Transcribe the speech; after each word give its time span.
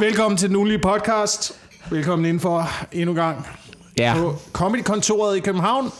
Velkommen 0.00 0.36
til 0.38 0.48
den 0.48 0.56
ugenlige 0.56 0.78
podcast. 0.78 1.52
Velkommen 1.90 2.26
indenfor 2.26 2.68
endnu 2.92 3.10
en 3.12 3.16
gang 3.16 3.46
Ja, 3.98 4.14
på 4.16 4.34
Comedy-kontoret 4.52 5.36
i 5.36 5.40
København. 5.40 5.90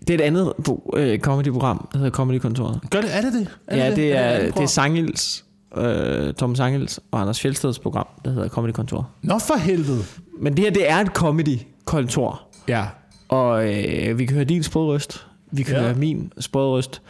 det 0.00 0.10
er 0.10 0.14
et 0.14 0.20
andet 0.20 0.52
uh, 0.68 1.18
comedy-program, 1.18 1.88
der 1.92 1.98
hedder 1.98 2.10
Comedy-kontoret. 2.12 2.80
Gør 2.90 3.00
det? 3.00 3.16
Er 3.16 3.20
det 3.20 3.32
det? 3.32 3.48
Er 3.66 3.76
Ja, 3.76 3.94
det 3.94 4.12
er, 4.16 4.20
et 4.20 4.24
andet 4.34 4.54
det 4.54 4.62
er? 4.62 4.66
Sangils, 4.66 5.44
uh, 5.76 6.34
Tom 6.34 6.54
Sangils 6.56 7.00
og 7.10 7.20
Anders 7.20 7.40
Fjeldsteds 7.40 7.78
program, 7.78 8.06
der 8.24 8.30
hedder 8.30 8.48
Comedy-kontoret. 8.48 9.04
Nå 9.22 9.38
for 9.38 9.54
helvede. 9.56 10.04
Men 10.40 10.56
det 10.56 10.64
her, 10.64 10.70
det 10.70 10.90
er 10.90 10.96
et 10.96 11.08
comedy-kontor. 11.08 12.42
Ja. 12.68 12.84
Og 13.28 13.74
øh, 13.74 14.18
vi 14.18 14.24
kan 14.26 14.34
høre 14.34 14.44
din 14.44 14.62
sprødrøst. 14.62 15.26
Vi 15.52 15.62
kan 15.62 15.74
Ja. 15.74 15.80
høre 15.82 15.94
min 15.94 16.32
sprødrøst. 16.40 17.02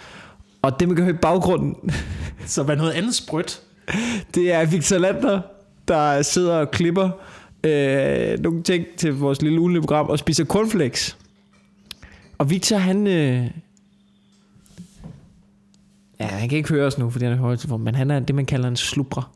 Og 0.62 0.80
det, 0.80 0.88
man 0.88 0.96
kan 0.96 1.04
høre 1.04 1.14
i 1.14 1.18
baggrunden, 1.22 1.74
Så 2.46 2.62
hvad 2.62 2.76
noget 2.76 2.92
andet 2.92 3.14
sprødt? 3.14 3.60
det 4.34 4.52
er 4.52 4.64
Victor 4.66 4.98
Lander, 4.98 5.40
der 5.88 6.22
sidder 6.22 6.54
og 6.56 6.70
klipper 6.70 7.10
øh, 7.64 8.38
nogle 8.38 8.62
ting 8.62 8.84
til 8.96 9.14
vores 9.14 9.42
lille 9.42 9.60
ugenlige 9.60 9.80
program 9.82 10.06
og 10.06 10.18
spiser 10.18 10.44
cornflakes. 10.44 11.16
Og 12.38 12.50
Victor, 12.50 12.76
han... 12.76 13.06
Øh, 13.06 13.50
ja, 16.20 16.26
han 16.26 16.48
kan 16.48 16.58
ikke 16.58 16.68
høre 16.68 16.86
os 16.86 16.98
nu, 16.98 17.10
fordi 17.10 17.24
han 17.24 17.34
er 17.34 17.38
højtelefon, 17.38 17.82
men 17.84 17.94
han 17.94 18.10
er 18.10 18.20
det, 18.20 18.34
man 18.34 18.46
kalder 18.46 18.68
en 18.68 18.76
slubrer. 18.76 19.32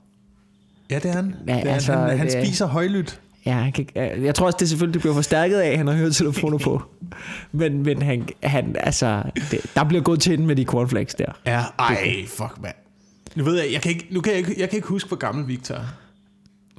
Ja, 0.90 0.94
det 0.98 1.04
er 1.10 1.12
han. 1.14 1.34
Ja, 1.48 1.54
det 1.56 1.68
er, 1.70 1.74
altså, 1.74 1.92
han, 1.92 2.18
han 2.18 2.26
det- 2.26 2.46
spiser 2.46 2.66
højlydt. 2.66 3.20
Ja, 3.46 3.52
han 3.52 3.72
kan, 3.72 3.86
jeg 3.96 4.34
tror 4.34 4.46
også, 4.46 4.56
det 4.60 4.68
selvfølgelig 4.68 4.94
det 4.94 5.00
bliver 5.00 5.14
forstærket 5.14 5.56
af, 5.58 5.68
at 5.70 5.78
han 5.78 5.86
har 5.86 5.94
høretelefoner 5.94 6.58
på. 6.58 6.82
Men, 7.52 7.82
men 7.82 8.02
han, 8.02 8.28
han, 8.42 8.76
altså, 8.78 9.22
det, 9.50 9.60
der 9.74 9.84
bliver 9.84 10.02
gået 10.02 10.20
til 10.20 10.40
med 10.42 10.56
de 10.56 10.64
cornflakes 10.64 11.14
der. 11.14 11.32
Ja, 11.46 11.62
ej, 11.78 12.12
fuck 12.28 12.62
mand. 12.62 12.74
Nu 13.36 13.44
ved 13.44 13.60
jeg, 13.62 13.72
jeg 13.72 13.82
kan 13.82 13.90
ikke, 13.92 14.06
nu 14.10 14.20
kan 14.20 14.32
jeg 14.32 14.38
ikke, 14.38 14.54
jeg 14.58 14.68
kan 14.70 14.76
ikke 14.76 14.88
huske, 14.88 15.08
hvor 15.08 15.16
gammel 15.16 15.48
Victor 15.48 15.74
er. 15.74 15.84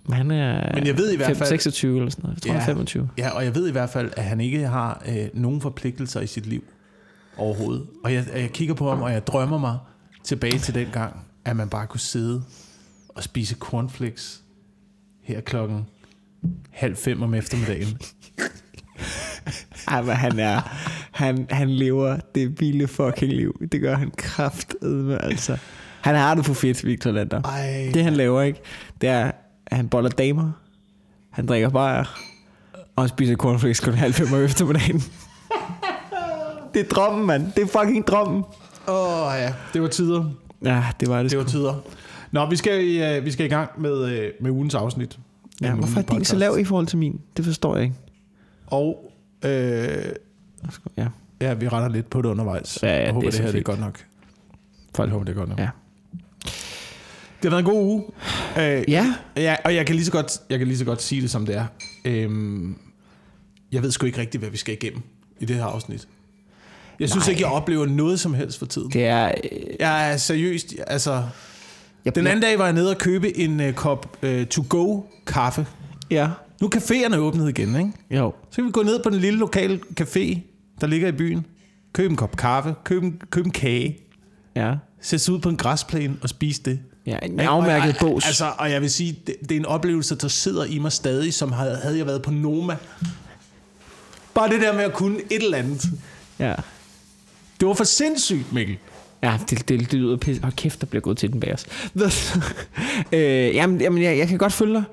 Men 0.06 0.18
han 0.18 0.32
er 0.32 0.76
Men 0.76 0.88
jeg 0.88 0.98
ved 0.98 1.12
i 1.14 1.16
hvert 1.16 1.38
fald- 1.38 1.50
26 1.50 1.98
eller 1.98 2.10
sådan 2.12 2.22
noget. 2.24 2.36
Jeg 2.36 2.42
tror, 2.42 2.54
Ja. 2.54 2.60
han 2.60 2.70
er 2.70 2.74
25. 2.74 3.10
Ja, 3.18 3.30
og 3.30 3.44
jeg 3.46 3.56
ved 3.56 3.68
i 3.68 3.72
hvert 3.72 3.90
fald, 3.90 4.12
at 4.18 4.24
han 4.24 4.42
ikke 4.42 4.68
har 4.68 5.04
øh, 5.10 5.28
nogen 5.34 5.62
forpligtelser 5.62 6.22
i 6.22 6.28
sit 6.28 6.46
liv 6.46 6.64
overhovedet. 7.38 7.86
Og 8.04 8.14
jeg, 8.14 8.26
jeg 8.36 8.50
kigger 8.52 8.74
på 8.74 8.90
ham, 8.90 9.02
og 9.02 9.12
jeg 9.12 9.28
drømmer 9.28 9.58
mig 9.58 9.78
tilbage 10.24 10.60
til 10.60 10.74
den 10.76 10.88
gang, 10.92 11.16
at 11.46 11.56
man 11.56 11.70
bare 11.70 11.88
kunne 11.88 12.00
sidde 12.00 12.44
og 13.10 13.24
spise 13.24 13.56
cornflakes 13.60 14.42
her 15.24 15.42
klokken 15.42 15.86
halv 16.72 16.96
fem 16.96 17.22
om 17.22 17.34
eftermiddagen. 17.34 17.98
Ej, 19.88 20.02
men 20.02 20.16
han 20.16 20.40
er... 20.40 20.62
Han, 21.12 21.48
han 21.50 21.70
lever 21.70 22.18
det 22.36 22.60
vilde 22.62 22.88
fucking 22.88 23.34
liv. 23.34 23.62
Det 23.72 23.82
gør 23.82 23.96
han 23.96 24.12
kraftedme, 24.18 25.24
altså. 25.26 25.58
Han 26.02 26.16
har 26.16 26.36
det 26.36 26.46
for 26.46 26.54
fedt, 26.54 26.86
Victor 26.86 27.12
Lander. 27.12 27.42
Ej, 27.42 27.92
Det 27.94 28.04
han 28.04 28.14
laver, 28.14 28.42
ikke? 28.42 28.60
Det 29.02 29.10
er, 29.10 29.32
at 29.74 29.78
han 29.78 29.90
boller 29.90 30.10
damer. 30.10 30.52
Han 31.30 31.46
drikker 31.46 31.70
bajer. 31.70 32.06
Og 32.96 33.04
han 33.04 33.10
spiser 33.10 33.36
cornflakes 33.36 33.80
kun 33.80 33.94
halv 33.94 34.14
fem 34.14 34.34
om 34.34 34.44
eftermiddagen. 34.44 35.04
det 36.74 36.82
er 36.82 36.86
drømmen, 36.90 37.28
mand. 37.28 37.52
Det 37.56 37.64
er 37.64 37.68
fucking 37.68 38.08
drømmen. 38.08 38.44
åh 38.88 39.28
oh, 39.28 39.34
ja, 39.38 39.54
det 39.74 39.82
var 39.82 39.88
tider. 39.88 40.30
Ja, 40.64 40.84
det 41.00 41.10
var 41.10 41.22
det, 41.22 41.32
Det 41.32 41.40
var 41.40 41.46
tider. 41.46 41.82
Nå, 42.32 42.50
vi 42.50 42.56
skal, 42.56 42.86
i, 42.86 43.18
uh, 43.18 43.26
vi 43.26 43.32
skal 43.32 43.46
i 43.46 43.50
gang 43.50 43.70
med, 43.78 43.92
uh, 43.92 44.44
med 44.44 44.52
ugens 44.52 44.76
afsnit. 44.76 45.20
Ja, 45.62 45.68
Den 45.68 45.78
hvorfor 45.78 46.00
er 46.00 46.04
din 46.04 46.26
så 46.26 46.36
lav 46.36 46.58
i 46.60 46.64
forhold 46.64 46.88
til 46.88 46.98
min? 46.98 47.22
Det 47.38 47.46
forstår 47.46 47.76
jeg 47.76 47.84
ikke. 47.84 47.96
Og 48.68 49.12
øh, 49.46 49.52
Ja. 50.98 51.08
ja, 51.42 51.54
vi 51.54 51.68
retter 51.68 51.90
lidt 51.90 52.10
på 52.10 52.22
det 52.22 52.30
undervejs. 52.30 52.80
Ja, 52.84 52.88
ja, 52.88 52.96
jeg 52.98 53.06
det 53.06 53.14
håber, 53.14 53.28
er 53.28 53.32
det, 53.32 53.38
så 53.38 53.44
her 53.44 53.52
det 53.52 53.60
er 53.60 53.64
godt 53.64 53.80
nok. 53.80 54.06
Jeg 54.98 55.08
håber, 55.08 55.26
det 55.26 55.32
er 55.32 55.38
godt 55.38 55.50
nok. 55.50 55.60
Ja. 55.60 55.70
Det 56.44 57.44
har 57.44 57.50
været 57.50 57.60
en 57.60 57.66
god 57.66 57.84
uge. 57.84 58.04
Øh, 58.60 58.84
Ja, 58.88 59.16
Ja, 59.38 59.56
og 59.66 59.76
jeg 59.76 59.86
kan 59.86 59.96
lige 59.96 60.06
så 60.06 60.12
godt, 60.12 60.32
jeg 60.50 60.60
kan 60.60 60.68
lige 60.68 60.78
så 60.78 60.86
godt 60.86 61.02
sige 61.02 61.22
det, 61.22 61.32
som 61.32 61.46
det 61.46 61.56
er. 61.58 61.66
Øhm, 62.06 62.76
jeg 63.72 63.84
ved 63.84 63.92
sgu 63.92 64.06
ikke 64.06 64.18
rigtigt, 64.22 64.42
hvad 64.42 64.50
vi 64.52 64.58
skal 64.58 64.74
igennem 64.74 65.02
i 65.40 65.46
det 65.46 65.56
her 65.56 65.66
afsnit. 65.66 66.08
Jeg 67.00 67.10
synes 67.10 67.26
Nej. 67.26 67.32
ikke, 67.32 67.42
jeg 67.44 67.52
oplever 67.52 67.86
noget 67.86 68.20
som 68.20 68.34
helst 68.34 68.60
for 68.60 68.66
tiden. 68.66 68.92
det 68.92 69.06
er... 69.06 69.28
Øh, 69.44 69.60
Jeg 69.80 70.12
er 70.14 70.18
seriøst, 70.18 70.76
altså... 70.88 71.24
jeg, 72.06 72.16
Den 72.16 72.28
anden 72.28 72.42
dag 72.42 72.58
var 72.60 72.66
jeg 72.66 72.74
nede 72.74 72.90
og 72.90 72.98
købe 72.98 73.38
en 73.38 73.60
uh, 73.60 73.72
kop 73.74 74.18
uh, 74.24 74.44
to-go 74.44 75.02
kaffe. 75.28 75.68
Ja, 76.12 76.30
Nu 76.62 76.68
er 76.68 76.78
caféerne 76.78 77.16
åbnet 77.16 77.50
igen, 77.50 77.76
ikke? 77.76 77.92
jo. 78.12 78.34
Så 78.52 78.56
kan 78.56 78.66
vi 78.66 78.72
gå 78.72 78.84
ned 78.84 79.04
på 79.04 79.10
den 79.10 79.20
lille 79.20 79.40
lokale 79.40 79.80
café, 80.02 80.38
der 80.82 80.88
ligger 80.88 81.08
i 81.08 81.12
byen. 81.12 81.46
Købe 81.94 82.10
en 82.10 82.16
kop 82.16 82.38
kaffe, 82.38 82.76
købe 82.84 83.06
en, 83.06 83.22
købe 83.30 83.46
en 83.46 83.52
kage, 83.52 83.98
Ja. 84.56 84.76
sætte 85.02 85.26
sig 85.26 85.34
ud 85.34 85.40
på 85.40 85.50
en 85.50 85.58
græsplæne 85.58 86.16
og 86.22 86.30
spise 86.30 86.62
det. 86.64 86.80
Ja, 87.06 87.18
en 87.24 87.40
afmærket 87.40 87.88
jeg- 87.88 87.96
bås. 88.00 88.26
Altså, 88.26 88.52
og 88.58 88.72
jeg 88.72 88.82
vil 88.82 88.90
sige, 88.92 89.20
det, 89.28 89.36
det 89.42 89.52
er 89.52 89.56
en 89.60 89.66
oplevelse, 89.66 90.16
der 90.16 90.28
sidder 90.28 90.66
i 90.66 90.80
mig 90.80 90.92
stadig, 90.92 91.34
som 91.34 91.52
havde, 91.52 91.76
havde 91.84 91.98
jeg 91.98 92.06
været 92.06 92.22
på 92.22 92.32
Noma. 92.32 92.76
Bare 94.34 94.50
det 94.50 94.62
der 94.62 94.74
med 94.74 94.84
at 94.84 94.94
kunne 94.94 95.18
et 95.32 95.44
eller 95.44 95.58
andet. 95.58 95.86
Ja. 96.40 96.54
Det 97.60 97.68
var 97.68 97.74
for 97.74 97.84
sindssygt, 97.84 98.54
Mikkel. 98.54 98.78
Ja, 99.24 99.38
det, 99.50 99.70
det, 99.70 99.80
det 99.80 99.94
lyder 99.94 100.18
pisse. 100.18 100.42
Hold 100.42 100.54
kæft, 100.54 100.82
der 100.82 100.88
bliver 100.88 101.02
gået 101.02 101.18
til 101.18 101.34
den 101.34 101.40
bag 101.40 101.54
os. 101.54 101.66
øh, 103.12 103.56
jamen, 103.56 103.82
jamen 103.82 104.04
jeg, 104.04 104.18
jeg, 104.18 104.28
kan 104.28 104.38
godt 104.38 104.54
følge 104.54 104.74
dig. 104.74 104.84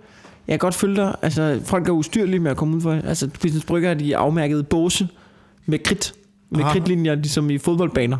Jeg 0.48 0.52
kan 0.52 0.58
godt 0.58 0.74
følge 0.74 0.96
dig. 0.96 1.14
Altså, 1.22 1.60
folk 1.64 1.88
er 1.88 1.92
ustyrlige 1.92 2.40
med 2.40 2.50
at 2.50 2.56
komme 2.56 2.76
ud 2.76 2.80
for. 2.80 2.92
Altså, 2.92 3.28
Business 3.40 3.66
Brygger 3.66 3.90
er 3.90 3.94
de 3.94 4.16
afmærkede 4.16 4.62
båse 4.62 5.08
med 5.66 5.78
kridt. 5.78 6.14
Med 6.50 6.60
Aha. 6.64 6.72
kridtlinjer, 6.72 7.14
ligesom 7.14 7.50
i 7.50 7.58
fodboldbaner. 7.58 8.18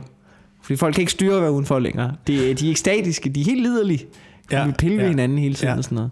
Fordi 0.71 0.79
folk 0.79 0.95
kan 0.95 1.03
ikke 1.03 1.13
styre 1.13 1.37
at 1.37 1.43
være 1.43 1.53
udenfor 1.53 1.79
længere. 1.79 2.13
De, 2.27 2.33
de 2.33 2.65
er 2.65 2.69
ikke 2.69 2.81
statiske, 2.81 3.31
de 3.31 3.41
er 3.41 3.45
helt 3.45 3.63
liderlige. 3.63 4.07
Ja, 4.53 4.67
vi 4.67 4.73
pille 4.73 4.97
ved 4.97 5.05
ja, 5.05 5.09
hinanden 5.09 5.39
hele 5.39 5.55
tiden 5.55 5.69
ja. 5.69 5.77
og 5.77 5.85
sådan 5.85 5.97
noget. 5.97 6.11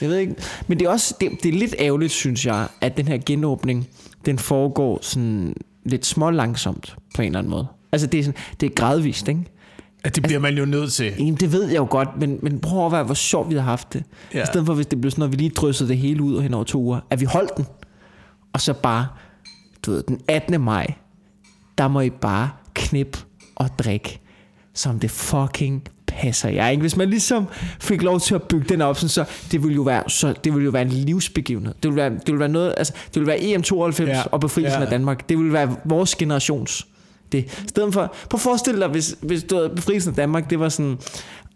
Jeg 0.00 0.08
ved 0.08 0.16
ikke. 0.16 0.34
Men 0.66 0.78
det 0.78 0.86
er 0.86 0.90
også 0.90 1.14
det, 1.20 1.30
det 1.42 1.54
er 1.54 1.58
lidt 1.58 1.74
ærgerligt, 1.78 2.12
synes 2.12 2.46
jeg, 2.46 2.66
at 2.80 2.96
den 2.96 3.08
her 3.08 3.18
genåbning, 3.26 3.88
den 4.26 4.38
foregår 4.38 4.98
sådan 5.02 5.54
lidt 5.84 6.06
små 6.06 6.30
langsomt 6.30 6.96
på 7.14 7.22
en 7.22 7.26
eller 7.26 7.38
anden 7.38 7.50
måde. 7.50 7.66
Altså 7.92 8.06
det 8.06 8.20
er, 8.20 8.24
sådan, 8.24 8.40
det 8.60 8.66
er 8.66 8.70
gradvist, 8.74 9.28
ikke? 9.28 9.44
At 10.04 10.14
det 10.14 10.22
bliver 10.22 10.40
man 10.40 10.58
jo 10.58 10.64
nødt 10.64 10.92
til. 10.92 11.12
Jamen, 11.18 11.34
det 11.34 11.52
ved 11.52 11.64
jeg 11.64 11.76
jo 11.76 11.86
godt, 11.90 12.08
men, 12.20 12.38
men 12.42 12.58
prøv 12.58 12.78
at 12.78 12.80
overveje, 12.80 13.02
hvor 13.02 13.14
sjovt 13.14 13.50
vi 13.50 13.54
har 13.54 13.62
haft 13.62 13.92
det. 13.92 14.04
Ja. 14.34 14.42
I 14.42 14.46
stedet 14.46 14.66
for, 14.66 14.74
hvis 14.74 14.86
det 14.86 15.00
blev 15.00 15.10
sådan 15.10 15.20
noget, 15.20 15.32
vi 15.32 15.36
lige 15.36 15.50
dryssede 15.50 15.88
det 15.88 15.98
hele 15.98 16.22
ud 16.22 16.42
hen 16.42 16.54
over 16.54 16.64
to 16.64 16.78
uger, 16.80 17.00
at 17.10 17.20
vi 17.20 17.24
holdt 17.24 17.56
den. 17.56 17.66
Og 18.52 18.60
så 18.60 18.72
bare, 18.72 19.06
du 19.82 19.90
ved, 19.90 20.02
den 20.02 20.20
18. 20.28 20.60
maj, 20.60 20.94
der 21.78 21.88
må 21.88 22.00
I 22.00 22.10
bare 22.10 22.50
knip 22.74 23.18
og 23.58 23.68
drikke, 23.78 24.18
som 24.74 24.98
det 25.00 25.10
fucking 25.10 25.82
passer 26.06 26.48
jer. 26.48 26.68
Ikke? 26.68 26.80
Hvis 26.80 26.96
man 26.96 27.10
ligesom 27.10 27.46
fik 27.80 28.02
lov 28.02 28.20
til 28.20 28.34
at 28.34 28.42
bygge 28.42 28.68
den 28.68 28.80
op, 28.80 28.96
sådan, 28.96 29.08
så 29.08 29.24
det 29.52 29.62
ville 29.62 29.74
jo 29.74 29.82
være, 29.82 30.02
så 30.08 30.34
det 30.44 30.52
ville 30.52 30.64
jo 30.64 30.70
være 30.70 30.82
en 30.82 30.88
livsbegivenhed. 30.88 31.74
Det 31.82 31.90
ville 31.90 31.96
være, 32.02 32.10
det 32.10 32.26
ville 32.26 32.40
være 32.40 32.48
noget, 32.48 32.74
altså, 32.76 32.92
det 33.14 33.14
ville 33.14 33.26
være 33.26 33.38
EM92 33.38 34.02
Ja. 34.06 34.22
og 34.32 34.40
befrielsen 34.40 34.78
Ja. 34.80 34.84
af 34.84 34.90
Danmark. 34.90 35.28
Det 35.28 35.38
ville 35.38 35.52
være 35.52 35.76
vores 35.84 36.14
generations 36.14 36.86
det. 37.32 37.38
I 37.64 37.68
stedet 37.68 37.94
for, 37.94 38.14
prøv 38.30 38.36
at 38.38 38.40
forestille 38.40 38.80
dig, 38.80 38.88
hvis, 38.88 39.16
hvis 39.20 39.42
du 39.42 39.56
havde 39.56 39.68
befrielsen 39.76 40.10
af 40.10 40.16
Danmark, 40.16 40.50
det 40.50 40.60
var 40.60 40.68
sådan, 40.68 40.98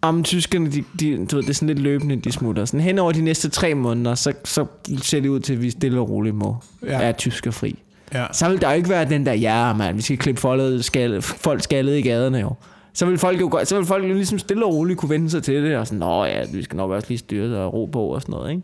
om 0.02 0.22
tyskerne, 0.22 0.70
de, 0.72 0.84
de, 1.00 1.26
du 1.26 1.36
ved, 1.36 1.42
det 1.42 1.50
er 1.50 1.54
sådan 1.54 1.68
lidt 1.68 1.78
løbende, 1.78 2.16
de 2.16 2.32
smutter. 2.32 2.64
Sådan 2.64 2.80
hen 2.80 2.98
over 2.98 3.12
de 3.12 3.20
næste 3.22 3.48
tre 3.48 3.74
måneder, 3.74 4.14
så, 4.14 4.32
så 4.44 4.66
ser 5.02 5.20
det 5.20 5.28
ud 5.28 5.40
til, 5.40 5.52
at 5.52 5.62
vi 5.62 5.70
stille 5.70 6.00
og 6.00 6.08
roligt 6.10 6.34
må 6.34 6.56
ja. 6.82 7.00
er 7.02 7.12
tysker 7.12 7.50
fri. 7.50 7.78
Ja. 8.14 8.26
Så 8.32 8.48
vil 8.48 8.60
der 8.60 8.70
jo 8.70 8.76
ikke 8.76 8.88
være 8.88 9.04
den 9.08 9.26
der, 9.26 9.32
ja 9.32 9.72
man, 9.72 9.96
vi 9.96 10.02
skal 10.02 10.18
klippe 10.18 10.40
folket, 10.40 10.84
skal, 10.84 11.22
folk 11.22 11.62
skaldet 11.62 11.98
i 11.98 12.00
gaderne 12.02 12.38
jo. 12.38 12.54
Så 12.94 13.06
vil 13.06 13.18
folk 13.18 13.40
jo 13.40 13.48
godt, 13.50 13.68
så 13.68 13.76
vil 13.76 13.86
folk 13.86 14.08
jo 14.08 14.14
ligesom 14.14 14.38
stille 14.38 14.64
og 14.66 14.74
roligt 14.74 14.98
kunne 14.98 15.10
vende 15.10 15.30
sig 15.30 15.42
til 15.42 15.62
det, 15.62 15.76
og 15.76 15.86
sådan, 15.86 15.98
nå 15.98 16.24
ja, 16.24 16.44
vi 16.52 16.62
skal 16.62 16.76
nok 16.76 16.90
også 16.90 17.08
lige 17.08 17.18
styre 17.18 17.58
og 17.58 17.72
ro 17.74 17.86
på 17.86 18.00
og 18.06 18.22
sådan 18.22 18.32
noget, 18.32 18.50
ikke? 18.50 18.62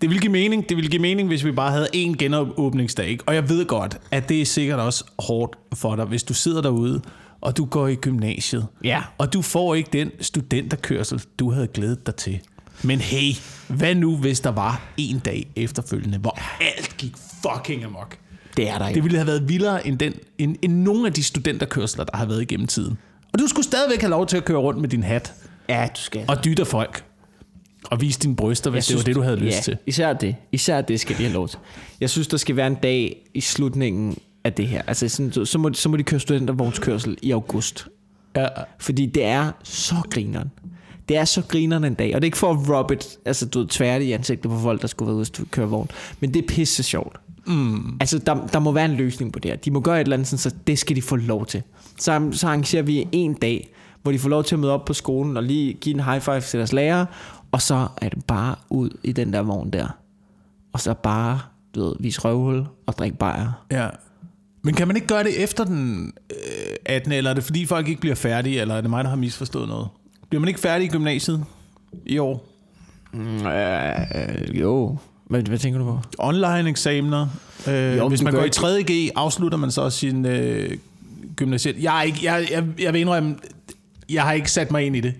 Det 0.00 0.08
ville 0.10 0.20
give 0.20 0.32
mening, 0.32 0.68
det 0.68 0.76
ville 0.76 0.90
give 0.90 1.02
mening, 1.02 1.28
hvis 1.28 1.44
vi 1.44 1.52
bare 1.52 1.70
havde 1.70 1.88
én 1.94 2.14
genåbningsdag. 2.16 3.06
Ikke? 3.08 3.24
Og 3.26 3.34
jeg 3.34 3.48
ved 3.48 3.66
godt, 3.66 3.98
at 4.10 4.28
det 4.28 4.40
er 4.40 4.44
sikkert 4.44 4.78
også 4.78 5.04
hårdt 5.18 5.56
for 5.74 5.96
dig, 5.96 6.04
hvis 6.04 6.22
du 6.22 6.34
sidder 6.34 6.62
derude, 6.62 7.00
og 7.40 7.56
du 7.56 7.64
går 7.64 7.88
i 7.88 7.94
gymnasiet, 7.94 8.66
Ja. 8.84 9.02
og 9.18 9.32
du 9.32 9.42
får 9.42 9.74
ikke 9.74 9.88
den 9.92 10.10
studenterkørsel, 10.20 11.22
du 11.38 11.50
havde 11.50 11.66
glædet 11.66 12.06
dig 12.06 12.14
til. 12.14 12.40
Men 12.82 12.98
hey, 13.00 13.32
hvad 13.68 13.94
nu, 13.94 14.16
hvis 14.16 14.40
der 14.40 14.50
var 14.50 14.82
en 14.96 15.18
dag 15.18 15.46
efterfølgende, 15.56 16.18
hvor 16.18 16.38
alt 16.60 16.94
gik 16.98 17.12
fucking 17.42 17.84
amok? 17.84 18.16
Det 18.56 18.68
er 18.70 18.78
der 18.78 18.88
ikke. 18.88 18.94
Det 18.94 19.04
ville 19.04 19.18
have 19.18 19.26
været 19.26 19.48
vildere 19.48 19.86
end, 19.86 19.98
den, 19.98 20.14
end, 20.38 20.56
end 20.62 20.72
nogle 20.74 21.06
af 21.06 21.12
de 21.12 21.22
studenterkørsler, 21.22 22.04
der 22.04 22.16
har 22.16 22.26
været 22.26 22.42
igennem 22.42 22.66
tiden. 22.66 22.98
Og 23.32 23.38
du 23.38 23.46
skulle 23.46 23.64
stadigvæk 23.64 24.00
have 24.00 24.10
lov 24.10 24.26
til 24.26 24.36
at 24.36 24.44
køre 24.44 24.58
rundt 24.58 24.80
med 24.80 24.88
din 24.88 25.02
hat 25.02 25.32
Ja, 25.68 25.88
du 25.96 26.00
skal. 26.00 26.24
og 26.28 26.44
dytte 26.44 26.64
folk. 26.64 27.04
Og 27.84 28.00
vise 28.00 28.20
dine 28.20 28.36
bryster, 28.36 28.70
hvis 28.70 28.86
det 28.86 28.96
var 28.96 29.02
det, 29.02 29.14
du 29.14 29.22
havde 29.22 29.36
lyst 29.36 29.56
ja, 29.56 29.60
til. 29.62 29.76
især 29.86 30.12
det. 30.12 30.36
Især 30.52 30.80
det 30.80 31.00
skal 31.00 31.18
de 31.18 31.22
have 31.22 31.32
lov 31.34 31.48
til. 31.48 31.58
Jeg 32.00 32.10
synes, 32.10 32.28
der 32.28 32.36
skal 32.36 32.56
være 32.56 32.66
en 32.66 32.74
dag 32.74 33.16
i 33.34 33.40
slutningen 33.40 34.18
af 34.44 34.52
det 34.52 34.68
her. 34.68 34.82
Altså, 34.86 35.08
sådan, 35.08 35.46
så, 35.46 35.58
må, 35.58 35.72
så 35.72 35.88
må 35.88 35.96
de 35.96 36.02
køre 36.02 36.20
studentervognskørsel 36.20 37.16
i 37.22 37.30
august. 37.30 37.86
Ja, 38.36 38.46
Fordi 38.78 39.06
det 39.06 39.24
er 39.24 39.50
så 39.64 39.94
grineren. 40.10 40.50
Det 41.08 41.16
er 41.16 41.24
så 41.24 41.42
grineren 41.48 41.84
en 41.84 41.94
dag. 41.94 42.14
Og 42.14 42.20
det 42.20 42.24
er 42.24 42.28
ikke 42.28 42.38
for 42.38 42.50
at 42.50 42.68
rub 42.68 42.90
it, 42.90 43.18
altså 43.24 43.46
du 43.46 43.58
ved, 43.58 43.66
tvært 43.68 44.02
i 44.02 44.12
ansigtet 44.12 44.50
på 44.50 44.58
folk, 44.58 44.82
der 44.82 44.88
skulle 44.88 45.06
være 45.06 45.16
ude 45.16 45.26
og 45.40 45.46
køre 45.50 45.68
vogn. 45.68 45.90
Men 46.20 46.34
det 46.34 46.42
er 46.42 46.46
pisse 46.48 46.82
sjovt. 46.82 47.16
Mm. 47.46 47.96
Altså, 48.00 48.18
der, 48.18 48.46
der 48.46 48.58
må 48.58 48.72
være 48.72 48.84
en 48.84 48.94
løsning 48.94 49.32
på 49.32 49.38
det 49.38 49.50
her. 49.50 49.56
De 49.58 49.70
må 49.70 49.80
gøre 49.80 49.96
et 49.96 50.04
eller 50.04 50.16
andet, 50.16 50.28
sådan, 50.28 50.38
så 50.38 50.56
det 50.66 50.78
skal 50.78 50.96
de 50.96 51.02
få 51.02 51.16
lov 51.16 51.46
til. 51.46 51.62
Så, 51.98 52.28
så 52.32 52.46
arrangerer 52.46 52.82
vi 52.82 53.08
en 53.12 53.34
dag, 53.34 53.68
hvor 54.02 54.12
de 54.12 54.18
får 54.18 54.28
lov 54.28 54.44
til 54.44 54.54
at 54.54 54.58
møde 54.58 54.72
op 54.72 54.84
på 54.84 54.92
skolen 54.92 55.36
og 55.36 55.42
lige 55.42 55.72
give 55.72 55.94
en 55.94 56.00
high 56.00 56.20
five 56.20 56.40
til 56.40 56.58
deres 56.58 56.72
lærer, 56.72 57.06
Og 57.52 57.62
så 57.62 57.88
er 57.96 58.08
det 58.08 58.24
bare 58.24 58.54
ud 58.70 58.90
i 59.04 59.12
den 59.12 59.32
der 59.32 59.42
vogn 59.42 59.70
der. 59.70 59.88
Og 60.72 60.80
så 60.80 60.94
bare, 60.94 61.40
du 61.74 61.84
ved, 61.84 61.94
vis 62.00 62.24
røvhul 62.24 62.66
og 62.86 62.98
drik 62.98 63.18
bajer. 63.18 63.64
Ja. 63.70 63.88
Men 64.62 64.74
kan 64.74 64.86
man 64.86 64.96
ikke 64.96 65.08
gøre 65.08 65.24
det 65.24 65.42
efter 65.42 65.64
den 65.64 66.12
øh, 66.30 66.76
18. 66.86 67.12
Eller 67.12 67.30
er 67.30 67.34
det 67.34 67.44
fordi 67.44 67.66
folk 67.66 67.88
ikke 67.88 68.00
bliver 68.00 68.14
færdige, 68.14 68.60
eller 68.60 68.74
er 68.74 68.80
det 68.80 68.90
mig, 68.90 69.04
der 69.04 69.10
har 69.10 69.16
misforstået 69.16 69.68
noget? 69.68 69.88
Bliver 70.28 70.40
man 70.40 70.48
ikke 70.48 70.60
færdig 70.60 70.86
i 70.86 70.88
gymnasiet 70.88 71.44
i 72.06 72.18
år? 72.18 72.44
Mm, 73.12 73.46
øh, 73.46 74.60
jo. 74.60 74.96
Hvad, 75.32 75.42
hvad 75.42 75.58
tænker 75.58 75.78
du 75.78 75.84
på? 75.84 76.00
Online 76.18 76.68
eksamener. 76.70 77.26
Øh, 77.68 77.96
Jo, 77.96 78.08
hvis 78.08 78.22
man 78.22 78.32
går 78.32 78.40
i 78.42 78.44
ikke- 78.44 78.56
3.G, 78.56 79.10
afslutter 79.16 79.58
man 79.58 79.70
så 79.70 79.90
sin 79.90 80.26
øh, 80.26 80.70
gymnasiet. 81.36 81.76
Jeg, 81.82 81.98
er 81.98 82.02
ikke, 82.02 82.18
jeg, 82.22 82.48
jeg, 82.50 82.64
jeg 82.78 82.92
vil 82.92 83.00
indrømme, 83.00 83.36
jeg 84.10 84.22
har 84.22 84.32
ikke 84.32 84.50
sat 84.50 84.70
mig 84.70 84.82
ind 84.86 84.96
i 84.96 85.00
det. 85.00 85.14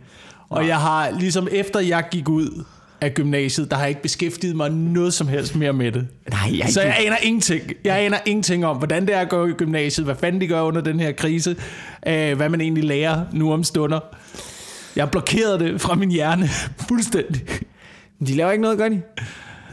Og 0.48 0.66
jeg 0.66 0.76
har, 0.78 1.10
ligesom 1.10 1.48
efter 1.52 1.80
jeg 1.80 2.04
gik 2.10 2.28
ud 2.28 2.64
af 3.00 3.14
gymnasiet, 3.14 3.70
der 3.70 3.76
har 3.76 3.82
jeg 3.82 3.88
ikke 3.88 4.02
beskæftiget 4.02 4.56
mig 4.56 4.70
noget 4.70 5.14
som 5.14 5.28
helst 5.28 5.56
mere 5.56 5.72
med 5.72 5.92
det. 5.92 6.06
Nej, 6.30 6.58
jeg, 6.58 6.68
Så 6.68 6.82
jeg 6.82 6.96
aner 7.06 7.16
ingenting. 7.22 7.62
Jeg 7.84 8.00
aner 8.00 8.18
ingenting 8.26 8.66
om, 8.66 8.76
hvordan 8.76 9.06
det 9.06 9.14
er 9.14 9.20
at 9.20 9.28
gå 9.28 9.46
i 9.46 9.52
gymnasiet, 9.52 10.04
hvad 10.04 10.14
fanden 10.14 10.40
de 10.40 10.46
gør 10.46 10.62
under 10.62 10.80
den 10.80 11.00
her 11.00 11.12
krise, 11.12 11.56
øh, 12.06 12.36
hvad 12.36 12.48
man 12.48 12.60
egentlig 12.60 12.84
lærer 12.84 13.24
nu 13.32 13.52
om 13.52 13.64
stunder. 13.64 14.00
Jeg 14.96 15.04
har 15.04 15.10
blokeret 15.10 15.60
det 15.60 15.80
fra 15.80 15.94
min 15.94 16.10
hjerne 16.10 16.48
fuldstændig. 16.88 17.42
De 18.26 18.34
laver 18.34 18.50
ikke 18.50 18.62
noget, 18.62 18.78
gør 18.78 18.88
de? 18.88 19.00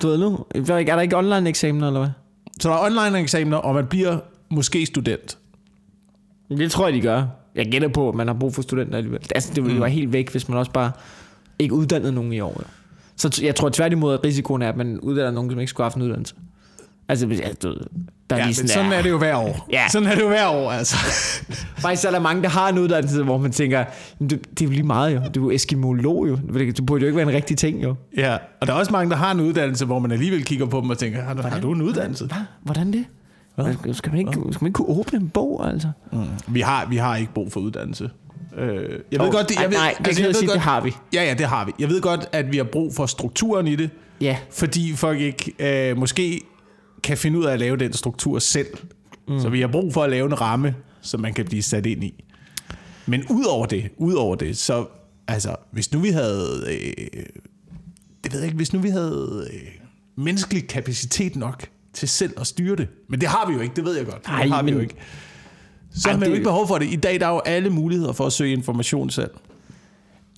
Du 0.01 0.07
ved 0.07 0.17
nu, 0.17 0.45
er 0.55 0.61
der 0.61 1.01
ikke 1.01 1.17
online 1.17 1.49
eksamener, 1.49 1.87
eller 1.87 1.99
hvad? 1.99 2.09
Så 2.61 2.69
der 2.69 2.75
er 2.75 2.85
online 2.85 3.19
eksamener, 3.19 3.57
og 3.57 3.75
man 3.75 3.87
bliver 3.87 4.17
måske 4.49 4.85
student. 4.85 5.37
Det 6.49 6.71
tror 6.71 6.87
jeg, 6.87 6.93
de 6.93 7.01
gør. 7.01 7.23
Jeg 7.55 7.65
gætter 7.65 7.87
på, 7.87 8.09
at 8.09 8.15
man 8.15 8.27
har 8.27 8.33
brug 8.33 8.55
for 8.55 8.61
studenter 8.61 8.97
alligevel. 8.97 9.21
Altså, 9.35 9.53
det 9.53 9.63
ville 9.63 9.75
jo 9.75 9.81
være 9.81 9.91
helt 9.91 10.13
væk, 10.13 10.31
hvis 10.31 10.49
man 10.49 10.57
også 10.57 10.71
bare 10.71 10.91
ikke 11.59 11.73
uddannede 11.73 12.11
nogen 12.11 12.33
i 12.33 12.39
år. 12.39 12.63
Så 13.15 13.41
jeg 13.43 13.55
tror 13.55 13.69
tværtimod, 13.69 14.13
at 14.13 14.23
risikoen 14.23 14.61
er, 14.61 14.69
at 14.69 14.77
man 14.77 14.99
uddanner 14.99 15.31
nogen, 15.31 15.51
som 15.51 15.59
ikke 15.59 15.69
skulle 15.69 15.85
have 15.85 15.89
haft 15.89 15.95
en 15.95 16.01
uddannelse. 16.01 16.35
Altså, 17.09 17.25
du, 17.63 17.75
der 18.29 18.35
er 18.35 18.39
Ja, 18.39 18.45
lige 18.45 18.47
men 18.47 18.53
sådan, 18.53 18.67
sådan 18.67 18.91
ja. 18.91 18.97
er 18.97 19.01
det 19.01 19.09
jo 19.09 19.17
hver 19.17 19.35
år. 19.35 19.67
Ja. 19.71 19.83
Sådan 19.91 20.07
er 20.07 20.15
det 20.15 20.21
jo 20.21 20.27
hver 20.27 20.47
år, 20.47 20.71
altså. 20.71 20.95
Faktisk 21.83 22.05
er 22.07 22.11
der 22.11 22.19
mange, 22.19 22.41
der 22.43 22.49
har 22.49 22.69
en 22.69 22.77
uddannelse, 22.79 23.23
hvor 23.23 23.37
man 23.37 23.51
tænker, 23.51 23.85
"Men 24.19 24.29
det, 24.29 24.49
det 24.49 24.61
er 24.61 24.65
jo 24.65 24.71
lige 24.71 24.83
meget 24.83 25.15
jo. 25.15 25.21
Du 25.35 25.39
er 25.47 25.51
jo 25.51 25.55
eskimolog 25.55 26.27
jo. 26.29 26.35
Det 26.53 26.85
burde 26.85 27.01
jo 27.01 27.07
ikke 27.07 27.17
være 27.17 27.27
en 27.29 27.33
rigtig 27.35 27.57
ting 27.57 27.83
jo. 27.83 27.95
Ja, 28.17 28.37
og 28.61 28.67
der 28.67 28.73
er 28.73 28.77
også 28.77 28.91
mange, 28.91 29.09
der 29.11 29.15
har 29.17 29.31
en 29.31 29.39
uddannelse, 29.39 29.85
hvor 29.85 29.99
man 29.99 30.11
alligevel 30.11 30.43
kigger 30.45 30.65
på 30.65 30.81
dem 30.81 30.89
og 30.89 30.97
tænker, 30.97 31.23
har, 31.23 31.33
du- 31.33 31.41
har 31.41 31.59
du 31.59 31.71
en 31.73 31.81
uddannelse? 31.81 32.25
Hvad? 32.25 32.37
Hvordan 32.63 32.93
det? 32.93 33.05
Hvad? 33.55 33.93
Skal, 33.93 34.11
man 34.11 34.19
ikke, 34.19 34.31
skal 34.51 34.61
man 34.63 34.67
ikke 34.67 34.75
kunne 34.75 34.89
åbne 34.89 35.19
en 35.19 35.29
bog, 35.29 35.67
altså? 35.71 35.87
Vi 36.47 36.61
har, 36.61 36.85
vi 36.89 36.97
har 36.97 37.15
ikke 37.15 37.33
brug 37.33 37.51
for 37.51 37.59
uddannelse. 37.59 38.09
Øh, 38.57 38.69
jeg 39.11 39.19
ved 39.19 39.27
Oh, 39.27 39.31
godt, 39.33 39.49
det, 39.49 39.55
jeg 39.61 39.69
ved, 39.69 39.77
nej, 39.77 39.95
det 39.99 40.07
altså, 40.07 40.21
jeg 40.21 40.27
ved 40.27 40.33
sige, 40.33 40.47
godt, 40.47 40.53
det 40.55 40.61
har 40.61 40.81
vi. 40.81 40.93
Ja, 41.13 41.23
ja, 41.23 41.33
det 41.33 41.45
har 41.45 41.65
vi. 41.65 41.71
Jeg 41.79 41.89
ved 41.89 42.01
godt, 42.01 42.29
at 42.31 42.51
vi 42.51 42.57
har 42.57 42.63
brug 42.63 42.93
for 42.95 43.05
strukturen 43.05 43.67
i 43.67 43.75
det, 43.75 43.89
Ja. 44.21 44.37
fordi 44.51 44.93
folk 44.95 45.19
ikke 45.19 45.53
øh, 45.91 45.97
måske 45.97 46.41
kan 47.03 47.17
finde 47.17 47.39
ud 47.39 47.45
af 47.45 47.53
at 47.53 47.59
lave 47.59 47.77
den 47.77 47.93
struktur 47.93 48.39
selv. 48.39 48.67
Mm. 49.27 49.39
Så 49.39 49.49
vi 49.49 49.61
har 49.61 49.67
brug 49.67 49.93
for 49.93 50.03
at 50.03 50.09
lave 50.09 50.25
en 50.25 50.41
ramme, 50.41 50.75
som 51.01 51.19
man 51.19 51.33
kan 51.33 51.45
blive 51.45 51.61
sat 51.61 51.85
ind 51.85 52.03
i. 52.03 52.23
Men 53.05 53.23
ud 53.29 53.45
over 53.45 53.65
det, 53.65 53.89
ud 53.97 54.13
over 54.13 54.35
det, 54.35 54.57
så 54.57 54.85
altså, 55.27 55.55
hvis 55.71 55.93
nu 55.93 55.99
vi 55.99 56.09
havde, 56.09 56.63
øh, 56.69 57.23
det 58.23 58.31
ved 58.33 58.39
jeg 58.39 58.45
ikke, 58.45 58.55
hvis 58.57 58.73
nu 58.73 58.79
vi 58.79 58.89
havde 58.89 59.47
øh, 59.53 59.59
menneskelig 60.23 60.67
kapacitet 60.67 61.35
nok 61.35 61.67
til 61.93 62.07
selv 62.09 62.33
at 62.39 62.47
styre 62.47 62.75
det. 62.75 62.87
Men 63.09 63.21
det 63.21 63.29
har 63.29 63.47
vi 63.47 63.53
jo 63.53 63.59
ikke, 63.59 63.75
det 63.75 63.85
ved 63.85 63.97
jeg 63.97 64.05
godt. 64.05 64.27
Nej, 64.27 64.43
det 64.43 64.51
har 64.51 64.61
vi 64.63 64.65
men- 64.65 64.73
jo 64.73 64.79
ikke. 64.79 64.95
Så 65.95 66.09
har 66.09 66.17
vi 66.17 66.25
jo 66.25 66.29
det- 66.31 66.35
ikke 66.37 66.43
behov 66.43 66.67
for 66.67 66.77
det. 66.77 66.85
I 66.93 66.95
dag 66.95 67.19
der 67.19 67.27
er 67.27 67.31
jo 67.33 67.39
alle 67.39 67.69
muligheder 67.69 68.13
for 68.13 68.25
at 68.25 68.33
søge 68.33 68.53
information 68.53 69.09
selv. 69.09 69.31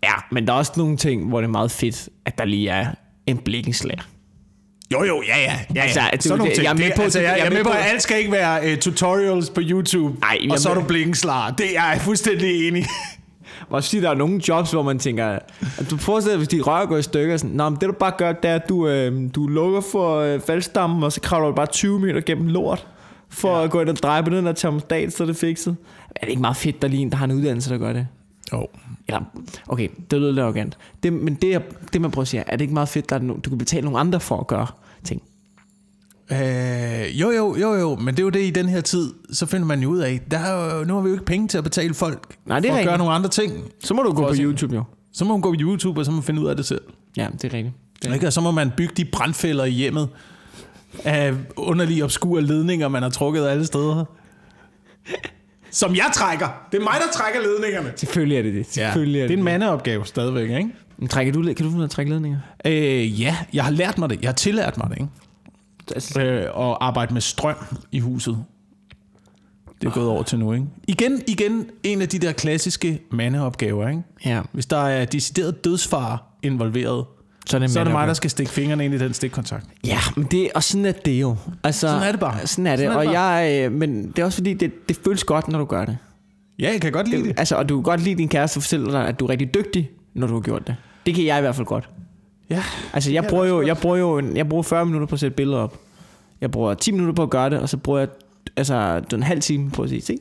Ja, 0.03 0.13
men 0.31 0.47
der 0.47 0.53
er 0.53 0.57
også 0.57 0.71
nogle 0.77 0.97
ting, 0.97 1.27
hvor 1.29 1.41
det 1.41 1.47
er 1.47 1.51
meget 1.51 1.71
fedt, 1.71 2.09
at 2.25 2.37
der 2.37 2.45
lige 2.45 2.69
er 2.69 2.93
en 3.27 3.37
blikkenslager. 3.37 4.01
Jo, 4.91 5.03
jo, 5.03 5.21
ja, 5.27 5.37
ja. 5.39 5.59
ja, 5.75 5.81
Altså, 5.81 5.99
ja. 6.01 6.07
det- 6.13 6.23
Sådan 6.23 6.37
nogle 6.37 6.49
det- 6.49 6.55
ting. 6.55 6.63
jeg 6.65 6.71
er 6.71 6.77
med 6.77 6.85
Det- 6.85 6.93
på- 6.95 7.01
altså, 7.01 7.19
jeg, 7.19 7.25
jeg 7.25 7.33
er 7.33 7.37
jeg 7.37 7.45
er 7.45 7.49
med 7.49 7.63
på, 7.63 7.69
på- 7.69 7.75
at 7.77 7.85
alt 7.85 8.01
skal 8.01 8.17
ikke 8.17 8.31
være 8.31 8.71
uh, 8.73 8.77
tutorials 8.79 9.49
på 9.49 9.61
YouTube, 9.63 10.17
Ej, 10.23 10.37
og 10.51 10.59
så 10.59 10.69
er 10.69 10.73
du 10.73 10.81
blinkenslar. 10.83 11.51
Det 11.51 11.77
er 11.77 11.91
jeg 11.91 12.01
fuldstændig 12.01 12.67
enig. 12.67 12.85
Også 13.69 13.89
fordi 13.89 14.01
der 14.01 14.09
er 14.09 14.15
nogle 14.15 14.41
jobs, 14.47 14.71
hvor 14.71 14.83
man 14.83 14.99
tænker, 14.99 15.27
at 15.77 15.89
du 15.89 15.97
forestiller 15.97 16.33
dig, 16.33 16.37
hvis 16.37 16.47
de 16.47 16.61
rører 16.61 16.85
går 16.85 16.97
i 16.97 17.01
stykker, 17.01 17.37
sådan, 17.37 17.55
Nå, 17.55 17.69
men 17.69 17.77
det 17.81 17.87
du 17.89 17.93
bare 17.93 18.11
gør, 18.17 18.31
det 18.31 18.51
er, 18.51 18.55
at 18.55 18.69
du, 18.69 18.87
øh, 18.87 19.29
du 19.35 19.47
lukker 19.47 19.81
for 19.91 20.15
øh, 20.19 20.39
faldstammen, 20.47 21.03
og 21.03 21.11
så 21.11 21.21
kravler 21.21 21.47
du 21.49 21.55
bare 21.55 21.65
20 21.65 21.99
meter 21.99 22.21
gennem 22.21 22.47
lort, 22.47 22.87
for 23.29 23.57
ja. 23.57 23.63
at 23.63 23.71
gå 23.71 23.81
ind 23.81 23.89
og 23.89 23.95
dreje 23.95 24.23
på 24.23 24.29
den 24.29 24.45
der 24.45 24.51
termostat, 24.53 25.13
så 25.13 25.23
er 25.23 25.27
det 25.27 25.35
fikset. 25.35 25.75
Er 26.15 26.19
det 26.21 26.29
ikke 26.29 26.41
meget 26.41 26.57
fedt, 26.57 26.81
der 26.81 26.87
er 26.87 26.91
lige 26.91 27.01
en, 27.01 27.09
der 27.11 27.17
har 27.17 27.25
en 27.25 27.31
uddannelse, 27.31 27.69
der 27.69 27.77
gør 27.77 27.93
det? 27.93 28.07
Jo. 28.53 28.67
Eller, 29.07 29.21
okay, 29.67 29.87
det 30.11 30.19
lyder 30.19 30.31
lidt 30.31 30.39
arrogant. 30.43 30.77
Det, 31.03 31.13
men 31.13 31.33
det, 31.33 31.49
jeg- 31.49 31.61
det 31.93 32.01
man 32.01 32.11
prøver 32.11 32.21
at 32.23 32.27
sige, 32.27 32.43
er 32.47 32.51
det 32.51 32.61
ikke 32.61 32.73
meget 32.73 32.89
fedt, 32.89 33.09
der 33.09 33.19
no, 33.19 33.33
du 33.33 33.49
kan 33.49 33.57
betale 33.57 33.83
nogle 33.83 33.99
andre 33.99 34.19
for 34.19 34.39
at 34.39 34.47
gøre 34.47 34.67
ting? 35.03 35.21
Øh, 36.31 37.21
jo, 37.21 37.31
jo, 37.31 37.55
jo, 37.57 37.73
jo, 37.73 37.95
men 37.95 38.07
det 38.07 38.19
er 38.19 38.23
jo 38.23 38.29
det 38.29 38.41
i 38.41 38.49
den 38.49 38.69
her 38.69 38.81
tid, 38.81 39.13
så 39.31 39.45
finder 39.45 39.65
man 39.67 39.81
jo 39.81 39.89
ud 39.89 39.99
af, 39.99 40.21
der 40.31 40.37
er 40.39 40.77
jo, 40.77 40.83
nu 40.83 40.93
har 40.93 41.01
vi 41.01 41.09
jo 41.09 41.13
ikke 41.15 41.25
penge 41.25 41.47
til 41.47 41.57
at 41.57 41.63
betale 41.63 41.93
folk 41.93 42.35
Nej, 42.45 42.59
det 42.59 42.67
er 42.67 42.71
for 42.71 42.75
at 42.75 42.79
rigtigt. 42.79 42.89
gøre 42.89 42.97
nogle 42.97 43.13
andre 43.13 43.29
ting. 43.29 43.63
Så 43.83 43.93
må 43.93 44.03
du 44.03 44.13
gå 44.13 44.27
på 44.27 44.33
YouTube 44.37 44.75
jo. 44.75 44.83
Så 45.13 45.25
må 45.25 45.33
man 45.33 45.41
gå 45.41 45.49
på 45.51 45.57
YouTube, 45.59 46.01
og 46.01 46.05
så 46.05 46.11
må 46.11 46.15
man 46.15 46.23
finde 46.23 46.41
ud 46.41 46.47
af 46.47 46.55
det 46.55 46.65
selv. 46.65 46.81
Ja, 47.17 47.27
det 47.41 47.43
er 47.43 47.53
rigtigt. 47.53 47.75
Det 48.01 48.09
er 48.09 48.13
Ikke? 48.13 48.27
Og 48.27 48.33
så 48.33 48.41
må 48.41 48.51
man 48.51 48.71
bygge 48.77 48.93
de 48.97 49.05
brandfælder 49.05 49.65
i 49.65 49.69
hjemmet 49.69 50.09
af 51.03 51.33
underlige 51.57 52.03
obskure 52.03 52.41
ledninger, 52.41 52.87
man 52.87 53.03
har 53.03 53.09
trukket 53.09 53.47
alle 53.47 53.65
steder. 53.65 54.05
Som 55.71 55.95
jeg 55.95 56.11
trækker. 56.13 56.47
Det 56.71 56.77
er 56.77 56.83
mig, 56.83 56.93
der 57.05 57.11
trækker 57.13 57.39
ledningerne. 57.41 57.93
Selvfølgelig 57.95 58.37
er 58.37 58.41
det 58.41 58.53
det. 58.53 58.67
Selvfølgelig 58.67 59.13
det 59.13 59.19
er 59.21 59.23
er 59.23 59.27
det, 59.27 59.37
en 59.37 59.43
mandeopgave 59.43 60.05
stadigvæk, 60.05 60.49
ikke? 60.49 60.69
Men 61.01 61.07
Trækker 61.07 61.33
du, 61.33 61.43
kan 61.43 61.55
du 61.55 61.63
finde 61.63 61.75
ud 61.77 61.81
af 61.81 61.87
at 61.87 61.91
trække 61.91 62.11
ledninger? 62.11 62.39
Øh, 62.65 63.21
ja, 63.21 63.37
jeg 63.53 63.63
har 63.63 63.71
lært 63.71 63.97
mig 63.97 64.09
det. 64.09 64.21
Jeg 64.21 64.27
har 64.27 64.33
tillært 64.33 64.77
mig 64.77 64.89
det, 64.89 64.95
ikke? 64.97 65.09
Altså, 65.95 66.21
Øh, 66.21 66.45
og 66.53 66.85
arbejde 66.85 67.13
med 67.13 67.21
strøm 67.21 67.55
i 67.91 67.99
huset. 67.99 68.37
Det 69.81 69.87
er 69.87 69.91
gået 69.91 70.07
over 70.07 70.23
til 70.23 70.39
nu, 70.39 70.53
ikke? 70.53 70.65
Igen, 70.87 71.21
igen 71.27 71.65
en 71.83 72.01
af 72.01 72.09
de 72.09 72.19
der 72.19 72.31
klassiske 72.31 73.01
mandeopgaver, 73.11 73.87
ikke? 73.89 74.01
ja. 74.25 74.41
Hvis 74.51 74.65
der 74.65 74.77
er 74.77 75.05
decideret 75.05 75.65
dødsfar 75.65 76.37
involveret, 76.43 77.05
Så 77.45 77.57
er 77.57 77.59
det, 77.59 77.71
så 77.71 77.79
er 77.79 77.83
det 77.83 77.93
mig, 77.93 78.07
der 78.07 78.13
skal 78.13 78.29
stikke 78.29 78.51
fingrene 78.51 78.85
ind 78.85 78.93
i 78.93 78.97
den 78.97 79.13
stikkontakt. 79.13 79.65
Ja, 79.85 79.99
men 80.15 80.27
det, 80.31 80.49
og 80.55 80.63
sådan 80.63 80.85
er 80.85 80.91
det 80.91 81.21
jo. 81.21 81.35
Altså, 81.63 81.87
Sådan 81.87 82.03
er 82.07 82.11
det 82.11 82.19
bare. 82.19 82.47
Sådan 82.47 82.67
er 82.67 82.75
det, 82.75 82.79
Sådan 82.79 82.97
er 82.97 82.99
det 82.99 83.07
og 83.07 83.13
jeg, 83.13 83.65
øh, 83.65 83.71
men 83.71 84.07
det 84.07 84.19
er 84.19 84.25
også 84.25 84.37
fordi, 84.37 84.53
det, 84.53 84.71
det 84.89 84.97
føles 85.05 85.23
godt, 85.23 85.47
når 85.47 85.59
du 85.59 85.65
gør 85.65 85.85
det. 85.85 85.97
Ja, 86.59 86.71
jeg 86.71 86.81
kan 86.81 86.91
godt 86.91 87.07
lide 87.07 87.23
det. 87.23 87.33
Altså, 87.39 87.55
og 87.55 87.69
du 87.69 87.75
kan 87.75 87.83
godt 87.83 88.01
lide 88.03 88.15
din 88.15 88.29
kæreste 88.29 88.61
fortæller 88.61 88.91
dig, 88.91 89.07
at 89.07 89.19
du 89.19 89.25
er 89.25 89.29
rigtig 89.29 89.53
dygtig, 89.53 89.89
når 90.13 90.27
du 90.27 90.33
har 90.33 90.41
gjort 90.41 90.67
det. 90.67 90.75
Det 91.05 91.15
kan 91.15 91.25
jeg 91.25 91.37
i 91.37 91.41
hvert 91.41 91.55
fald 91.55 91.67
godt. 91.67 91.89
Ja. 92.49 92.63
Altså, 92.93 93.11
jeg 93.11 93.23
Ja, 93.23 93.29
bruger 93.29 93.43
er 93.45 93.49
jo, 93.49 93.61
jeg 93.61 93.77
bruger 93.77 93.97
jo 93.97 94.17
en, 94.17 94.37
jeg 94.37 94.49
bruger 94.49 94.63
40 94.63 94.85
minutter 94.85 95.07
på 95.07 95.15
at 95.15 95.19
sætte 95.19 95.35
billeder 95.35 95.57
op. 95.59 95.79
Jeg 96.41 96.51
bruger 96.51 96.73
10 96.73 96.91
minutter 96.91 97.13
på 97.13 97.23
at 97.23 97.29
gøre 97.29 97.49
det, 97.49 97.59
og 97.59 97.69
så 97.69 97.77
bruger 97.77 97.99
jeg 97.99 98.07
altså, 98.57 99.01
en 99.13 99.23
halv 99.23 99.41
time 99.41 99.71
på 99.71 99.81
at 99.83 99.89
sige, 99.89 100.01
se, 100.01 100.17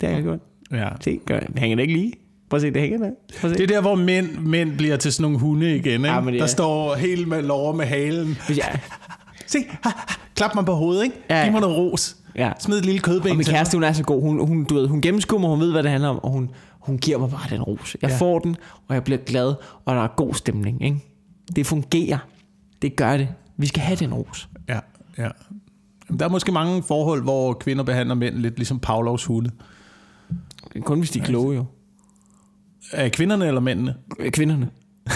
det 0.00 0.08
har 0.08 0.14
jeg 0.16 0.22
gjort. 0.24 0.38
ja. 0.72 0.88
Se, 1.00 1.20
gør 1.26 1.40
det 1.40 1.48
hænger 1.58 1.76
det 1.76 1.82
ikke 1.82 1.94
lige. 1.94 2.12
Prøv 2.50 2.56
at 2.56 2.62
se, 2.62 2.70
det 2.70 2.82
hænger 2.82 2.98
der. 2.98 3.10
Prøv 3.40 3.50
at 3.50 3.56
se. 3.56 3.62
Det 3.62 3.70
er 3.70 3.74
der, 3.74 3.80
hvor 3.80 3.94
mænd, 3.94 4.38
mænd 4.38 4.76
bliver 4.76 4.96
til 4.96 5.12
sådan 5.12 5.22
nogle 5.22 5.38
hunde 5.38 5.76
igen, 5.76 5.92
ikke? 5.92 6.06
Ja, 6.06 6.20
men 6.20 6.32
det 6.34 6.38
Der 6.40 6.44
er- 6.46 6.50
står 6.50 6.94
helt 6.94 7.28
med 7.28 7.42
lover 7.42 7.72
med 7.72 7.84
halen. 7.86 8.38
Jeg, 8.48 8.78
Se, 9.46 9.58
ha, 9.68 9.74
ha, 9.84 10.14
klap 10.36 10.54
mig 10.54 10.64
på 10.64 10.72
hovedet, 10.72 11.04
ikke? 11.04 11.16
Ja, 11.30 11.36
ja. 11.38 11.44
Giv 11.44 11.52
mig 11.52 11.60
noget 11.60 11.76
ros. 11.76 12.16
ja. 12.36 12.52
Smid 12.58 12.78
et 12.78 12.84
lille 12.84 13.00
kødben 13.00 13.30
Og 13.30 13.36
min 13.36 13.46
kæreste, 13.46 13.76
hun 13.76 13.84
er 13.84 13.92
så 13.92 14.02
god. 14.02 14.20
Hun, 14.22 14.46
hun, 14.46 14.64
du 14.64 14.74
ved, 14.74 14.86
hun 14.88 15.00
gennemskuer 15.00 15.40
mig, 15.40 15.50
hun 15.50 15.60
ved, 15.60 15.72
hvad 15.72 15.82
det 15.82 15.90
handler 15.90 16.08
om, 16.08 16.18
og 16.24 16.30
hun, 16.30 16.50
hun 16.86 16.98
giver 16.98 17.18
mig 17.18 17.30
bare 17.30 17.48
den 17.50 17.62
ros. 17.62 17.96
Jeg 18.02 18.10
Ja. 18.10 18.16
får 18.16 18.38
den, 18.38 18.56
og 18.88 18.94
jeg 18.94 19.04
bliver 19.04 19.18
glad, 19.18 19.54
og 19.84 19.94
der 19.94 20.02
er 20.02 20.08
god 20.16 20.34
stemning. 20.34 20.84
Ikke? 20.84 20.98
Det 21.56 21.66
fungerer. 21.66 22.18
Det 22.82 22.96
gør 22.96 23.16
det. 23.16 23.28
Vi 23.56 23.66
skal 23.66 23.82
have 23.82 23.96
den 23.96 24.14
ros. 24.14 24.48
Ja, 24.68 24.78
ja. 25.18 25.28
Der 26.18 26.24
er 26.24 26.28
måske 26.28 26.52
mange 26.52 26.82
forhold, 26.82 27.22
hvor 27.22 27.52
kvinder 27.52 27.84
behandler 27.84 28.14
mænd 28.14 28.34
lidt 28.34 28.56
ligesom 28.56 28.80
Pavlovs 28.80 29.24
hunde. 29.24 29.50
Kun 30.80 30.98
hvis 30.98 31.10
de 31.10 31.18
er 31.18 31.24
kloge, 31.24 31.56
jo. 31.56 31.64
Er 32.92 33.08
kvinderne 33.08 33.46
eller 33.46 33.60
mændene? 33.60 33.94
Øh, 34.18 34.30
Kvinderne. 34.32 34.70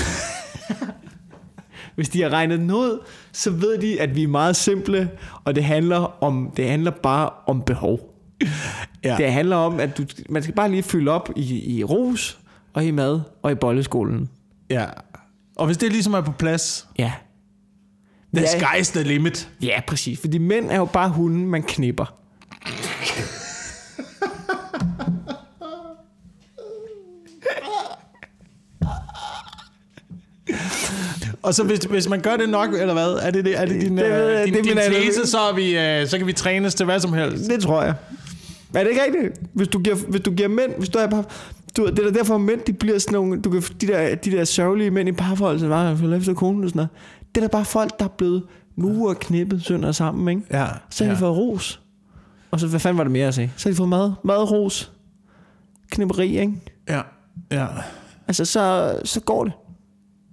hvis 1.95 2.09
de 2.09 2.23
har 2.23 2.29
regnet 2.29 2.73
ud, 2.73 3.05
så 3.33 3.50
ved 3.50 3.79
de, 3.79 4.00
at 4.00 4.17
vi 4.17 4.23
er 4.23 4.29
meget 4.29 4.57
simple, 4.57 5.11
og 5.45 5.55
det 5.55 5.65
handler, 5.65 6.23
om, 6.25 6.53
det 6.57 6.69
handler 6.69 6.91
bare 6.91 7.31
om 7.47 7.62
behov. 7.62 8.10
Ja. 9.05 9.17
Det 9.17 9.33
handler 9.33 9.57
om, 9.57 9.81
at 9.81 9.99
du, 9.99 10.05
man 10.29 10.43
skal 10.43 10.55
bare 10.55 10.71
lige 10.71 10.83
fylde 10.83 11.11
op 11.11 11.31
i, 11.37 11.77
i 11.79 11.85
ros, 11.85 12.39
og 12.73 12.85
i 12.85 12.91
mad, 12.91 13.21
og 13.43 13.53
i 13.53 13.55
bolleskolen. 13.55 14.29
ja. 14.71 14.85
Og 15.57 15.67
hvis 15.67 15.77
det 15.79 15.93
ligesom 15.93 16.15
er 16.15 16.21
på 16.21 16.33
plads, 16.33 16.87
Ja. 16.99 17.13
the 18.37 18.45
Ja. 18.45 18.59
sky's 18.59 18.93
the 18.93 19.03
limit. 19.03 19.51
Ja, 19.63 19.81
præcis. 19.87 20.21
Fordi 20.21 20.39
mænd 20.39 20.71
er 20.71 20.77
jo 20.77 20.85
bare 20.85 21.09
hunden, 21.09 21.47
man 21.47 21.63
knipper. 21.63 22.15
Og 31.43 31.55
så 31.55 31.65
hvis, 31.65 31.79
hvis 31.79 32.09
man 32.09 32.21
gør 32.21 32.37
det 32.37 32.49
nok, 32.49 32.71
eller 32.75 32.93
hvad? 32.93 33.19
Er 33.23 33.31
det, 33.31 33.45
det, 33.45 33.59
er 33.61 33.65
det 33.65 33.81
din, 33.81 33.99
Det 33.99 34.05
øh, 34.05 34.45
din, 34.45 34.55
det 34.55 34.65
din 34.65 34.77
jeg 34.77 34.93
tese, 34.93 35.27
så, 35.31 35.39
er 35.39 35.55
vi, 35.55 35.79
øh, 35.79 36.09
så 36.09 36.19
kan 36.19 36.27
vi 36.27 36.33
trænes 36.33 36.75
til 36.75 36.85
hvad 36.87 37.01
som 37.01 37.13
helst? 37.13 37.51
Det 37.51 37.63
tror 37.63 37.83
jeg. 37.83 37.95
Er 38.75 38.83
det 38.85 38.91
ikke 38.91 39.03
rigtigt? 39.05 39.49
Hvis 39.53 39.69
du 39.69 39.79
giver, 39.79 39.97
hvis 40.09 40.21
du 40.21 40.31
giver 40.31 40.49
mænd, 40.49 40.73
hvis 40.79 40.89
du 40.89 40.99
er 40.99 41.07
bare, 41.07 41.25
Du, 41.77 41.87
det 41.87 41.99
er 41.99 42.11
da 42.11 42.19
derfor, 42.19 42.35
at 42.35 42.41
mænd 42.41 42.61
de 42.61 42.73
bliver 42.73 42.99
sådan 42.99 43.15
nogle... 43.15 43.43
Du 43.43 43.50
kan, 43.50 43.62
de, 43.81 43.87
der, 43.87 44.15
de 44.15 44.31
der 44.31 44.45
sørgelige 44.45 44.91
mænd 44.91 45.09
i 45.09 45.12
parforhold, 45.12 45.59
som 45.59 45.69
var 45.71 46.15
efter 46.17 46.35
konen 46.35 46.65
og 46.65 46.71
sådan 46.71 46.79
noget. 46.79 46.91
Det 47.35 47.43
er 47.43 47.47
da 47.47 47.50
bare 47.50 47.65
folk, 47.65 47.99
der 47.99 48.05
er 48.05 48.09
blevet 48.09 48.43
murer 48.77 49.15
knippet 49.15 49.65
sønder 49.65 49.93
sammen, 49.93 50.29
ikke? 50.37 50.59
Ja, 50.59 50.67
Så 50.91 51.05
har 51.05 51.11
de 51.12 51.17
ja. 51.17 51.27
fået 51.27 51.37
ros. 51.37 51.81
Og 52.50 52.61
så, 52.61 52.67
hvad 52.67 52.81
fanden 52.81 52.99
var 52.99 53.05
det 53.05 53.11
mere 53.12 53.29
at 53.29 53.35
sige? 53.35 53.53
Så 53.57 53.69
har 53.69 53.73
de 53.73 53.77
fået 53.77 53.89
mad, 53.89 54.12
mad 54.25 54.50
ros. 54.50 54.93
Knipperi, 55.91 56.39
ikke? 56.39 56.53
Ja, 56.89 57.00
ja. 57.53 57.67
Altså, 58.29 58.45
så, 58.45 58.95
så 59.05 59.21
går 59.21 59.45
det. 59.45 59.53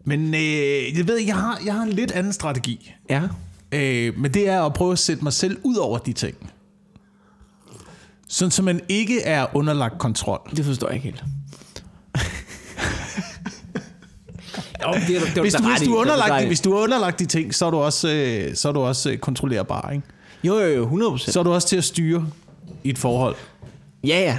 Men 0.05 0.33
øh, 0.33 0.97
jeg 0.97 1.07
ved, 1.07 1.17
jeg 1.17 1.35
har, 1.35 1.59
jeg 1.65 1.73
har 1.73 1.83
en 1.83 1.89
lidt 1.89 2.11
anden 2.11 2.33
strategi. 2.33 2.93
Ja. 3.09 3.21
Øh, 3.71 4.19
men 4.19 4.33
det 4.33 4.49
er 4.49 4.61
at 4.63 4.73
prøve 4.73 4.91
at 4.91 4.99
sætte 4.99 5.23
mig 5.23 5.33
selv 5.33 5.57
ud 5.63 5.75
over 5.75 5.97
de 5.97 6.13
ting. 6.13 6.35
Sådan, 8.27 8.51
så 8.51 8.63
man 8.63 8.81
ikke 8.89 9.21
er 9.21 9.45
underlagt 9.53 9.97
kontrol. 9.99 10.39
Det 10.55 10.65
forstår 10.65 10.87
jeg 10.87 10.95
ikke 10.95 11.03
helt. 11.05 11.23
jo, 14.85 14.93
det 15.07 15.15
er, 15.17 15.19
det 15.33 15.41
Hvis 15.41 15.53
du, 15.53 15.63
hvis, 15.63 15.81
du 15.87 15.93
er 15.95 15.99
underlagt, 16.01 16.41
de- 16.41 16.47
hvis 16.47 16.61
du 16.61 16.73
er 16.73 16.81
underlagt 16.83 17.19
de 17.19 17.25
ting, 17.25 17.55
så 17.55 17.65
er 17.65 17.71
du 17.71 17.77
også, 17.77 18.09
øh, 18.13 18.55
så 18.55 18.69
er 18.69 18.73
du 18.73 18.79
også 18.79 19.11
øh, 19.11 19.17
kontrollerbar. 19.17 19.89
Ikke? 19.91 20.03
Jo, 20.43 20.59
jo, 20.59 20.67
jo, 20.67 20.83
100 20.83 21.19
Så 21.19 21.39
er 21.39 21.43
du 21.43 21.53
også 21.53 21.67
til 21.67 21.77
at 21.77 21.83
styre 21.83 22.27
i 22.83 22.89
et 22.89 22.97
forhold. 22.97 23.35
Ja, 24.03 24.19
ja. 24.19 24.37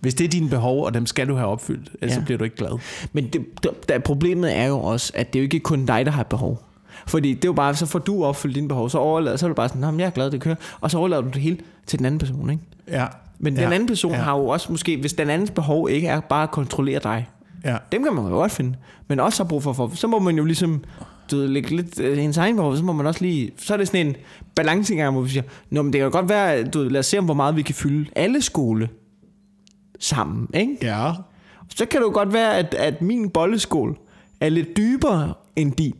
Hvis 0.00 0.14
det 0.14 0.24
er 0.24 0.28
dine 0.28 0.48
behov, 0.48 0.84
og 0.84 0.94
dem 0.94 1.06
skal 1.06 1.28
du 1.28 1.34
have 1.34 1.48
opfyldt, 1.48 1.88
ellers 2.02 2.10
Ja. 2.16 2.20
så 2.20 2.24
bliver 2.24 2.38
du 2.38 2.44
ikke 2.44 2.56
glad. 2.56 2.78
Men 3.12 3.28
det, 3.28 3.44
det, 3.62 3.88
der, 3.88 3.98
problemet 3.98 4.56
er 4.56 4.64
jo 4.64 4.78
også, 4.80 5.12
at 5.14 5.32
det 5.32 5.38
er 5.38 5.42
jo 5.42 5.44
ikke 5.44 5.60
kun 5.60 5.86
dig, 5.86 6.06
der 6.06 6.12
har 6.12 6.22
behov. 6.22 6.62
Fordi 7.06 7.34
det 7.34 7.44
er 7.44 7.48
jo 7.48 7.52
bare, 7.52 7.74
så 7.74 7.86
får 7.86 7.98
du 7.98 8.24
opfyldt 8.24 8.54
dine 8.54 8.68
behov, 8.68 8.90
så 8.90 8.98
overlader, 8.98 9.36
så 9.36 9.46
er 9.46 9.48
du 9.48 9.54
bare 9.54 9.68
sådan, 9.68 9.80
"Nå, 9.80 9.90
men 9.90 10.00
jeg 10.00 10.06
er 10.06 10.10
glad, 10.10 10.30
det 10.30 10.40
kører. 10.40 10.54
Og 10.80 10.90
så 10.90 10.98
overlader 10.98 11.22
du 11.22 11.28
det 11.28 11.42
hele 11.42 11.58
til 11.86 11.98
den 11.98 12.06
anden 12.06 12.18
person, 12.18 12.50
ikke? 12.50 12.62
Ja. 12.88 13.06
Men 13.38 13.54
ja. 13.54 13.64
den 13.64 13.72
anden 13.72 13.88
person 13.88 14.12
ja. 14.12 14.18
har 14.18 14.38
jo 14.38 14.46
også 14.46 14.72
måske, 14.72 14.96
hvis 14.96 15.12
den 15.12 15.30
andens 15.30 15.50
behov 15.50 15.90
ikke 15.90 16.08
er 16.08 16.20
bare 16.20 16.42
at 16.42 16.50
kontrollere 16.50 17.00
dig, 17.02 17.28
Ja. 17.64 17.76
dem 17.92 18.02
kan 18.04 18.14
man 18.14 18.24
jo 18.24 18.30
godt 18.30 18.52
finde. 18.52 18.74
Men 19.08 19.20
også 19.20 19.42
har 19.44 19.48
brug 19.48 19.62
for, 19.62 19.72
for 19.72 19.90
så 19.94 20.06
må 20.06 20.18
man 20.18 20.36
jo 20.36 20.44
ligesom 20.44 20.84
du 21.30 21.36
ved, 21.36 21.48
lægge 21.48 21.76
lidt 21.76 22.00
øh, 22.00 22.24
ens 22.24 22.36
egen 22.36 22.56
behov, 22.56 22.76
så 22.76 22.84
må 22.84 22.92
man 22.92 23.06
også 23.06 23.20
lige, 23.20 23.50
så 23.58 23.72
er 23.72 23.76
det 23.76 23.86
sådan 23.88 24.06
en 24.06 24.16
balancegang, 24.54 25.12
hvor 25.12 25.22
vi 25.22 25.28
siger, 25.28 25.42
Nå, 25.70 25.82
men 25.82 25.92
det 25.92 25.98
kan 25.98 26.04
jo 26.04 26.12
godt 26.12 26.28
være, 26.28 26.64
du 26.64 26.78
ved, 26.78 26.90
lad 26.90 26.98
os 26.98 27.06
se, 27.06 27.18
om 27.18 27.24
hvor 27.24 27.34
meget 27.34 27.56
vi 27.56 27.62
kan 27.62 27.74
fylde 27.74 28.10
alle 28.16 28.42
skole 28.42 28.88
sammen, 30.00 30.48
ikke? 30.54 30.76
Ja. 30.82 31.12
Så 31.76 31.86
kan 31.86 32.00
det 32.00 32.06
jo 32.06 32.12
godt 32.12 32.32
være, 32.32 32.56
at, 32.56 32.74
at 32.74 33.02
min 33.02 33.30
bolleskål 33.30 33.98
er 34.40 34.48
lidt 34.48 34.76
dybere 34.76 35.34
end 35.56 35.72
din. 35.72 35.94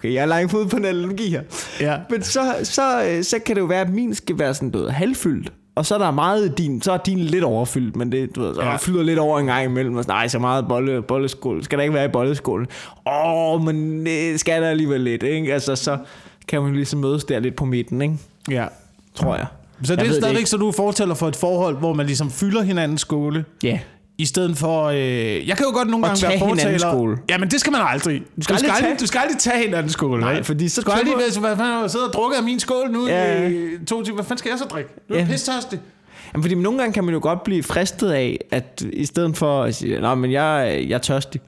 Okay, 0.00 0.14
jeg 0.14 0.22
er 0.22 0.26
langt 0.26 0.54
ud 0.54 0.66
på 0.66 0.76
en 0.76 0.84
analogi 0.84 1.30
her. 1.30 1.42
Ja. 1.80 1.96
Men 2.10 2.22
så, 2.22 2.40
så, 2.62 3.04
øh, 3.04 3.24
så 3.24 3.38
kan 3.46 3.54
det 3.56 3.60
jo 3.60 3.66
være, 3.66 3.80
at 3.80 3.90
min 3.90 4.14
skal 4.14 4.38
være 4.38 4.54
sådan, 4.54 4.72
ved, 4.74 4.88
halvfyldt. 4.90 5.52
Og 5.74 5.86
så 5.86 5.94
er 5.94 5.98
der 5.98 6.10
meget 6.10 6.58
din, 6.58 6.82
så 6.82 6.92
er 6.92 6.96
din 6.96 7.18
lidt 7.18 7.44
overfyldt, 7.44 7.96
men 7.96 8.12
det, 8.12 8.36
du 8.36 8.40
ved, 8.42 8.54
så 8.54 8.62
Ja. 8.62 8.76
flyder 8.76 9.02
lidt 9.02 9.18
over 9.18 9.38
en 9.38 9.46
gang 9.46 9.64
imellem. 9.64 9.96
Og 9.96 10.04
sådan, 10.04 10.14
Nej, 10.14 10.28
så 10.28 10.38
meget 10.38 10.68
bolle, 10.68 11.02
bolleskål. 11.02 11.64
Skal 11.64 11.78
der 11.78 11.82
ikke 11.82 11.94
være 11.94 12.04
i 12.04 12.08
bolleskålen? 12.08 12.66
Åh, 13.06 13.52
oh, 13.54 13.64
men 13.64 14.06
det 14.06 14.40
skal 14.40 14.62
der 14.62 14.68
alligevel 14.68 15.00
lidt, 15.00 15.22
ikke? 15.22 15.52
Altså, 15.54 15.76
så 15.76 15.98
kan 16.48 16.62
man 16.62 16.74
ligesom 16.74 17.00
mødes 17.00 17.24
der 17.24 17.38
lidt 17.38 17.56
på 17.56 17.64
midten, 17.64 18.02
ikke? 18.02 18.14
ja. 18.50 18.66
Tror 19.14 19.36
jeg. 19.36 19.46
Så 19.84 19.96
det 19.96 20.02
Jeg 20.02 20.08
er 20.10 20.14
stadigvæk, 20.14 20.46
så 20.46 20.56
du 20.56 20.72
fortæller 20.72 21.14
for 21.14 21.28
et 21.28 21.36
forhold, 21.36 21.76
hvor 21.76 21.92
man 21.92 22.06
ligesom 22.06 22.30
fylder 22.30 22.62
hinandens 22.62 23.00
skåle, 23.00 23.44
Ja. 23.62 23.78
I 24.20 24.24
stedet 24.24 24.56
for... 24.58 24.84
Øh, 24.84 25.48
jeg 25.48 25.56
kan 25.56 25.66
jo 25.66 25.72
godt 25.72 25.88
nogle 25.90 26.06
Og 26.06 26.08
gange 26.08 26.22
være 26.28 26.38
fortaler... 26.38 26.56
hinandens 26.56 26.82
skåle. 26.82 27.16
Ja, 27.28 27.38
men 27.38 27.48
det 27.50 27.60
skal 27.60 27.72
man 27.72 27.80
aldrig. 27.84 28.22
Du 28.36 28.42
skal, 28.42 28.54
aldrig 28.54 28.68
du 28.70 28.74
skal, 28.74 28.84
aldrig, 28.84 28.88
tage- 28.88 28.98
du 29.00 29.06
skal 29.06 29.18
aldrig 29.20 29.38
tage 29.38 29.64
hinandens 29.66 29.92
skåle. 29.92 30.20
Nej, 30.20 30.34
vel? 30.34 30.44
fordi 30.44 30.68
så 30.68 30.80
Du 30.80 30.90
skal 30.90 30.98
aldrig 30.98 31.14
være, 31.18 31.40
hvad 31.40 31.56
fanden 31.56 31.88
siddet 31.88 32.06
og 32.08 32.12
drukket 32.12 32.36
af 32.36 32.42
min 32.44 32.60
skål 32.60 32.90
nu 32.90 33.06
Ja. 33.08 33.48
i 33.48 33.66
to 33.86 34.02
timer. 34.02 34.14
Hvad 34.16 34.24
fanden 34.24 34.38
skal 34.38 34.48
jeg 34.50 34.58
så 34.58 34.64
drikke? 34.64 34.90
Nu 35.08 35.14
er 35.14 35.18
jeg 35.18 35.26
Ja. 35.28 35.32
pisse 35.32 35.52
Jamen, 36.34 36.42
fordi 36.42 36.54
nogle 36.54 36.78
gange 36.78 36.92
kan 36.92 37.04
man 37.04 37.14
jo 37.14 37.20
godt 37.22 37.42
blive 37.44 37.62
fristet 37.62 38.10
af, 38.10 38.38
at 38.50 38.84
i 38.92 39.04
stedet 39.04 39.36
for 39.36 39.62
at 39.62 39.74
sige, 39.74 40.00
Nå, 40.00 40.14
men 40.14 40.32
jeg, 40.32 40.84
jeg 40.88 40.94
er 40.94 40.98
tørstig, 40.98 41.40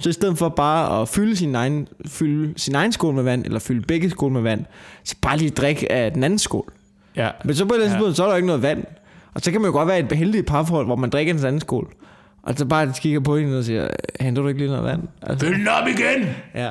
så 0.00 0.08
i 0.08 0.12
stedet 0.12 0.38
for 0.38 0.48
bare 0.48 1.02
at 1.02 1.08
fylde 1.08 1.36
sin 1.36 1.54
egen, 1.54 1.88
fylde 2.06 2.54
sin 2.56 2.74
egen 2.74 2.92
skål 2.92 3.14
med 3.14 3.22
vand, 3.22 3.44
eller 3.44 3.58
fylde 3.58 3.80
begge 3.86 4.10
skål 4.10 4.32
med 4.32 4.42
vand, 4.42 4.64
så 5.04 5.14
bare 5.22 5.36
lige 5.38 5.50
drikke 5.50 5.92
af 5.92 6.12
den 6.12 6.24
anden 6.24 6.38
skål. 6.38 6.72
Ja. 7.16 7.28
Men 7.44 7.54
så 7.54 7.64
på 7.64 7.74
den 7.74 7.82
Ja. 7.82 7.88
tidspunkt, 7.88 8.16
så 8.16 8.22
er 8.22 8.26
der 8.26 8.32
jo 8.34 8.36
ikke 8.36 8.46
noget 8.46 8.62
vand. 8.62 8.84
Og 9.34 9.40
så 9.40 9.50
kan 9.50 9.60
man 9.60 9.68
jo 9.68 9.72
godt 9.76 9.88
være 9.88 9.96
i 9.96 10.02
et 10.02 10.08
beheldigt 10.08 10.46
parforhold, 10.46 10.86
hvor 10.86 10.96
man 10.96 11.10
drikker 11.10 11.32
den 11.32 11.44
anden 11.44 11.60
skål. 11.60 11.92
Og 12.48 12.54
så 12.56 12.64
bare 12.64 12.92
kigger 13.00 13.20
på 13.20 13.36
hende 13.36 13.58
og 13.58 13.64
siger, 13.64 13.88
henter 14.20 14.42
du 14.42 14.48
ikke 14.48 14.60
lige 14.60 14.70
noget 14.70 14.84
vand? 14.84 15.02
Altså, 15.22 15.46
Fyld 15.46 15.58
den 15.58 15.68
op 15.68 15.88
igen! 15.88 16.28
ja. 16.54 16.70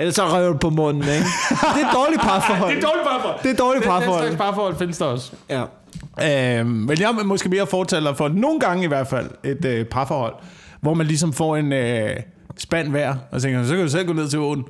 Ellers 0.00 0.14
så 0.14 0.22
røver 0.26 0.52
du 0.52 0.58
på 0.58 0.70
munden, 0.70 1.02
ikke? 1.02 1.12
Det 1.14 1.82
er 1.82 1.88
et 1.88 1.94
dårligt 1.94 2.20
parforhold. 2.22 2.70
Det 2.76 2.84
er 2.84 2.86
dårligt 2.88 3.06
parforhold. 3.08 3.38
Det 3.42 3.48
er 3.48 3.52
et 3.52 3.58
dårligt 3.58 3.84
Den, 3.84 3.92
den 3.92 3.98
parforhold. 4.00 4.22
slags 4.22 4.36
parforhold 4.36 4.76
findes 4.78 4.98
der 4.98 5.04
også. 5.04 5.32
Ja. 5.50 6.58
Øhm, 6.60 6.68
men 6.70 7.00
jeg 7.00 7.10
er 7.10 7.24
måske 7.24 7.48
mere 7.48 7.66
fortaler 7.66 8.14
for 8.14 8.28
nogle 8.28 8.60
gange 8.60 8.84
i 8.84 8.86
hvert 8.86 9.06
fald 9.06 9.30
et 9.44 9.64
øh, 9.64 9.84
parforhold, 9.84 10.34
hvor 10.80 10.94
man 10.94 11.06
ligesom 11.06 11.32
får 11.32 11.56
en 11.56 11.72
øh, 11.72 12.10
spand 12.58 12.88
hver, 12.90 13.14
og 13.30 13.42
tænker, 13.42 13.64
så 13.64 13.74
kan 13.74 13.84
du 13.84 13.90
selv 13.90 14.06
gå 14.06 14.12
ned 14.12 14.28
til 14.28 14.38
åen 14.38 14.64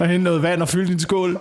og 0.00 0.06
hente 0.06 0.24
noget 0.24 0.42
vand 0.42 0.62
og 0.62 0.68
fylde 0.68 0.88
din 0.88 0.98
skål. 0.98 1.38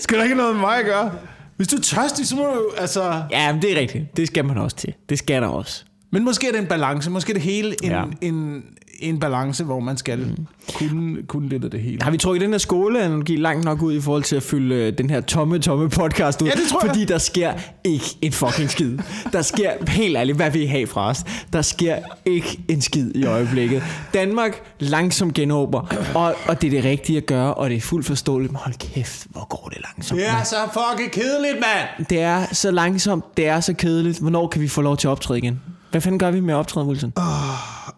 Skal 0.00 0.18
der 0.18 0.24
ikke 0.24 0.36
noget 0.36 0.54
med 0.54 0.60
mig 0.60 0.78
at 0.78 0.84
gøre? 0.84 1.10
Hvis 1.56 1.68
du 1.68 1.76
er 1.76 1.80
tørstig, 1.80 2.26
så 2.26 2.36
må 2.36 2.42
du 2.42 2.70
altså... 2.78 3.22
Ja, 3.30 3.52
men 3.52 3.62
det 3.62 3.76
er 3.76 3.80
rigtigt. 3.80 4.16
Det 4.16 4.26
skal 4.26 4.44
man 4.44 4.58
også 4.58 4.76
til. 4.76 4.94
Det 5.08 5.18
skal 5.18 5.42
der 5.42 5.48
også. 5.48 5.84
Men 6.10 6.24
måske 6.24 6.48
er 6.48 6.52
det 6.52 6.60
en 6.60 6.66
balance, 6.66 7.10
måske 7.10 7.30
er 7.30 7.34
det 7.34 7.42
hele 7.42 7.76
en, 7.84 7.90
ja. 7.90 8.04
En, 8.20 8.62
en 9.00 9.20
balance, 9.20 9.64
hvor 9.64 9.80
man 9.80 9.96
skal 9.96 10.18
mm. 10.18 10.46
kunne, 10.74 11.22
kunne 11.22 11.48
lidt 11.48 11.64
af 11.64 11.70
det 11.70 11.80
hele. 11.80 12.02
Har 12.02 12.10
vi 12.10 12.16
trukket 12.16 12.40
den 12.40 12.50
her 12.50 12.58
skoleanalogi 12.58 13.36
langt 13.36 13.64
nok 13.64 13.82
ud 13.82 13.94
i 13.94 14.00
forhold 14.00 14.22
til 14.22 14.36
at 14.36 14.42
fylde 14.42 14.74
øh, 14.74 14.98
den 14.98 15.10
her 15.10 15.20
tomme, 15.20 15.58
tomme 15.58 15.88
podcast 15.88 16.42
ud? 16.42 16.48
Ja, 16.48 16.52
det 16.52 16.62
tror 16.70 16.80
jeg. 16.82 16.90
Fordi 16.90 17.04
der 17.04 17.18
sker 17.18 17.52
ikke 17.84 18.16
en 18.22 18.32
fucking 18.32 18.70
skid. 18.70 18.98
Der 19.32 19.42
sker, 19.42 19.70
helt 19.88 20.16
ærligt, 20.16 20.36
hvad 20.36 20.50
vil 20.50 20.62
I 20.62 20.66
have 20.66 20.86
fra 20.86 21.08
os? 21.08 21.24
Der 21.52 21.62
sker 21.62 21.96
ikke 22.24 22.60
en 22.68 22.80
skid 22.80 23.14
i 23.14 23.24
øjeblikket. 23.24 23.82
Danmark 24.14 24.62
langsomt 24.78 25.34
genåber, 25.34 25.94
og, 26.14 26.34
og 26.48 26.62
det 26.62 26.66
er 26.66 26.70
det 26.70 26.84
rigtige 26.84 27.16
at 27.16 27.26
gøre, 27.26 27.54
og 27.54 27.70
det 27.70 27.76
er 27.76 27.80
fuldt 27.80 28.06
forståeligt, 28.06 28.52
men 28.52 28.60
hold 28.64 28.74
kæft, 28.74 29.26
hvor 29.30 29.46
går 29.48 29.68
det 29.74 29.78
langsomt. 29.82 30.20
Det 30.20 30.28
er 30.28 30.42
så 30.44 30.56
fucking 30.72 31.10
kedeligt, 31.12 31.54
mand! 31.54 32.06
Det 32.06 32.20
er 32.20 32.46
så 32.52 32.70
langsomt, 32.70 33.24
det 33.36 33.46
er 33.46 33.60
så 33.60 33.72
kedeligt. 33.72 34.20
Hvornår 34.20 34.48
kan 34.48 34.60
vi 34.60 34.68
få 34.68 34.82
lov 34.82 34.96
til 34.96 35.08
at 35.08 35.10
optræde 35.10 35.38
igen? 35.38 35.60
Hvad 35.90 36.00
fanden 36.00 36.18
gør 36.18 36.30
vi 36.30 36.40
med 36.40 36.54
at 36.54 36.58
optræde, 36.58 36.86
Wilson? 36.86 37.12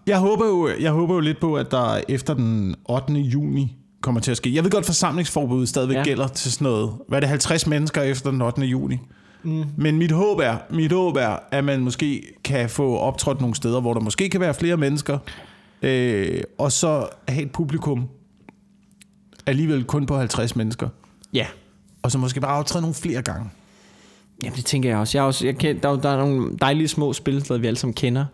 Jeg 0.06 0.18
håber, 0.18 0.46
jo, 0.46 0.70
jeg 0.80 0.92
håber 0.92 1.14
jo 1.14 1.20
lidt 1.20 1.40
på, 1.40 1.54
at 1.54 1.70
der 1.70 2.00
efter 2.08 2.34
den 2.34 2.74
8. 2.84 3.12
juni 3.12 3.76
kommer 4.02 4.20
til 4.20 4.30
at 4.30 4.36
ske. 4.36 4.54
Jeg 4.54 4.64
ved 4.64 4.70
godt, 4.70 4.86
forsamlingsforbuddet 4.86 5.68
stadigvæk. 5.68 5.96
Ja. 5.96 6.02
gælder 6.04 6.28
til 6.28 6.52
sådan 6.52 6.64
noget. 6.64 6.92
Hvad 7.08 7.18
er 7.18 7.20
det, 7.20 7.28
50 7.28 7.66
mennesker 7.66 8.02
efter 8.02 8.30
den 8.30 8.42
8. 8.42 8.62
juni? 8.62 8.98
Mm. 9.42 9.64
Men 9.76 9.98
mit 9.98 10.12
håb, 10.12 10.38
er, 10.38 10.56
mit 10.70 10.92
håb 10.92 11.16
er, 11.16 11.36
at 11.50 11.64
man 11.64 11.80
måske 11.80 12.22
kan 12.44 12.70
få 12.70 12.96
optrådt 12.96 13.40
nogle 13.40 13.56
steder, 13.56 13.80
hvor 13.80 13.94
der 13.94 14.00
måske 14.00 14.28
kan 14.28 14.40
være 14.40 14.54
flere 14.54 14.76
mennesker, 14.76 15.18
øh, 15.82 16.42
og 16.58 16.72
så 16.72 17.08
have 17.28 17.42
et 17.42 17.52
publikum 17.52 18.08
alligevel 19.46 19.84
kun 19.84 20.06
på 20.06 20.16
50 20.16 20.56
mennesker. 20.56 20.88
Ja. 21.32 21.46
Og 22.02 22.10
så 22.10 22.18
måske 22.18 22.40
bare 22.40 22.58
optræde 22.58 22.82
nogle 22.82 22.94
flere 22.94 23.22
gange. 23.22 23.50
Jamen 24.42 24.56
det 24.56 24.64
tænker 24.64 24.88
jeg 24.88 24.98
også. 24.98 25.18
Jeg 25.18 25.24
også 25.24 25.46
jeg 25.46 25.56
kender, 25.56 25.80
der, 25.80 25.88
er 25.88 26.00
der 26.00 26.08
er 26.10 26.16
nogle 26.16 26.56
dejlige 26.60 26.88
små 26.88 27.12
spilsteder, 27.12 27.58
vi 27.60 27.66
alle 27.66 27.78
sammen 27.78 27.94
kender, 27.94 28.24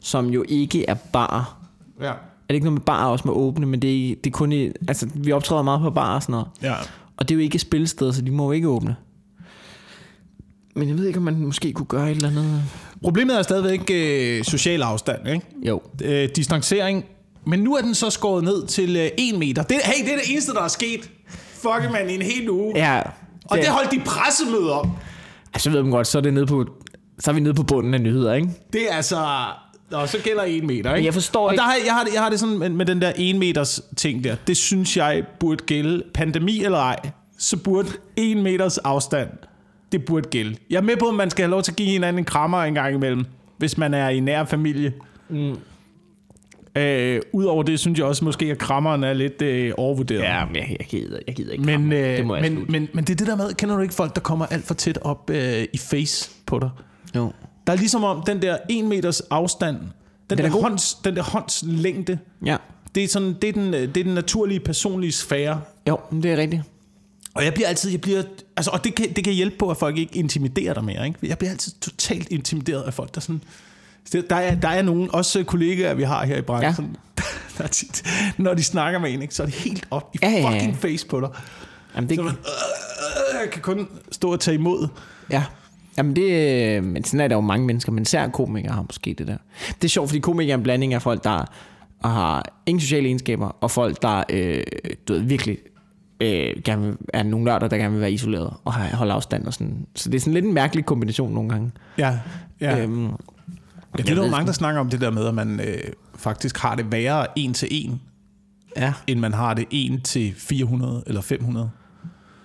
som 0.00 0.26
jo 0.30 0.44
ikke 0.48 0.84
er 0.88 0.94
bar. 0.94 1.56
Ja. 2.00 2.06
Er 2.06 2.48
det 2.48 2.54
ikke 2.54 2.64
noget 2.64 2.78
med 2.80 2.84
bar 2.84 3.06
også 3.06 3.28
med 3.28 3.34
åbne, 3.34 3.66
men 3.66 3.82
det 3.82 4.10
er, 4.10 4.14
det 4.24 4.26
er 4.26 4.34
kun 4.34 4.52
i, 4.52 4.70
altså 4.88 5.08
vi 5.14 5.32
optræder 5.32 5.62
meget 5.62 5.80
på 5.80 5.90
bar 5.90 6.14
og 6.14 6.22
sådan 6.22 6.32
noget. 6.32 6.46
ja. 6.62 6.74
Og 7.16 7.28
det 7.28 7.34
er 7.34 7.36
jo 7.36 7.42
ikke 7.42 7.58
spilsteder, 7.58 8.12
så 8.12 8.22
de 8.22 8.30
må 8.30 8.44
jo 8.44 8.52
ikke 8.52 8.68
åbne. 8.68 8.96
Men 10.76 10.88
jeg 10.88 10.98
ved 10.98 11.06
ikke, 11.06 11.18
om 11.18 11.24
man 11.24 11.40
måske 11.40 11.72
kunne 11.72 11.86
gøre 11.86 12.10
et 12.10 12.16
eller 12.16 12.28
andet. 12.28 12.62
Problemet 13.02 13.38
er 13.38 13.42
stadigvæk 13.42 13.90
øh, 13.92 14.44
social 14.44 14.82
afstand, 14.82 15.28
ikke? 15.28 15.46
Jo. 15.66 15.82
øh, 16.04 16.28
distancering. 16.36 17.04
Men 17.46 17.60
nu 17.60 17.74
er 17.76 17.80
den 17.80 17.94
så 17.94 18.10
skåret 18.10 18.44
ned 18.44 18.66
til 18.66 18.96
øh, 18.96 19.08
1 19.18 19.38
meter. 19.38 19.62
Det, 19.62 19.76
hey, 19.84 20.04
det 20.04 20.12
er 20.12 20.16
det 20.16 20.30
eneste, 20.30 20.52
der 20.52 20.62
er 20.62 20.68
sket. 20.68 21.10
Fuck 21.52 21.92
man, 21.92 22.10
i 22.10 22.14
en 22.14 22.22
hel 22.22 22.50
uge. 22.50 22.72
Ja. 22.76 23.02
og 23.44 23.58
det 23.58 23.66
holdt 23.68 23.90
de 23.90 24.00
pressemøde 24.06 24.72
om. 24.80 24.90
Altså, 25.54 25.70
jeg 25.70 25.74
ved 25.76 25.82
man 25.82 25.90
godt, 25.92 26.06
så 26.06 26.18
er, 26.18 26.22
det 26.22 26.34
nede 26.34 26.46
på, 26.46 26.66
så 27.18 27.30
er 27.30 27.34
vi 27.34 27.40
nede 27.40 27.54
på 27.54 27.62
bunden 27.62 27.94
af 27.94 28.00
nyheder, 28.00 28.34
ikke? 28.34 28.48
Det 28.72 28.80
er 28.90 28.94
altså... 28.96 29.16
Og 29.92 30.08
så 30.08 30.18
gælder 30.24 30.42
1 30.46 30.64
meter, 30.64 30.94
ikke? 30.94 31.06
Jeg 31.06 31.14
forstår 31.14 31.46
og 31.46 31.52
ikke- 31.52 31.60
Der 31.60 31.64
har, 31.66 31.74
jeg, 31.86 31.94
har 31.94 32.04
det, 32.04 32.14
jeg 32.14 32.22
har 32.22 32.30
det 32.30 32.40
sådan 32.40 32.58
med, 32.58 32.68
med 32.68 32.86
den 32.86 33.02
der 33.02 33.12
1 33.16 33.36
meters 33.36 33.80
ting 33.96 34.24
der. 34.24 34.36
Det 34.46 34.56
synes 34.56 34.96
jeg 34.96 35.24
burde 35.40 35.64
gælde. 35.64 36.02
Pandemi 36.14 36.64
eller 36.64 36.78
ej, 36.78 36.96
så 37.38 37.56
burde 37.56 37.88
1 38.16 38.36
meters 38.36 38.78
afstand, 38.78 39.28
det 39.92 40.04
burde 40.04 40.28
gælde. 40.28 40.56
Jeg 40.70 40.76
er 40.76 40.80
med 40.82 40.96
på, 40.96 41.08
at 41.08 41.14
man 41.14 41.30
skal 41.30 41.42
have 41.42 41.50
lov 41.50 41.62
til 41.62 41.72
at 41.72 41.76
give 41.76 41.88
hinanden 41.88 42.18
en 42.18 42.24
krammer 42.24 42.62
en 42.62 42.74
gang 42.74 42.94
imellem, 42.94 43.24
hvis 43.58 43.78
man 43.78 43.94
er 43.94 44.08
i 44.08 44.20
nær 44.20 44.44
familie. 44.44 44.92
Mm. 45.28 45.56
Øh, 46.76 47.20
Udover 47.32 47.62
det, 47.62 47.80
synes 47.80 47.98
jeg 47.98 48.06
også 48.06 48.24
måske, 48.24 48.46
at 48.46 48.58
krammeren 48.58 49.04
er 49.04 49.12
lidt 49.12 49.42
øh, 49.42 49.72
overvurderet. 49.76 50.20
Ja, 50.22 50.44
men 50.46 50.56
jeg, 50.56 50.76
jeg, 50.78 50.86
gider, 50.86 51.18
jeg 51.26 51.34
gider 51.34 51.52
ikke. 51.52 51.64
Men, 51.64 51.92
øh, 51.92 52.16
det 52.16 52.26
må 52.26 52.34
jeg 52.36 52.52
men, 52.52 52.64
men, 52.68 52.88
men 52.94 53.04
det 53.04 53.10
er 53.12 53.16
det 53.16 53.26
der 53.26 53.36
med, 53.36 53.54
kender 53.54 53.76
du 53.76 53.82
ikke 53.82 53.94
folk, 53.94 54.14
der 54.14 54.20
kommer 54.20 54.46
alt 54.46 54.64
for 54.64 54.74
tæt 54.74 54.98
op 55.02 55.30
øh, 55.30 55.64
i 55.72 55.78
face 55.78 56.30
på 56.46 56.58
dig? 56.58 56.70
Jo. 57.16 57.32
Der 57.66 57.72
er 57.72 57.76
ligesom 57.76 58.04
om 58.04 58.22
den 58.26 58.42
der 58.42 58.56
1 58.70 58.84
meters 58.84 59.20
afstand, 59.20 59.76
den, 60.30 60.38
er 60.38 60.42
der, 60.42 60.50
god. 60.50 60.62
hånds, 60.62 60.94
den 60.94 61.16
der 61.16 61.22
håndslængde, 61.22 62.18
Ja. 62.46 62.56
det 62.94 63.04
er, 63.04 63.08
sådan, 63.08 63.34
det, 63.42 63.48
er 63.48 63.52
den, 63.52 63.74
øh, 63.74 63.80
det 63.80 63.96
er 63.96 64.04
den 64.04 64.14
naturlige 64.14 64.60
personlige 64.60 65.12
sfære. 65.12 65.60
Jo, 65.88 65.98
men 66.10 66.22
det 66.22 66.32
er 66.32 66.36
rigtigt. 66.36 66.62
Og 67.34 67.44
jeg 67.44 67.54
bliver 67.54 67.68
altid, 67.68 67.90
jeg 67.90 68.00
bliver, 68.00 68.22
altså, 68.56 68.70
og 68.70 68.84
det 68.84 68.94
kan, 68.94 69.12
det 69.16 69.24
kan 69.24 69.32
hjælpe 69.32 69.56
på, 69.56 69.70
at 69.70 69.76
folk 69.76 69.98
ikke 69.98 70.16
intimiderer 70.16 70.74
dig 70.74 70.84
mere. 70.84 71.06
Ikke? 71.06 71.18
Jeg 71.22 71.38
bliver 71.38 71.50
altid 71.50 71.72
totalt 71.80 72.28
intimideret 72.30 72.82
af 72.82 72.94
folk, 72.94 73.14
der 73.14 73.20
sådan 73.20 73.40
Så 73.44 73.48
Der 74.12 74.36
er, 74.36 74.54
der 74.54 74.68
er 74.68 74.82
nogle, 74.82 75.14
også 75.14 75.44
kollegaer, 75.44 75.94
vi 75.94 76.02
har 76.02 76.26
her 76.26 76.36
i 76.36 76.42
branchen, 76.42 76.96
ja. 77.18 77.22
der 77.62 77.66
tit, 77.68 78.02
når 78.38 78.54
de 78.54 78.62
snakker 78.62 78.98
med 78.98 79.12
en, 79.14 79.22
ikke, 79.22 79.34
så 79.34 79.42
er 79.42 79.46
det 79.46 79.54
helt 79.54 79.86
op 79.90 80.10
i 80.14 80.18
Ja, 80.22 80.30
ja, 80.30 80.40
ja. 80.40 80.50
fucking 80.50 80.76
face 80.76 81.06
på 81.06 81.20
dig. 81.20 81.28
Jamen, 81.96 82.08
det, 82.08 82.16
Så 82.16 82.22
man, 82.22 82.32
øh, 82.32 83.40
jeg 83.42 83.50
kan 83.52 83.62
kun 83.62 83.88
stå 84.12 84.32
og 84.32 84.40
tage 84.40 84.54
imod. 84.54 84.88
Ja. 85.30 85.44
Jamen 85.98 86.16
det, 86.16 86.30
øh, 86.76 86.84
men 86.84 87.04
sådan 87.04 87.20
er 87.20 87.28
der 87.28 87.34
jo 87.34 87.40
mange 87.40 87.66
mennesker, 87.66 87.92
men 87.92 88.02
især 88.02 88.28
komikere 88.28 88.72
har 88.72 88.82
måske 88.82 89.14
det 89.18 89.26
der. 89.26 89.36
Det 89.68 89.84
er 89.84 89.88
sjovt, 89.88 90.08
fordi 90.08 90.20
komikere 90.20 90.52
er 90.52 90.56
en 90.56 90.62
blanding 90.62 90.94
af 90.94 91.02
folk, 91.02 91.24
der 91.24 91.44
har 92.08 92.44
ingen 92.66 92.80
sociale 92.80 93.06
egenskaber, 93.06 93.56
og 93.60 93.70
folk, 93.70 94.02
der 94.02 94.22
øh, 94.30 94.62
du 95.08 95.12
ved, 95.12 95.20
virkelig 95.20 95.58
øh, 96.20 96.62
gerne 96.64 96.82
vil, 96.82 96.96
er 97.12 97.22
nogle 97.22 97.44
nørder, 97.44 97.68
der 97.68 97.76
gerne 97.76 97.92
vil 97.92 98.00
være 98.00 98.12
isoleret 98.12 98.54
og 98.64 98.72
holde 98.72 99.12
afstand. 99.12 99.46
Og 99.46 99.54
sådan. 99.54 99.86
Så 99.94 100.08
det 100.10 100.16
er 100.16 100.20
sådan 100.20 100.34
lidt 100.34 100.44
en 100.44 100.54
mærkelig 100.54 100.86
kombination 100.86 101.32
nogle 101.32 101.48
gange. 101.48 101.72
Ja, 101.98 102.18
ja. 102.60 102.78
Øhm, 102.78 103.10
Ja, 103.98 104.02
det 104.02 104.10
er 104.18 104.22
der 104.22 104.30
mange, 104.30 104.46
der 104.46 104.52
snakker 104.52 104.80
om 104.80 104.90
det 104.90 105.00
der 105.00 105.10
med, 105.10 105.26
at 105.26 105.34
man 105.34 105.60
øh, 105.60 105.78
faktisk 106.16 106.58
har 106.58 106.74
det 106.74 106.92
værre 106.92 107.26
en 107.36 107.54
til 107.54 107.68
en, 107.70 108.00
ja. 108.76 108.92
end 109.06 109.20
man 109.20 109.32
har 109.32 109.54
det 109.54 109.64
en 109.70 110.00
til 110.00 110.34
400 110.38 111.02
eller 111.06 111.20
500. 111.20 111.70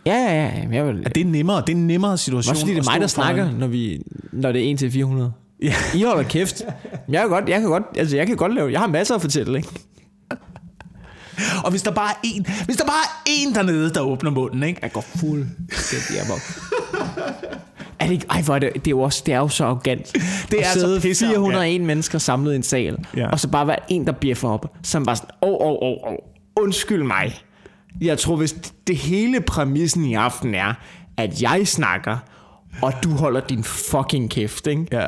Ja, 0.05 0.13
ja, 0.13 0.45
ja. 0.45 0.67
Jeg 0.71 0.85
vil, 0.85 1.03
At 1.05 1.15
det 1.15 1.21
er 1.21 1.25
nemmere, 1.25 1.61
det 1.61 1.69
er 1.69 1.77
en 1.77 1.87
nemmere 1.87 2.17
situation. 2.17 2.51
også 2.51 2.61
fordi 2.61 2.73
det 2.75 2.87
er 2.87 2.91
mig, 2.91 3.01
der 3.01 3.07
snakker, 3.07 3.51
når, 3.51 3.67
vi, 3.67 4.01
når 4.31 4.51
det 4.51 4.67
er 4.67 4.71
1 4.71 4.79
til 4.79 4.91
400. 4.91 5.31
Ja. 5.61 5.73
I 5.95 6.01
holder 6.03 6.23
kæft. 6.23 6.61
Jeg 7.09 7.21
kan 7.21 7.29
godt, 7.29 7.49
jeg 7.49 7.59
kan 7.59 7.69
godt, 7.69 7.83
altså 7.95 8.17
jeg 8.17 8.27
kan 8.27 8.35
godt 8.35 8.55
lave, 8.55 8.71
jeg 8.71 8.79
har 8.79 8.87
masser 8.87 9.15
at 9.15 9.21
fortælle, 9.21 9.57
ikke? 9.57 9.69
Og 11.63 11.71
hvis 11.71 11.81
der 11.81 11.91
bare 11.91 12.09
er 12.09 12.19
en, 12.23 12.45
hvis 12.65 12.77
der 12.77 12.85
bare 12.85 13.05
er 13.25 13.31
en 13.39 13.55
dernede, 13.55 13.93
der 13.93 14.01
åbner 14.01 14.31
munden, 14.31 14.63
ikke? 14.63 14.79
Jeg 14.81 14.91
går 14.91 15.01
fuldstændig 15.01 16.21
amok. 16.25 16.39
Er 17.99 18.05
det 18.05 18.13
ikke? 18.13 18.25
Ej, 18.29 18.41
hvor 18.41 18.55
er 18.55 18.59
det, 18.59 18.73
det 18.75 18.87
er 18.87 18.91
jo 18.91 19.01
også, 19.01 19.23
det 19.25 19.33
er 19.33 19.37
jo 19.37 19.47
så 19.47 19.65
arrogant. 19.65 20.13
Det 20.51 20.59
er 20.59 20.59
at 20.59 20.65
så 20.73 20.79
sidde 20.79 21.01
pisse 21.01 21.25
401 21.27 21.81
mennesker 21.81 22.17
samlet 22.19 22.53
i 22.53 22.55
en 22.55 22.63
sal, 22.63 22.97
Ja. 23.17 23.29
og 23.29 23.39
så 23.39 23.47
bare 23.47 23.67
være 23.67 23.79
en, 23.91 24.05
der 24.05 24.11
bjeffer 24.11 24.49
op, 24.49 24.77
som 24.83 25.05
bare 25.05 25.15
sådan, 25.15 25.29
åh, 25.41 25.49
åh, 25.53 25.77
åh, 25.81 25.97
åh, 26.11 26.15
undskyld 26.55 27.03
mig. 27.03 27.35
Jeg 28.01 28.17
tror, 28.17 28.35
hvis 28.35 28.55
det 28.87 28.97
hele 28.97 29.41
præmissen 29.41 30.05
i 30.05 30.13
aften 30.13 30.55
er, 30.55 30.73
at 31.17 31.41
jeg 31.41 31.67
snakker, 31.67 32.17
og 32.81 32.93
du 33.03 33.09
holder 33.11 33.39
din 33.41 33.63
fucking 33.63 34.29
kæft, 34.29 34.67
ikke? 34.67 34.85
Ja. 34.91 35.07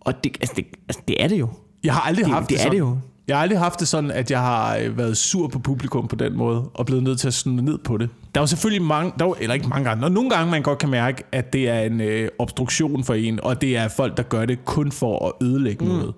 Og 0.00 0.24
det, 0.24 0.36
altså, 0.40 0.54
det, 0.56 0.64
altså, 0.88 1.02
det 1.08 1.22
er 1.24 1.28
det 1.28 1.38
jo. 1.40 1.48
Jeg 1.84 1.94
har 1.94 2.00
aldrig 2.00 2.24
Det- 2.24 2.34
haft 2.34 2.48
det 2.48 2.54
er 2.54 2.58
sådan, 2.58 2.72
det 2.72 2.78
jo. 2.78 2.98
Jeg 3.28 3.36
har 3.36 3.42
aldrig 3.42 3.58
haft 3.58 3.80
det 3.80 3.88
sådan, 3.88 4.10
at 4.10 4.30
jeg 4.30 4.40
har 4.40 4.76
øh, 4.76 4.98
været 4.98 5.16
sur 5.16 5.48
på 5.48 5.58
publikum 5.58 6.08
på 6.08 6.16
den 6.16 6.36
måde, 6.36 6.70
og 6.74 6.86
blevet 6.86 7.04
nødt 7.04 7.20
til 7.20 7.26
at 7.26 7.34
snide 7.34 7.64
ned 7.64 7.78
på 7.78 7.96
det. 7.96 8.10
Der 8.34 8.40
er 8.40 8.42
jo 8.42 8.46
selvfølgelig 8.46 8.82
mange, 8.82 9.12
der 9.18 9.24
er, 9.24 9.28
jo- 9.28 9.36
eller 9.40 9.54
ikke 9.54 9.68
mange 9.68 9.88
gange, 9.88 10.04
og 10.04 10.12
nogle 10.12 10.30
gange 10.30 10.50
man 10.50 10.62
godt 10.62 10.78
kan 10.78 10.88
mærke, 10.88 11.22
at 11.32 11.52
det 11.52 11.68
er 11.68 11.80
en 11.80 12.00
øh, 12.00 12.28
obstruktion 12.38 13.04
for 13.04 13.14
en, 13.14 13.40
og 13.42 13.60
det 13.60 13.76
er 13.76 13.88
folk, 13.88 14.16
der 14.16 14.22
gør 14.22 14.44
det 14.44 14.64
kun 14.64 14.92
for 14.92 15.26
at 15.26 15.46
ødelægge 15.46 15.84
mm. 15.84 15.90
noget. 15.90 16.14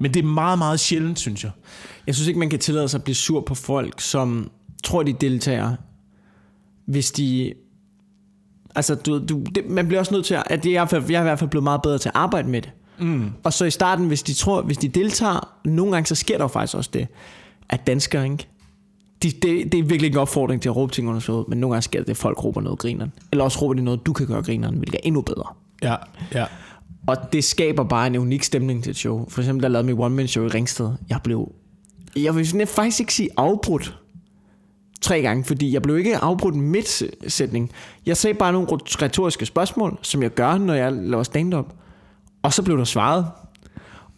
Men 0.00 0.14
det 0.14 0.22
er 0.22 0.26
meget, 0.26 0.58
meget 0.58 0.80
sjældent, 0.80 1.18
synes 1.18 1.44
jeg. 1.44 1.50
Jeg 2.06 2.14
synes 2.14 2.28
ikke, 2.28 2.40
man 2.40 2.50
kan 2.50 2.58
tillade 2.58 2.88
sig 2.88 2.98
at 2.98 3.04
blive 3.04 3.14
sur 3.14 3.40
på 3.40 3.54
folk, 3.54 4.00
som 4.00 4.50
tror, 4.84 5.02
de 5.02 5.12
deltager, 5.12 5.74
hvis 6.86 7.10
de... 7.10 7.52
Altså, 8.74 8.94
du, 8.94 9.18
du, 9.28 9.42
det, 9.54 9.70
man 9.70 9.86
bliver 9.86 10.00
også 10.00 10.14
nødt 10.14 10.26
til 10.26 10.34
at... 10.34 10.42
at 10.46 10.64
det 10.64 10.76
er 10.76 11.02
jeg 11.08 11.14
er 11.16 11.20
i 11.20 11.22
hvert 11.22 11.38
fald 11.38 11.50
blevet 11.50 11.64
meget 11.64 11.82
bedre 11.82 11.98
til 11.98 12.08
at 12.08 12.16
arbejde 12.16 12.48
med 12.48 12.62
det. 12.62 12.70
Mm. 13.00 13.30
Og 13.44 13.52
så 13.52 13.64
i 13.64 13.70
starten, 13.70 14.06
hvis 14.06 14.22
de 14.22 14.34
tror, 14.34 14.62
hvis 14.62 14.78
de 14.78 14.88
deltager, 14.88 15.48
nogle 15.64 15.92
gange 15.92 16.06
så 16.06 16.14
sker 16.14 16.36
der 16.36 16.44
jo 16.44 16.48
faktisk 16.48 16.76
også 16.76 16.90
det, 16.92 17.06
at 17.68 17.86
danskere, 17.86 18.24
ikke? 18.24 18.48
De, 19.22 19.30
det, 19.30 19.42
det 19.72 19.78
er 19.78 19.82
virkelig 19.82 20.04
ikke 20.04 20.16
en 20.16 20.20
opfordring 20.20 20.62
til 20.62 20.68
at 20.68 20.76
råbe 20.76 20.92
ting 20.92 21.08
under 21.08 21.20
showet, 21.20 21.48
men 21.48 21.58
nogle 21.58 21.74
gange 21.74 21.82
sker 21.82 22.00
det, 22.00 22.10
at 22.10 22.16
folk 22.16 22.44
råber 22.44 22.60
noget 22.60 22.78
grineren. 22.78 23.12
Eller 23.32 23.44
også 23.44 23.58
råber 23.62 23.74
de 23.74 23.82
noget, 23.82 24.06
du 24.06 24.12
kan 24.12 24.26
gøre 24.26 24.42
grineren, 24.42 24.74
hvilket 24.74 24.94
er 24.94 25.00
endnu 25.04 25.20
bedre. 25.20 25.46
Ja, 25.82 25.94
ja. 26.34 26.44
Og 27.06 27.16
det 27.32 27.44
skaber 27.44 27.84
bare 27.84 28.06
en 28.06 28.16
unik 28.16 28.42
stemning 28.42 28.82
til 28.82 28.90
et 28.90 28.96
show. 28.96 29.28
For 29.28 29.40
eksempel, 29.40 29.62
der 29.62 29.68
lavede 29.68 29.86
mit 29.86 29.98
one-man-show 29.98 30.44
i 30.44 30.48
Ringsted. 30.48 30.90
Jeg 31.08 31.20
blev, 31.24 31.52
jeg 32.16 32.36
vil 32.36 32.66
faktisk 32.66 33.00
ikke 33.00 33.14
sige 33.14 33.28
afbrudt 33.36 33.98
tre 35.00 35.22
gange, 35.22 35.44
fordi 35.44 35.72
jeg 35.72 35.82
blev 35.82 35.98
ikke 35.98 36.16
afbrudt 36.16 36.54
midt 36.54 37.02
sætning. 37.32 37.70
Jeg 38.06 38.16
sagde 38.16 38.34
bare 38.34 38.52
nogle 38.52 38.68
retoriske 38.72 39.46
spørgsmål, 39.46 39.98
som 40.02 40.22
jeg 40.22 40.30
gør, 40.30 40.58
når 40.58 40.74
jeg 40.74 40.92
laver 40.92 41.22
stand-up. 41.22 41.74
Og 42.42 42.52
så 42.52 42.62
blev 42.62 42.78
der 42.78 42.84
svaret. 42.84 43.26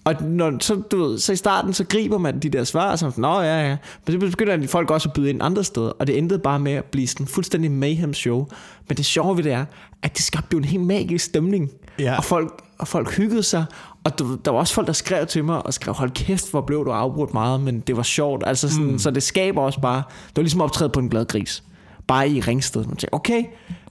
Og 0.04 0.22
når, 0.22 0.52
så, 0.61 0.74
du 0.74 1.04
ved, 1.04 1.18
så 1.18 1.33
i 1.33 1.37
starten, 1.37 1.72
så 1.72 1.85
griber 1.85 2.18
man 2.18 2.38
de 2.38 2.48
der 2.48 2.64
svar, 2.64 2.96
sådan, 2.96 3.12
Nå, 3.16 3.40
ja, 3.40 3.68
ja. 3.68 3.76
Men 4.06 4.20
så 4.20 4.37
begynder 4.37 4.66
folk 4.66 4.90
også 4.90 5.09
at 5.09 5.12
byde 5.12 5.30
ind 5.30 5.42
andre 5.42 5.64
steder, 5.64 5.88
og 5.88 6.06
det 6.06 6.18
endte 6.18 6.38
bare 6.38 6.59
med 6.59 6.72
at 6.72 6.85
blive 6.85 7.06
sådan 7.06 7.26
fuldstændig 7.26 7.70
mayhem 7.70 8.14
show. 8.14 8.46
Men 8.88 8.96
det 8.96 9.04
sjove 9.04 9.37
ved 9.37 9.44
det 9.44 9.52
er, 9.52 9.64
at 10.02 10.16
det 10.16 10.24
skabte 10.24 10.48
jo 10.52 10.59
en 10.59 10.64
helt 10.64 10.83
magisk 10.83 11.24
stemning. 11.24 11.70
Ja. 11.98 12.16
Og, 12.16 12.24
folk, 12.24 12.62
og 12.78 12.88
folk 12.88 13.16
hyggede 13.16 13.42
sig, 13.42 13.64
og 14.04 14.18
du, 14.18 14.35
der 14.44 14.50
var 14.50 14.59
også 14.59 14.74
folk, 14.74 14.87
der 14.87 14.92
skrev 14.92 15.26
til 15.26 15.44
mig, 15.44 15.66
og 15.66 15.74
skrev, 15.74 15.94
hold 15.94 16.11
kæft, 16.11 16.50
hvor 16.50 16.61
blev 16.61 16.85
du 16.85 16.90
afbrudt 16.90 17.35
meget, 17.35 17.61
men 17.61 17.80
det 17.80 17.96
var 17.96 18.02
sjovt. 18.02 18.42
Altså 18.46 18.68
sådan, 18.68 18.87
mm. 18.87 18.98
Så 18.98 19.11
det 19.11 19.22
skaber 19.22 19.62
også 19.62 19.80
bare, 19.80 20.02
det 20.28 20.37
var 20.37 20.42
ligesom 20.42 20.61
optræde 20.61 20.90
på 20.90 21.00
en 21.00 21.09
glad 21.09 21.26
gris. 21.26 21.62
Bare 22.06 22.28
i 22.28 22.40
Ringsted. 22.40 22.85
Man 22.85 22.96
tænker, 22.96 23.16
okay, 23.16 23.44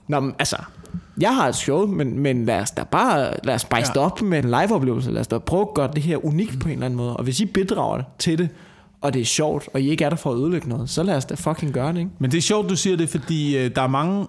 Nå, 0.08 0.20
men, 0.20 0.34
altså, 0.38 0.56
jeg 1.20 1.34
har 1.34 1.48
et 1.48 1.56
show, 1.56 1.86
men, 1.86 2.18
men 2.18 2.44
lad 2.44 2.60
os 2.60 2.70
da 2.70 2.82
bare 2.84 3.32
lad 3.44 3.54
os 3.54 3.60
spice 3.60 3.92
Ja. 3.94 4.00
op 4.00 4.22
med 4.22 4.38
en 4.38 4.44
live-oplevelse. 4.44 5.10
Lad 5.10 5.20
os 5.20 5.26
da 5.26 5.38
prøve 5.38 5.62
at 5.62 5.74
gøre 5.74 5.90
det 5.94 6.02
her 6.02 6.24
unikt 6.24 6.60
på 6.60 6.68
en 6.68 6.72
eller 6.72 6.86
anden 6.86 6.96
måde. 6.96 7.16
Og 7.16 7.24
hvis 7.24 7.40
I 7.40 7.44
bidrager 7.46 8.02
til 8.18 8.38
det, 8.38 8.48
og 9.00 9.14
det 9.14 9.20
er 9.22 9.26
sjovt, 9.26 9.68
og 9.74 9.80
I 9.80 9.90
ikke 9.90 10.04
er 10.04 10.08
der 10.08 10.16
for 10.16 10.32
at 10.32 10.38
ødelægge 10.38 10.68
noget, 10.68 10.90
så 10.90 11.02
lad 11.02 11.16
os 11.16 11.24
da 11.24 11.34
fucking 11.34 11.72
gøre 11.72 11.92
det, 11.92 11.98
ikke? 11.98 12.10
Men 12.18 12.30
det 12.30 12.38
er 12.38 12.42
sjovt, 12.42 12.70
du 12.70 12.76
siger 12.76 12.96
det, 12.96 13.08
fordi 13.08 13.56
øh, 13.58 13.70
der 13.76 13.82
er 13.82 13.86
mange, 13.88 14.26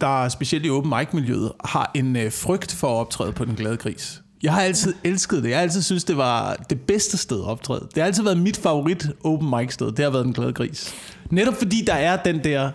der 0.00 0.28
specielt 0.28 0.66
i 0.66 0.70
open 0.70 0.92
mic-miljøet, 0.98 1.52
har 1.64 1.90
en 1.94 2.16
øh, 2.16 2.32
frygt 2.32 2.72
for 2.74 2.86
at 2.86 3.00
optræde 3.00 3.32
på 3.32 3.44
den 3.44 3.54
glade 3.54 3.76
gris. 3.76 4.20
Jeg 4.42 4.52
har 4.52 4.60
altid 4.62 4.94
elsket 5.04 5.42
det. 5.42 5.48
Jeg 5.50 5.56
har 5.58 5.62
altid 5.62 5.82
synes 5.82 6.04
det 6.04 6.16
var 6.16 6.56
det 6.70 6.80
bedste 6.80 7.16
sted 7.16 7.38
at 7.40 7.44
optræde. 7.48 7.80
Det 7.94 8.02
har 8.02 8.04
altid 8.06 8.22
været 8.22 8.38
mit 8.38 8.56
favorit 8.56 9.06
open 9.24 9.50
mic 9.58 9.72
sted. 9.74 9.92
Det 9.92 9.98
har 10.04 10.10
været 10.10 10.24
den 10.24 10.32
glade 10.32 10.52
gris. 10.52 10.94
Netop 11.30 11.54
fordi 11.54 11.84
der 11.86 11.94
er 11.94 12.16
den 12.16 12.44
der, 12.44 12.70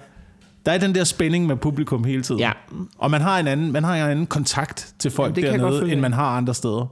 der 0.69 0.75
er 0.75 0.79
den 0.79 0.95
der 0.95 1.03
spænding 1.03 1.45
med 1.45 1.55
publikum 1.55 2.03
hele 2.03 2.23
tiden. 2.23 2.39
Ja. 2.39 2.51
Og 2.97 3.11
man 3.11 3.21
har 3.21 3.39
en 3.39 3.47
anden, 3.47 3.71
man 3.71 3.83
har 3.83 3.95
en 3.95 4.11
anden 4.11 4.27
kontakt 4.27 4.93
til 4.99 5.11
folk 5.11 5.37
Jamen, 5.37 5.59
dernede, 5.59 5.91
end 5.91 5.99
man 5.99 6.13
har 6.13 6.37
andre 6.37 6.53
steder. 6.53 6.85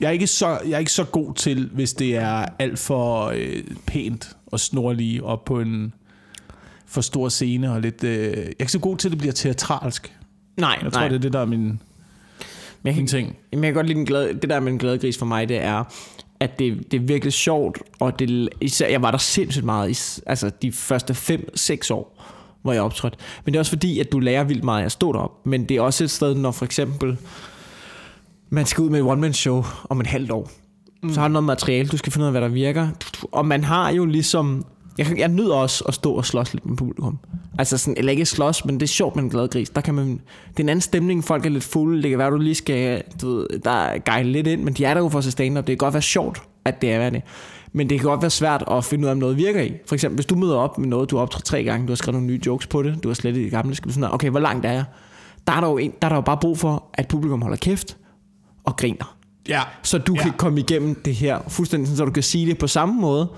Jeg 0.00 0.06
er 0.06 0.10
ikke 0.10 0.26
så, 0.26 0.48
jeg 0.48 0.72
er 0.72 0.78
ikke 0.78 0.92
så 0.92 1.04
god 1.04 1.34
til, 1.34 1.70
hvis 1.72 1.92
det 1.92 2.16
er 2.16 2.46
alt 2.58 2.78
for 2.78 3.26
øh, 3.26 3.62
pænt 3.86 4.36
og 4.46 4.60
snorlige 4.60 5.24
op 5.24 5.44
på 5.44 5.60
en 5.60 5.94
for 6.86 7.00
stor 7.00 7.28
scene 7.28 7.72
og 7.72 7.80
lidt... 7.80 8.04
Øh, 8.04 8.20
jeg 8.20 8.32
er 8.32 8.52
ikke 8.60 8.72
så 8.72 8.78
god 8.78 8.96
til, 8.96 9.08
at 9.08 9.12
det 9.12 9.18
bliver 9.18 9.32
teatralsk. 9.32 10.16
Nej, 10.56 10.78
Jeg 10.82 10.92
tror, 10.92 11.02
det 11.02 11.14
er 11.14 11.18
det, 11.18 11.32
der 11.32 11.40
er 11.40 11.44
min, 11.44 11.60
Men 11.60 11.78
jeg 12.84 12.94
min 12.94 12.94
kan, 12.94 13.06
ting. 13.06 13.36
Jamen, 13.52 13.64
jeg 13.64 13.68
kan 13.68 13.74
godt 13.74 13.86
lide 13.86 13.98
den 13.98 14.06
glade, 14.06 14.34
det 14.34 14.50
der 14.50 14.60
med 14.60 14.72
en 14.72 14.78
glad 14.78 14.98
gris 14.98 15.18
for 15.18 15.26
mig, 15.26 15.48
det 15.48 15.64
er, 15.64 15.84
at 16.40 16.58
det, 16.58 16.92
det 16.92 16.96
er 16.96 17.04
virkelig 17.04 17.32
sjovt, 17.32 17.78
og 18.00 18.18
det, 18.18 18.48
især, 18.60 18.88
jeg 18.88 19.02
var 19.02 19.10
der 19.10 19.18
sindssygt 19.18 19.64
meget, 19.64 20.20
altså 20.26 20.50
de 20.62 20.72
første 20.72 21.12
5-6 21.12 21.94
år, 21.94 22.24
hvor 22.62 22.72
jeg 22.72 22.82
optrådte. 22.82 23.16
Men 23.44 23.54
det 23.54 23.58
er 23.58 23.60
også 23.60 23.70
fordi, 23.70 24.00
at 24.00 24.12
du 24.12 24.18
lærer 24.18 24.44
vildt 24.44 24.64
meget 24.64 24.80
af 24.80 24.84
at 24.84 24.92
stå 24.92 25.12
derop. 25.12 25.46
Men 25.46 25.64
det 25.64 25.76
er 25.76 25.80
også 25.80 26.04
et 26.04 26.10
sted, 26.10 26.34
når 26.34 26.50
for 26.50 26.64
eksempel, 26.64 27.18
man 28.50 28.66
skal 28.66 28.82
ud 28.82 28.90
med 28.90 29.00
et 29.00 29.06
one-man-show 29.06 29.64
om 29.88 30.00
et 30.00 30.06
halvt 30.06 30.30
år. 30.30 30.50
Mm. 31.02 31.12
Så 31.12 31.20
har 31.20 31.28
du 31.28 31.32
noget 31.32 31.44
materiale, 31.44 31.88
du 31.88 31.96
skal 31.96 32.12
finde 32.12 32.24
ud 32.24 32.26
af, 32.26 32.32
hvad 32.32 32.42
der 32.42 32.48
virker. 32.48 32.88
Og 33.32 33.46
man 33.46 33.64
har 33.64 33.90
jo 33.90 34.04
ligesom... 34.04 34.64
Jeg, 34.98 35.18
jeg 35.18 35.28
nyder 35.28 35.54
også 35.54 35.84
at 35.88 35.94
stå 35.94 36.12
og 36.12 36.24
slås 36.26 36.52
lidt 36.54 36.66
med 36.66 36.76
publikum. 36.76 37.18
Altså 37.58 37.78
sådan, 37.78 37.94
eller 37.96 38.12
ikke 38.12 38.26
slås, 38.26 38.64
men 38.64 38.74
det 38.74 38.82
er 38.82 38.86
sjovt 38.86 39.16
med 39.16 39.24
en 39.24 39.30
glad 39.30 39.48
gris. 39.48 39.70
Der 39.70 39.80
kan 39.80 39.94
man, 39.94 40.08
det 40.08 40.56
er 40.56 40.60
en 40.60 40.68
anden 40.68 40.80
stemning, 40.80 41.24
folk 41.24 41.46
er 41.46 41.50
lidt 41.50 41.64
fulde. 41.64 42.02
Det 42.02 42.10
kan 42.10 42.18
være, 42.18 42.30
du 42.30 42.36
lige 42.38 42.54
skal 42.54 43.02
du 43.22 43.36
ved, 43.36 43.58
der 43.64 43.70
er 43.70 43.98
gejle 43.98 44.32
lidt 44.32 44.46
ind, 44.46 44.62
men 44.62 44.74
de 44.74 44.84
er 44.84 44.94
der 44.94 45.00
jo 45.00 45.08
for 45.08 45.18
at 45.18 45.24
se 45.24 45.30
stand-up. 45.30 45.66
Det 45.66 45.72
kan 45.78 45.86
godt 45.86 45.94
være 45.94 46.02
sjovt, 46.02 46.42
at 46.64 46.82
det 46.82 46.92
er 46.92 47.10
det. 47.10 47.22
Men 47.72 47.90
det 47.90 48.00
kan 48.00 48.08
godt 48.08 48.22
være 48.22 48.30
svært 48.30 48.64
at 48.70 48.84
finde 48.84 49.04
ud 49.04 49.08
af, 49.08 49.12
om 49.12 49.18
noget 49.18 49.36
virker 49.36 49.60
i. 49.60 49.72
For 49.86 49.94
eksempel, 49.94 50.14
hvis 50.16 50.26
du 50.26 50.34
møder 50.34 50.56
op 50.56 50.78
med 50.78 50.88
noget, 50.88 51.10
du 51.10 51.16
har 51.16 51.22
optrådt 51.22 51.44
tre 51.44 51.64
gange, 51.64 51.86
du 51.86 51.90
har 51.90 51.96
skrevet 51.96 52.14
nogle 52.14 52.26
nye 52.26 52.40
jokes 52.46 52.66
på 52.66 52.82
det, 52.82 53.02
du 53.02 53.08
har 53.08 53.14
slettet 53.14 53.44
de 53.44 53.50
gamle, 53.50 53.74
skal 53.74 53.88
du 53.88 53.94
sådan, 53.94 54.12
okay, 54.14 54.30
hvor 54.30 54.40
langt 54.40 54.66
er 54.66 54.72
jeg? 54.72 54.84
Der 55.46 55.52
er 55.52 55.60
der 55.60 55.68
jo, 55.68 55.78
en, 55.78 55.90
der 56.02 56.06
er 56.06 56.08
der 56.08 56.16
jo 56.16 56.20
bare 56.20 56.36
brug 56.40 56.58
for, 56.58 56.84
at 56.94 57.08
publikum 57.08 57.42
holder 57.42 57.56
kæft 57.56 57.96
og 58.64 58.76
griner. 58.76 59.16
Ja. 59.48 59.60
Så 59.82 59.98
du 59.98 60.14
Ja. 60.14 60.22
kan 60.22 60.32
komme 60.36 60.60
igennem 60.60 60.94
det 61.04 61.14
her 61.14 61.38
fuldstændig, 61.48 61.96
så 61.96 62.04
du 62.04 62.10
kan 62.10 62.22
sige 62.22 62.46
det 62.46 62.58
på 62.58 62.66
samme 62.66 63.00
måde, 63.00 63.28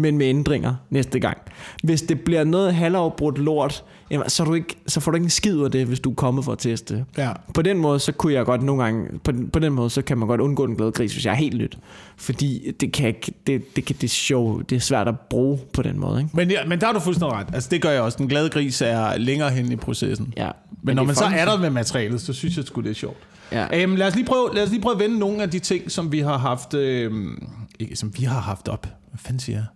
men 0.00 0.18
med 0.18 0.26
ændringer 0.26 0.74
næste 0.90 1.20
gang. 1.20 1.38
Hvis 1.82 2.02
det 2.02 2.20
bliver 2.20 2.44
noget 2.44 2.74
halvafbrudt 2.74 3.38
lort, 3.38 3.84
jamen, 4.10 4.30
så, 4.30 4.44
du 4.44 4.54
ikke, 4.54 4.76
så 4.86 5.00
får 5.00 5.10
du 5.10 5.16
ikke 5.16 5.24
en 5.24 5.30
skid 5.30 5.60
af 5.62 5.70
det, 5.70 5.86
hvis 5.86 6.00
du 6.00 6.10
er 6.10 6.14
kommet 6.14 6.44
for 6.44 6.52
at 6.52 6.58
teste. 6.58 7.04
Ja. 7.18 7.32
På 7.54 7.62
den 7.62 7.78
måde, 7.78 8.00
så 8.00 8.12
kunne 8.12 8.32
jeg 8.32 8.44
godt 8.44 8.62
nogle 8.62 8.82
gange, 8.82 9.18
på 9.24 9.32
den, 9.32 9.50
på 9.50 9.58
den 9.58 9.72
måde, 9.72 9.90
så 9.90 10.02
kan 10.02 10.18
man 10.18 10.28
godt 10.28 10.40
undgå 10.40 10.66
den 10.66 10.76
glade 10.76 10.92
gris, 10.92 11.12
hvis 11.12 11.26
jeg 11.26 11.32
er 11.32 11.36
helt 11.36 11.58
nyt. 11.58 11.78
Fordi 12.16 12.72
det 12.80 12.92
kan 12.92 13.08
ikke, 13.08 13.32
det, 13.46 13.76
det, 13.76 13.84
kan, 13.84 13.96
det, 13.96 14.04
er 14.04 14.08
show, 14.08 14.60
det 14.60 14.76
er 14.76 14.80
svært 14.80 15.08
at 15.08 15.20
bruge 15.20 15.58
på 15.72 15.82
den 15.82 16.00
måde, 16.00 16.20
ikke? 16.20 16.30
Men, 16.36 16.50
ja, 16.50 16.66
men 16.66 16.80
der 16.80 16.88
er 16.88 16.92
du 16.92 17.00
fuldstændig 17.00 17.38
ret. 17.38 17.46
Altså, 17.52 17.68
det 17.72 17.82
gør 17.82 17.90
jeg 17.90 18.02
også. 18.02 18.18
Den 18.18 18.28
glade 18.28 18.50
gris 18.50 18.82
er 18.82 19.18
længere 19.18 19.50
hen 19.50 19.72
i 19.72 19.76
processen. 19.76 20.34
Ja. 20.36 20.44
Men, 20.70 20.78
men 20.82 20.96
når 20.96 21.04
man 21.04 21.14
så 21.14 21.24
er 21.24 21.44
der 21.44 21.58
med 21.58 21.70
materialet, 21.70 22.20
så 22.20 22.32
synes 22.32 22.56
jeg 22.56 22.64
sgu, 22.64 22.80
det 22.80 22.90
er 22.90 22.94
sjovt. 22.94 23.18
Ja. 23.52 23.82
Øhm, 23.82 23.96
lad, 23.96 24.06
os 24.06 24.14
lige 24.14 24.26
prøve, 24.26 24.54
lad 24.54 24.62
os 24.62 24.70
lige 24.70 24.80
prøve 24.80 24.94
at 24.94 25.00
vende 25.00 25.18
nogle 25.18 25.42
af 25.42 25.50
de 25.50 25.58
ting, 25.58 25.90
som 25.90 26.12
vi 26.12 26.20
har 26.20 26.38
haft... 26.38 26.74
Øhm, 26.74 27.48
ikke, 27.78 27.96
som 27.96 28.12
vi 28.18 28.24
har 28.24 28.40
haft 28.40 28.68
op. 28.68 28.82
Hvad 28.82 29.18
fanden 29.18 29.40
siger 29.40 29.56
jeg? 29.56 29.66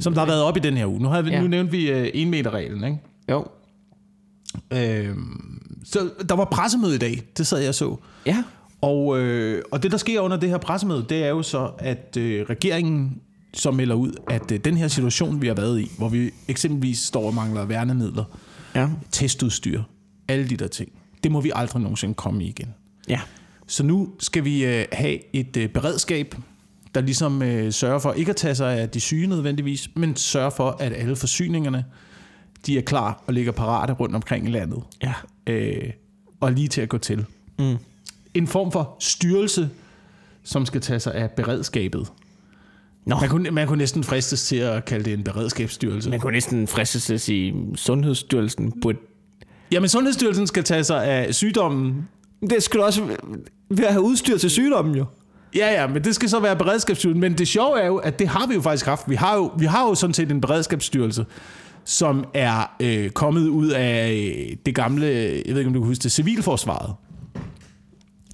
Som 0.00 0.12
der 0.14 0.20
har 0.20 0.26
været 0.26 0.42
op 0.42 0.56
i 0.56 0.60
den 0.60 0.76
her 0.76 0.86
uge. 0.86 1.00
Nu, 1.00 1.08
har 1.08 1.22
vi, 1.22 1.30
Ja. 1.30 1.40
nu 1.40 1.46
nævnte 1.48 1.70
vi 1.72 1.90
øh, 1.90 2.10
en 2.14 2.30
meter 2.30 2.50
reglen, 2.50 2.84
ikke? 2.84 2.98
Jo. 3.30 3.46
Øhm, 4.72 5.60
så 5.84 6.10
der 6.28 6.34
var 6.34 6.44
pressemøde 6.44 6.94
i 6.94 6.98
dag. 6.98 7.22
Det 7.38 7.46
sad 7.46 7.58
jeg 7.58 7.74
så. 7.74 7.96
Ja. 8.26 8.44
Og, 8.80 9.18
øh, 9.20 9.62
og 9.70 9.82
det, 9.82 9.90
der 9.90 9.96
sker 9.96 10.20
under 10.20 10.36
det 10.36 10.48
her 10.48 10.58
pressemøde, 10.58 11.06
det 11.08 11.24
er 11.24 11.28
jo 11.28 11.42
så, 11.42 11.70
at 11.78 12.16
øh, 12.18 12.46
regeringen 12.50 13.20
så 13.54 13.70
melder 13.70 13.94
ud, 13.94 14.12
at 14.30 14.52
øh, 14.52 14.58
den 14.64 14.76
her 14.76 14.88
situation, 14.88 15.42
vi 15.42 15.46
har 15.46 15.54
været 15.54 15.80
i, 15.80 15.90
hvor 15.98 16.08
vi 16.08 16.30
eksempelvis 16.48 16.98
står 16.98 17.26
og 17.26 17.34
mangler 17.34 17.64
værnemidler, 17.64 18.24
Ja. 18.74 18.88
testudstyr, 19.10 19.82
alle 20.28 20.48
de 20.48 20.56
der 20.56 20.68
ting, 20.68 20.88
det 21.22 21.32
må 21.32 21.40
vi 21.40 21.50
aldrig 21.54 21.82
nogensinde 21.82 22.14
komme 22.14 22.44
i 22.44 22.48
igen. 22.48 22.68
Ja. 23.08 23.20
Så 23.66 23.82
nu 23.82 24.08
skal 24.18 24.44
vi 24.44 24.64
øh, 24.64 24.84
have 24.92 25.18
et 25.36 25.56
øh, 25.56 25.68
beredskab, 25.68 26.34
der 26.94 27.00
ligesom 27.00 27.42
øh, 27.42 27.72
sørger 27.72 27.98
for 27.98 28.12
ikke 28.12 28.30
at 28.30 28.36
tage 28.36 28.54
sig 28.54 28.80
af 28.80 28.88
de 28.90 29.00
syge 29.00 29.26
nødvendigvis, 29.26 29.88
men 29.96 30.16
sørger 30.16 30.50
for, 30.50 30.76
at 30.80 30.92
alle 30.92 31.16
forsyningerne, 31.16 31.84
de 32.66 32.78
er 32.78 32.82
klar 32.82 33.22
og 33.26 33.34
ligger 33.34 33.52
parate 33.52 33.92
rundt 33.92 34.14
omkring 34.14 34.48
i 34.48 34.50
landet. 34.50 34.82
Ja. 35.02 35.12
Øh, 35.46 35.90
og 36.40 36.52
lige 36.52 36.68
til 36.68 36.80
at 36.80 36.88
gå 36.88 36.98
til. 36.98 37.24
Mm. 37.58 37.76
En 38.34 38.46
form 38.46 38.72
for 38.72 38.96
styrelse, 39.00 39.70
som 40.42 40.66
skal 40.66 40.80
tage 40.80 41.00
sig 41.00 41.14
af 41.14 41.30
beredskabet. 41.30 42.08
Nå. 43.06 43.16
Man 43.20 43.28
kunne, 43.28 43.50
man 43.50 43.68
kunne 43.68 43.78
næsten 43.78 44.04
fristes 44.04 44.46
til 44.46 44.56
at 44.56 44.84
kalde 44.84 45.04
det 45.04 45.12
en 45.12 45.24
beredskabsstyrelse. 45.24 46.10
Man 46.10 46.20
kunne 46.20 46.32
næsten 46.32 46.66
fristes 46.66 47.04
til 47.04 47.14
at 47.14 47.20
sige, 47.20 47.54
Sundhedsstyrelsen 47.74 48.80
burde... 48.82 48.98
Jamen, 49.72 49.88
Sundhedsstyrelsen 49.88 50.46
skal 50.46 50.64
tage 50.64 50.84
sig 50.84 51.04
af 51.04 51.34
sygdommen. 51.34 52.08
Det 52.50 52.62
skulle 52.62 52.84
også 52.84 53.16
ved 53.70 53.84
at 53.84 53.92
have 53.92 54.02
udstyr 54.02 54.38
til 54.38 54.50
sygdommen 54.50 54.94
jo. 54.94 55.04
Ja, 55.56 55.80
ja, 55.80 55.86
men 55.86 56.04
det 56.04 56.14
skal 56.14 56.28
så 56.28 56.40
være 56.40 56.56
beredskabsstyrelsen. 56.56 57.20
Men 57.20 57.38
det 57.38 57.48
sjove 57.48 57.80
er 57.80 57.86
jo, 57.86 57.96
at 57.96 58.18
det 58.18 58.28
har 58.28 58.46
vi 58.46 58.54
jo 58.54 58.60
faktisk 58.60 58.86
haft. 58.86 59.10
Vi 59.10 59.14
har 59.14 59.36
jo, 59.36 59.50
vi 59.58 59.66
har 59.66 59.82
jo 59.88 59.94
sådan 59.94 60.14
set 60.14 60.30
en 60.30 60.40
beredskabsstyrelse, 60.40 61.26
som 61.84 62.24
er 62.34 62.70
øh, 62.80 63.10
kommet 63.10 63.48
ud 63.48 63.68
af 63.68 64.12
øh, 64.12 64.56
det 64.66 64.74
gamle, 64.74 65.06
jeg 65.06 65.42
ved 65.54 65.58
ikke 65.58 65.66
om 65.66 65.72
du 65.74 65.80
kan 65.80 65.86
huske 65.86 66.02
det, 66.02 66.12
civilforsvaret. 66.12 66.94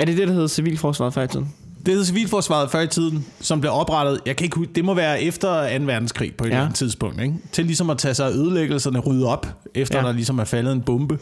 Er 0.01 0.05
det 0.05 0.17
det, 0.17 0.29
der 0.29 0.33
hedder 0.35 0.49
Civilforsvaret 0.49 1.15
før 1.15 1.23
i 1.23 1.29
tiden? 1.29 1.53
Det 1.87 1.95
hed 1.95 2.05
Civilforsvaret 2.05 2.71
før 2.71 2.81
i 2.81 2.87
tiden, 2.87 3.27
som 3.41 3.61
blev 3.61 3.73
oprettet, 3.73 4.21
jeg 4.27 4.37
kan 4.37 4.45
ikke 4.45 4.57
huske, 4.57 4.73
det 4.75 4.85
må 4.85 4.95
være 4.95 5.23
efter 5.23 5.79
2. 5.79 5.85
verdenskrig 5.85 6.35
på 6.35 6.45
et 6.45 6.49
Ja. 6.49 6.53
eller 6.55 6.65
andet 6.65 6.77
tidspunkt, 6.77 7.21
ikke? 7.23 7.35
til 7.53 7.65
ligesom 7.65 7.91
at 7.91 7.99
tage 7.99 8.15
sig 8.15 8.27
af 8.27 8.31
ødelæggelserne, 8.31 8.99
rydde 8.99 9.27
op, 9.27 9.47
efter 9.75 9.99
ja. 10.01 10.07
der 10.07 10.13
ligesom 10.13 10.39
er 10.39 10.45
faldet 10.45 10.73
en 10.73 10.81
bombe. 10.81 11.19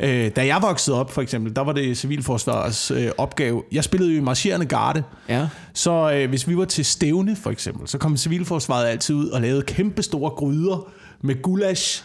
Øh, 0.00 0.30
da 0.36 0.46
jeg 0.46 0.58
voksede 0.62 1.00
op, 1.00 1.10
for 1.12 1.22
eksempel, 1.22 1.56
der 1.56 1.62
var 1.62 1.72
det 1.72 1.96
Civilforsvarets 1.98 2.90
øh, 2.90 3.10
opgave. 3.18 3.62
Jeg 3.72 3.84
spillede 3.84 4.12
jo 4.12 4.18
i 4.18 4.20
marcherende 4.24 4.66
garde, 4.66 5.02
Ja. 5.28 5.48
så 5.74 6.12
øh, 6.12 6.28
hvis 6.28 6.48
vi 6.48 6.56
var 6.56 6.64
til 6.64 6.84
stævne, 6.84 7.36
for 7.36 7.50
eksempel, 7.50 7.88
så 7.88 7.98
kom 7.98 8.16
Civilforsvaret 8.16 8.86
altid 8.86 9.14
ud 9.14 9.28
og 9.28 9.40
lavede 9.40 9.62
kæmpe 9.62 10.02
store 10.02 10.30
gryder 10.30 10.88
med 11.22 11.42
gulasch 11.42 12.04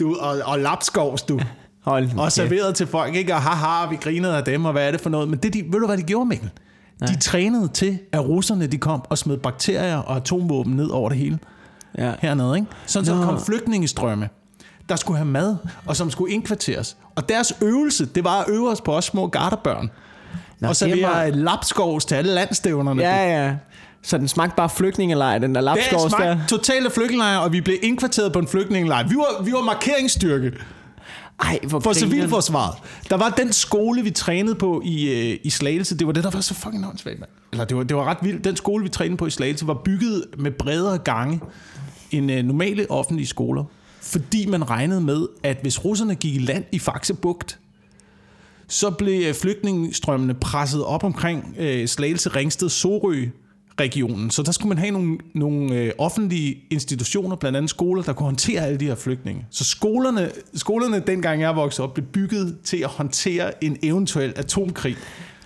du, 0.00 0.16
og, 0.20 0.36
og 0.44 0.58
lapskovs, 0.58 1.22
du. 1.22 1.40
Hold 1.84 2.08
Og 2.18 2.32
serveret 2.32 2.74
til 2.74 2.86
folk, 2.86 3.14
ikke? 3.14 3.34
Og 3.34 3.42
haha, 3.42 3.90
vi 3.90 3.96
grinede 3.96 4.36
af 4.36 4.44
dem, 4.44 4.64
og 4.64 4.72
hvad 4.72 4.86
er 4.86 4.90
det 4.90 5.00
for 5.00 5.10
noget? 5.10 5.28
Men 5.28 5.38
det, 5.38 5.54
de, 5.54 5.62
ved 5.70 5.80
du, 5.80 5.86
hvad 5.86 5.96
de 5.96 6.02
gjorde, 6.02 6.26
Mikkel? 6.26 6.50
De 7.00 7.18
trænede 7.20 7.68
til, 7.68 7.98
at 8.12 8.28
russerne 8.28 8.66
de 8.66 8.78
kom 8.78 9.02
og 9.10 9.18
smed 9.18 9.36
bakterier 9.38 9.96
og 9.96 10.16
atomvåben 10.16 10.72
ned 10.76 10.88
over 10.90 11.08
det 11.08 11.18
hele 11.18 11.38
Ja. 11.98 12.12
hernede. 12.20 12.56
Ikke? 12.56 12.66
Sådan 12.86 13.06
så 13.06 13.14
Nå. 13.14 13.22
kom 13.24 13.40
flygtningestrømme, 13.46 14.28
der 14.88 14.96
skulle 14.96 15.16
have 15.16 15.26
mad, 15.28 15.56
og 15.86 15.96
som 15.96 16.10
skulle 16.10 16.32
indkvarteres. 16.34 16.96
Og 17.14 17.28
deres 17.28 17.52
øvelse, 17.62 18.06
det 18.06 18.24
var 18.24 18.40
at 18.40 18.44
øve 18.48 18.70
os 18.70 18.80
på 18.80 18.96
os 18.96 19.04
små 19.04 19.26
garterbørn. 19.26 19.90
Nå, 20.60 20.68
og 20.68 20.76
så 20.76 20.86
det 20.86 20.96
vi 20.96 21.02
var- 21.02 21.08
har 21.14 21.26
lapskovs 21.30 22.04
til 22.04 22.14
alle 22.14 22.32
landstævnerne. 22.34 23.02
Ja, 23.02 23.44
ja. 23.46 23.54
Så 24.02 24.18
den 24.18 24.28
smagte 24.28 24.56
bare 24.56 24.70
flygtningelejr, 24.70 25.38
den 25.38 25.54
der 25.54 25.60
Det 25.60 25.68
er 25.70 25.74
lapskovs 25.74 26.12
der. 26.12 26.18
smagt 26.18 26.48
totale 26.48 26.90
flygtningelejre, 26.90 27.40
og 27.42 27.52
vi 27.52 27.60
blev 27.60 27.76
indkvarteret 27.82 28.32
på 28.32 28.38
en 28.38 28.48
flygtningelejr. 28.48 29.08
Vi 29.08 29.14
var, 29.14 29.42
vi 29.42 29.52
var 29.52 29.60
markeringsstyrke 29.62 30.52
Ej, 31.40 31.58
hvor 31.68 31.80
for 31.80 31.92
civilforsvaret. 31.92 32.74
Der 33.10 33.16
var 33.16 33.28
den 33.30 33.52
skole, 33.52 34.02
vi 34.02 34.10
trænede 34.10 34.54
på 34.54 34.82
i, 34.84 35.08
øh, 35.10 35.38
i 35.44 35.50
Slagelse. 35.50 35.98
Det 35.98 36.06
var 36.06 36.12
det, 36.12 36.24
der 36.24 36.30
var 36.30 36.40
så 36.40 36.54
fucking 36.54 36.86
åndssvagt, 36.88 37.20
mand. 37.20 37.30
Eller 37.52 37.64
det 37.64 37.76
var, 37.76 37.82
det 37.82 37.96
var 37.96 38.04
ret 38.04 38.16
vildt. 38.22 38.44
Den 38.44 38.56
skole, 38.56 38.82
vi 38.82 38.88
trænede 38.88 39.16
på 39.16 39.26
i 39.26 39.30
Slagelse, 39.30 39.66
var 39.66 39.74
bygget 39.84 40.24
med 40.38 40.50
bredere 40.50 40.98
gange 40.98 41.40
end 42.10 42.32
øh, 42.32 42.44
normale 42.44 42.86
offentlige 42.90 43.26
skoler. 43.26 43.64
Fordi 44.04 44.46
man 44.46 44.70
regnede 44.70 45.00
med, 45.00 45.26
at 45.42 45.58
hvis 45.62 45.84
russerne 45.84 46.14
gik 46.14 46.34
i 46.34 46.38
land 46.38 46.64
i 46.72 46.78
Faxe 46.78 47.14
Bugt, 47.14 47.58
så 48.68 48.90
blev 48.90 49.28
øh, 49.28 49.34
flygtningestrømmene 49.34 50.34
presset 50.34 50.84
op 50.84 51.04
omkring 51.04 51.56
øh, 51.58 51.88
Slagelse, 51.88 52.28
Ringsted, 52.28 52.68
Sorø 52.68 53.26
regionen. 53.80 54.30
Så 54.30 54.42
der 54.42 54.52
skulle 54.52 54.68
man 54.68 54.78
have 54.78 54.90
nogle, 54.90 55.18
nogle 55.34 55.74
øh, 55.74 55.92
offentlige 55.98 56.56
institutioner, 56.70 57.36
blandt 57.36 57.56
andet 57.56 57.70
skoler, 57.70 58.02
der 58.02 58.12
kunne 58.12 58.24
håndtere 58.24 58.66
alle 58.66 58.80
de 58.80 58.84
her 58.84 58.94
flygtninge. 58.94 59.46
Så 59.50 59.64
skolerne, 59.64 60.30
skolerne 60.54 61.02
dengang 61.06 61.40
jeg 61.40 61.56
voksede 61.56 61.88
op, 61.88 61.94
blev 61.94 62.06
bygget 62.06 62.58
til 62.64 62.76
at 62.76 62.88
håndtere 62.88 63.64
en 63.64 63.76
eventuel 63.82 64.32
atomkrig 64.36 64.96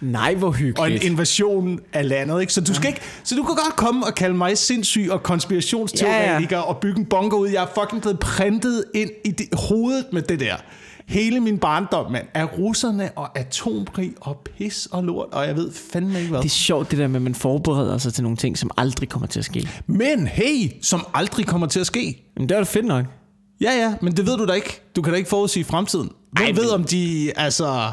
Nej, 0.01 0.35
hvor 0.35 0.47
og 0.47 0.55
en 0.55 0.59
hyggeligt. 0.59 1.05
invasion 1.05 1.81
af 1.93 2.09
landet. 2.09 2.41
Ikke? 2.41 2.53
Så, 2.53 2.61
du 2.61 2.75
skal 2.75 2.89
ikke, 2.89 3.01
så 3.25 3.35
du 3.35 3.43
kan 3.43 3.55
godt 3.55 3.77
komme 3.77 4.07
og 4.07 4.15
kalde 4.15 4.37
mig 4.37 4.59
sindssyg 4.59 5.09
og 5.11 5.23
konspirationsteoretiker 5.23 6.57
ja, 6.57 6.63
ja. 6.63 6.69
og 6.69 6.77
bygge 6.77 6.99
en 6.99 7.07
bunker 7.07 7.37
ud. 7.37 7.49
Jeg 7.49 7.63
er 7.63 7.81
fucking 7.83 8.03
blevet 8.03 8.19
printet 8.19 8.85
ind 8.95 9.11
i 9.25 9.31
det, 9.31 9.47
hovedet 9.53 10.07
med 10.13 10.23
det 10.23 10.41
der. 10.41 10.57
Hele 11.07 11.41
min 11.41 11.59
barndom, 11.59 12.13
mand, 12.13 12.27
er 12.35 12.45
russerne 12.45 13.11
og 13.17 13.39
atomkrig 13.39 14.13
og 14.21 14.37
pis 14.37 14.89
og 14.91 15.05
lort, 15.05 15.29
og 15.33 15.47
jeg 15.47 15.57
ved 15.57 15.73
fandme 15.93 16.19
ikke 16.19 16.31
hvad. 16.31 16.39
Det 16.39 16.47
er 16.47 16.51
sjovt, 16.51 16.91
det 16.91 16.99
der 16.99 17.09
med, 17.09 17.17
at 17.17 17.23
man 17.23 17.35
forbereder 17.35 17.99
sig 17.99 18.15
til 18.15 18.23
nogle 18.23 18.37
ting, 18.37 18.59
som 18.59 18.71
aldrig 18.77 19.09
kommer 19.09 19.27
til 19.27 19.39
at 19.39 19.45
ske. 19.45 19.69
Men 19.87 20.27
hey, 20.27 20.71
som 20.83 21.07
aldrig 21.15 21.47
kommer 21.47 21.67
til 21.67 21.81
at 21.81 21.87
ske. 21.87 22.25
Men 22.37 22.49
det 22.49 22.55
er 22.55 22.59
da 22.59 22.65
fedt 22.65 22.87
nok. 22.87 23.05
Ja, 23.61 23.73
ja, 23.73 23.95
men 24.03 24.17
det 24.17 24.27
ved 24.27 24.37
du 24.37 24.47
da 24.47 24.53
ikke. 24.53 24.81
Du 24.97 25.03
kan 25.03 25.13
da 25.13 25.17
ikke 25.17 25.29
forudsige 25.29 25.65
fremtiden. 25.65 26.11
Hvem 26.33 26.47
Ej, 26.47 26.53
ved, 26.53 26.71
om 26.71 26.85
de, 26.85 27.33
altså... 27.37 27.93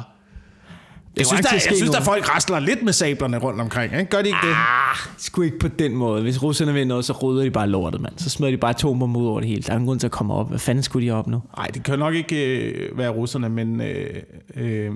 Jeg 1.17 1.25
synes, 1.25 1.41
der, 1.45 1.49
jeg 1.53 1.61
synes, 1.61 1.79
der 1.79 1.85
noget. 1.87 2.03
folk 2.03 2.29
rasler 2.35 2.59
lidt 2.59 2.83
med 2.83 2.93
sablerne 2.93 3.37
rundt 3.37 3.61
omkring. 3.61 3.93
Ikke? 3.93 4.05
Gør 4.05 4.21
de 4.21 4.27
ikke 4.27 4.39
det? 4.43 4.49
Ah, 4.51 4.95
sgu 5.17 5.41
ikke 5.41 5.59
på 5.59 5.67
den 5.67 5.95
måde. 5.95 6.21
Hvis 6.21 6.43
russerne 6.43 6.73
vil 6.73 6.87
noget, 6.87 7.05
så 7.05 7.13
rydder 7.13 7.43
de 7.43 7.51
bare 7.51 7.67
lortet, 7.69 8.01
mand. 8.01 8.13
Så 8.17 8.29
smider 8.29 8.51
de 8.51 8.57
bare 8.57 8.69
atombomber 8.71 9.19
ud 9.19 9.27
over 9.27 9.39
det 9.39 9.49
hele. 9.49 9.61
Der 9.61 9.69
er 9.69 9.73
ingen 9.75 9.87
grund 9.87 9.99
til 9.99 10.07
at 10.07 10.11
komme 10.11 10.33
op. 10.33 10.49
Hvad 10.49 10.59
fanden 10.59 10.83
skulle 10.83 11.07
de 11.07 11.11
op 11.11 11.27
nu? 11.27 11.41
Nej, 11.57 11.67
det 11.67 11.83
kan 11.83 11.99
nok 11.99 12.13
ikke 12.15 12.55
øh, 12.69 12.97
være 12.97 13.09
russerne, 13.09 13.49
men 13.49 13.81
øh, 13.81 14.09
øh, 14.55 14.91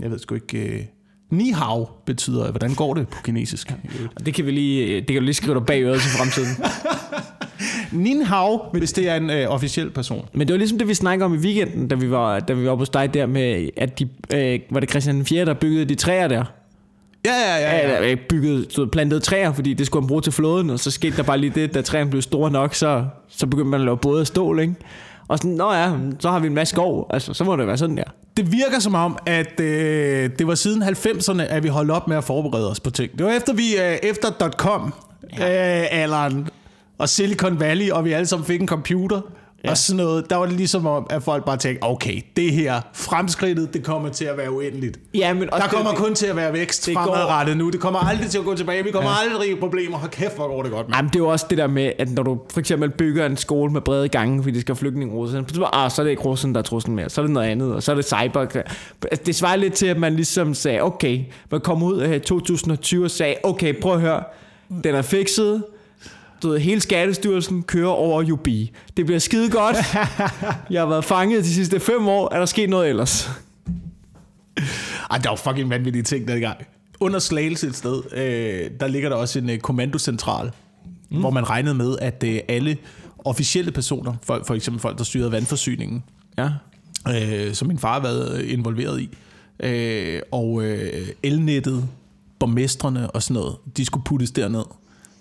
jeg 0.00 0.10
ved 0.10 0.18
sgu 0.18 0.34
ikke... 0.34 0.58
Øh, 0.58 0.80
Ni 1.30 1.50
hao 1.50 1.88
betyder, 2.06 2.50
hvordan 2.50 2.74
går 2.74 2.94
det 2.94 3.08
på 3.08 3.22
kinesisk? 3.24 3.74
Og 4.16 4.26
det 4.26 4.34
kan 4.34 4.46
vi 4.46 4.50
lige, 4.50 4.96
det 5.00 5.06
kan 5.06 5.16
du 5.16 5.22
lige 5.22 5.34
skrive 5.34 5.54
dig 5.54 5.66
bag 5.66 5.82
øret 5.82 6.00
til 6.00 6.10
fremtiden. 6.10 6.48
Nin 7.92 8.22
hao, 8.22 8.60
hvis 8.72 8.92
det 8.92 9.08
er 9.08 9.16
en 9.16 9.30
øh, 9.30 9.48
officiel 9.48 9.90
person. 9.90 10.28
Men 10.32 10.48
det 10.48 10.54
var 10.54 10.58
ligesom 10.58 10.78
det, 10.78 10.88
vi 10.88 10.94
snakkede 10.94 11.24
om 11.24 11.34
i 11.34 11.38
weekenden, 11.38 11.88
da 11.88 11.94
vi 11.94 12.10
var, 12.10 12.40
da 12.40 12.52
vi 12.52 12.66
var 12.66 12.74
hos 12.74 12.88
dig 12.88 13.14
der 13.14 13.26
med, 13.26 13.68
at 13.76 13.98
de, 13.98 14.08
øh, 14.34 14.60
var 14.70 14.80
det 14.80 14.90
Christian 14.90 15.16
den 15.16 15.26
4., 15.26 15.44
der 15.44 15.54
byggede 15.54 15.84
de 15.84 15.94
træer 15.94 16.28
der? 16.28 16.44
Ja, 17.24 17.32
ja, 17.32 17.56
ja. 17.56 17.76
ja. 17.76 18.02
Ja, 18.02 18.08
ja. 18.08 18.14
Byggede, 18.28 18.66
så 18.70 18.86
plantede 18.86 19.20
træer, 19.20 19.52
fordi 19.52 19.74
det 19.74 19.86
skulle 19.86 20.02
han 20.02 20.08
bruge 20.08 20.22
til 20.22 20.32
flåden, 20.32 20.70
og 20.70 20.78
så 20.78 20.90
skete 20.90 21.16
der 21.16 21.22
bare 21.22 21.38
lige 21.38 21.52
det, 21.54 21.74
da 21.74 21.82
træerne 21.82 22.10
blev 22.10 22.22
store 22.22 22.50
nok, 22.50 22.74
så, 22.74 23.04
så 23.28 23.46
begyndte 23.46 23.70
man 23.70 23.80
at 23.80 23.84
lave 23.84 23.96
både 23.96 24.20
af 24.20 24.26
stål, 24.26 24.60
ikke? 24.60 24.74
Og 25.28 25.38
sådan, 25.38 25.50
nå 25.50 25.72
ja, 25.72 25.92
så 26.20 26.30
har 26.30 26.38
vi 26.38 26.46
en 26.46 26.54
masse 26.54 26.74
skov, 26.74 27.06
altså 27.10 27.34
så 27.34 27.44
må 27.44 27.56
det 27.56 27.66
være 27.66 27.78
sådan 27.78 27.96
der. 27.96 28.04
Det 28.36 28.52
virker 28.52 28.78
som 28.78 28.94
om, 28.94 29.18
at 29.26 29.60
øh, 29.60 30.30
det 30.38 30.46
var 30.46 30.54
siden 30.54 30.82
90'erne, 30.82 31.42
at 31.42 31.62
vi 31.62 31.68
holdt 31.68 31.90
op 31.90 32.08
med 32.08 32.16
at 32.16 32.24
forberede 32.24 32.70
os 32.70 32.80
på 32.80 32.90
ting. 32.90 33.18
Det 33.18 33.26
var 33.26 33.32
efter 33.32 33.52
vi 33.52 33.76
øh, 33.76 33.96
efter 34.02 34.50
.com 34.56 34.94
ja. 35.38 35.80
øh, 35.80 35.86
alderen 35.90 36.48
og 36.98 37.08
Silicon 37.08 37.60
Valley, 37.60 37.90
og 37.90 38.04
vi 38.04 38.12
alle 38.12 38.26
sammen 38.26 38.46
fik 38.46 38.60
en 38.60 38.68
computer 38.68 39.20
ja. 39.64 39.70
og 39.70 39.76
sådan 39.76 39.96
noget. 40.04 40.30
Der 40.30 40.36
var 40.36 40.46
det 40.46 40.54
ligesom 40.56 40.86
om, 40.86 41.06
at 41.10 41.22
folk 41.22 41.44
bare 41.44 41.56
tænkte, 41.56 41.84
okay, 41.84 42.20
det 42.36 42.52
her 42.52 42.80
fremskridtet, 42.94 43.74
det 43.74 43.84
kommer 43.84 44.08
til 44.08 44.24
at 44.24 44.36
være 44.36 44.52
uendeligt. 44.52 44.98
Ja, 45.14 45.32
men 45.34 45.48
Der 45.48 45.68
kommer 45.68 45.92
kun 45.94 46.14
til 46.14 46.26
at 46.26 46.36
være 46.36 46.52
vækst 46.52 46.86
det 46.86 46.94
går- 46.96 47.02
fremadrettet 47.02 47.56
nu. 47.56 47.70
Det 47.70 47.80
kommer 47.80 48.00
aldrig 48.00 48.30
til 48.30 48.38
at 48.38 48.44
gå 48.44 48.54
tilbage. 48.56 48.84
Vi 48.84 48.90
kommer 48.90 49.10
ja. 49.10 49.30
aldrig 49.30 49.50
i 49.50 49.54
problemer. 49.60 49.98
Hold 49.98 50.10
kæft, 50.10 50.34
hvor 50.36 50.48
går 50.48 50.62
det 50.62 50.72
godt, 50.72 50.88
mand. 50.88 50.96
Jamen, 50.96 51.08
det 51.08 51.16
er 51.16 51.20
jo 51.20 51.28
også 51.28 51.46
det 51.50 51.58
der 51.58 51.66
med, 51.66 51.92
at 51.98 52.10
når 52.10 52.22
du 52.22 52.40
for 52.52 52.60
eksempel 52.60 52.90
bygger 52.90 53.26
en 53.26 53.36
skole 53.36 53.72
med 53.72 53.80
brede 53.80 54.08
gange, 54.08 54.42
fordi 54.42 54.54
det 54.54 54.60
skal 54.60 54.74
flygtninge 54.74 55.28
så, 55.28 55.68
ah, 55.72 55.90
så 55.90 56.02
er 56.02 56.04
det 56.04 56.10
ikke 56.10 56.22
russen, 56.22 56.52
der 56.54 56.58
er 56.58 56.62
truslen 56.62 56.96
mere. 56.96 57.08
Så 57.10 57.20
er 57.20 57.22
det 57.24 57.32
noget 57.32 57.48
andet, 57.48 57.74
og 57.74 57.82
så 57.82 57.92
er 57.92 57.96
det 57.96 58.04
cyber. 58.04 58.40
Altså, 58.40 58.62
Det 59.26 59.34
svarer 59.34 59.56
lidt 59.56 59.74
til, 59.74 59.86
at 59.86 59.98
man 59.98 60.14
ligesom 60.14 60.54
sagde, 60.54 60.80
okay, 60.82 61.20
man 61.50 61.60
kom 61.60 61.82
ud 61.82 61.98
af 61.98 62.20
2020 62.20 63.04
og 63.04 63.10
sagde, 63.10 63.34
okay, 63.42 63.80
prøv 63.80 63.94
at 63.94 64.00
høre, 64.00 64.22
den 64.84 64.94
er 64.94 65.02
fikset, 65.02 65.64
du 66.42 66.48
ved, 66.48 66.58
hele 66.58 66.80
Skattestyrelsen 66.80 67.62
kører 67.62 67.88
over 67.90 68.32
UB. 68.32 68.48
Det 68.96 69.06
bliver 69.06 69.18
skide 69.18 69.50
godt. 69.50 69.76
Jeg 70.70 70.80
har 70.80 70.86
været 70.86 71.04
fanget 71.04 71.44
de 71.44 71.48
sidste 71.54 71.80
fem 71.80 72.08
år. 72.08 72.34
Er 72.34 72.38
der 72.38 72.46
sket 72.46 72.70
noget 72.70 72.88
ellers? 72.88 73.30
Ej, 75.10 75.18
der 75.18 75.28
var 75.28 75.36
fucking 75.36 75.70
vanvittige 75.70 76.02
ting 76.02 76.28
dengang. 76.28 76.56
Under 77.00 77.18
Slagelse 77.18 77.66
et 77.66 77.76
sted, 77.76 78.02
øh, 78.12 78.70
der 78.80 78.86
ligger 78.86 79.08
der 79.08 79.16
også 79.16 79.38
en 79.38 79.50
øh, 79.50 79.58
kommandocentral, 79.58 80.50
mm. 81.10 81.20
hvor 81.20 81.30
man 81.30 81.50
regnede 81.50 81.74
med, 81.74 81.96
at 82.00 82.24
øh, 82.26 82.40
alle 82.48 82.76
officielle 83.24 83.70
personer, 83.72 84.14
for, 84.22 84.42
for 84.46 84.54
eksempel 84.54 84.80
folk, 84.80 84.98
der 84.98 85.04
styrede 85.04 85.32
vandforsyningen, 85.32 86.04
Ja. 86.38 86.48
øh, 87.08 87.54
som 87.54 87.68
min 87.68 87.78
far 87.78 87.92
har 87.92 88.00
været 88.00 88.40
øh, 88.42 88.52
involveret 88.52 89.00
i, 89.00 89.08
øh, 89.60 90.20
og 90.32 90.62
øh, 90.62 91.08
elnettet, 91.22 91.84
borgmestrene 92.38 93.10
og 93.10 93.22
sådan 93.22 93.34
noget, 93.42 93.56
de 93.76 93.84
skulle 93.84 94.04
puttes 94.04 94.30
derned. 94.30 94.64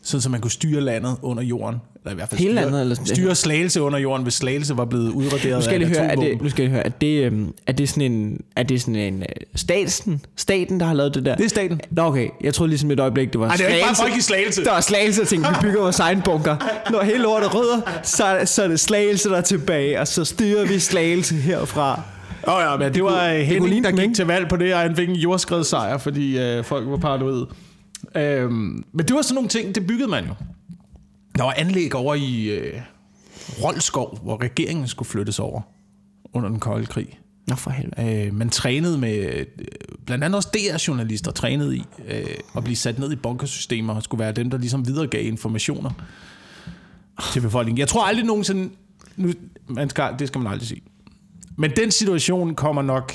Sådan 0.04 0.22
så 0.22 0.30
man 0.30 0.42
kunne 0.42 0.52
styre 0.52 0.82
landet 0.82 1.16
under 1.22 1.44
jorden. 1.44 1.80
Eller 2.04 2.12
i 2.12 2.16
hvert 2.16 2.30
fald 2.30 2.40
Hele 2.40 2.52
styre, 2.54 2.64
landet, 2.66 2.82
eller 2.82 2.96
styre 3.06 3.36
slagelse 3.36 3.82
under 3.82 4.00
jorden, 4.00 4.24
hvis 4.24 4.34
slagelse 4.34 4.78
var 4.78 4.86
blevet 4.86 5.10
udraderet 5.10 5.56
Nu 5.56 5.62
skal 5.62 5.82
af 5.82 5.88
høre, 5.88 6.06
er 6.12 6.16
det, 6.16 6.42
nu 6.42 6.50
skal 6.50 6.64
jeg 6.64 6.72
høre, 6.72 6.86
er 6.86 6.90
det, 6.90 7.24
øhm, 7.24 7.54
er 7.68 7.72
det 7.74 7.90
sådan 7.90 8.12
en, 8.12 8.40
er 8.56 8.64
det 8.64 8.82
sådan 8.82 8.96
en 8.96 9.20
øh, 9.20 9.26
staten, 9.56 10.22
staten, 10.36 10.80
der 10.80 10.86
har 10.86 10.94
lavet 10.94 11.16
det 11.16 11.26
der? 11.26 11.36
Det 11.36 11.46
er 11.46 11.50
staten. 11.50 11.82
Nå 11.92 12.02
okay, 12.04 12.28
jeg 12.44 12.54
troede 12.54 12.70
ligesom 12.70 12.92
et 12.92 13.00
øjeblik, 13.00 13.34
det 13.34 13.40
var 13.42 13.48
Nej, 13.48 13.56
det 13.56 13.66
er 13.66 13.70
jo 13.70 13.76
ikke 13.76 13.86
bare 13.86 13.96
Slagelse. 13.96 14.02
folk 14.14 14.18
i 14.20 14.22
slagelse. 14.22 14.64
Der 14.64 14.72
er 14.74 14.82
slagelse, 14.82 15.22
og 15.22 15.28
tænkte, 15.28 15.50
vi 15.50 15.56
bygger 15.62 15.82
vores 15.82 16.00
egen 16.00 16.22
bunker. 16.22 16.56
Når 16.92 17.02
hele 17.04 17.18
lortet 17.18 17.56
rydder, 17.56 17.82
så, 18.04 18.40
så 18.46 18.64
er 18.64 18.68
det 18.68 18.80
slagelse, 18.80 19.30
der 19.30 19.38
er 19.38 19.42
tilbage, 19.42 20.00
og 20.00 20.08
så 20.08 20.26
styrer 20.26 20.66
vi 20.68 20.80
slagelse 20.80 21.36
herfra. 21.36 22.02
Åh 22.48 22.54
oh, 22.54 22.62
ja, 22.72 22.78
men 22.78 22.94
det 22.94 23.04
var 23.04 23.10
kunne- 23.10 23.30
øh, 23.32 23.36
det 23.38 23.46
Henning, 23.46 23.60
kunne 23.62 23.70
ligne 23.70 23.92
der 23.92 24.06
gik 24.08 24.16
til 24.16 24.26
valg 24.26 24.48
på 24.50 24.56
det, 24.56 24.74
og 24.74 24.80
han 24.80 24.96
fik 24.96 25.10
en 25.10 25.16
jordskredssejr, 25.16 25.98
fordi 25.98 26.38
øh, 26.40 26.64
folk 26.64 26.88
var 26.90 26.98
paranoid. 26.98 27.46
Øhm, 28.16 28.84
men 28.94 29.08
det 29.08 29.16
var 29.16 29.22
sådan 29.22 29.36
nogle 29.36 29.50
ting, 29.50 29.76
det 29.76 29.88
byggede 29.88 30.10
man 30.10 30.26
jo. 30.26 30.34
Der 31.38 31.44
var 31.44 31.54
anlæg 31.58 31.96
over 31.96 32.16
i 32.16 32.46
øh, 32.46 32.82
Rolskov, 33.64 34.20
hvor 34.24 34.42
regeringen 34.42 34.88
skulle 34.88 35.10
flyttes 35.10 35.40
over 35.40 35.62
under 36.34 36.50
den 36.50 36.60
kolde 36.60 36.86
krig. 36.86 37.20
Nå 37.48 37.56
for 37.56 37.72
helvede. 37.72 38.26
Øh, 38.26 38.34
man 38.34 38.50
trænede 38.50 38.98
med, 38.98 39.18
øh, 39.18 39.46
blandt 40.06 40.24
andet 40.24 40.36
også 40.36 40.50
DR-journalister 40.54 41.32
trænede 41.32 41.78
i 41.78 41.84
øh, 42.08 42.26
at 42.58 42.64
blive 42.64 42.76
sat 42.76 43.00
ned 43.00 43.12
i 43.12 43.16
bunkersystemer 43.16 43.96
og 43.96 44.04
skulle 44.04 44.20
være 44.20 44.32
dem, 44.32 44.50
der 44.50 44.58
ligesom 44.58 44.88
videregav 44.88 45.26
informationer 45.26 45.92
til 47.34 47.42
befolkningen. 47.42 47.80
Jeg 47.80 47.88
tror 47.88 48.06
aldrig 48.06 48.26
nogensinde, 48.26 48.70
nu, 49.18 49.34
man 49.68 49.90
skal, 49.90 50.16
det 50.20 50.28
skal 50.28 50.42
man 50.42 50.52
aldrig 50.52 50.68
sige, 50.68 50.82
men 51.58 51.72
den 51.76 51.92
situation 51.92 52.56
kommer 52.56 52.82
nok 52.82 53.14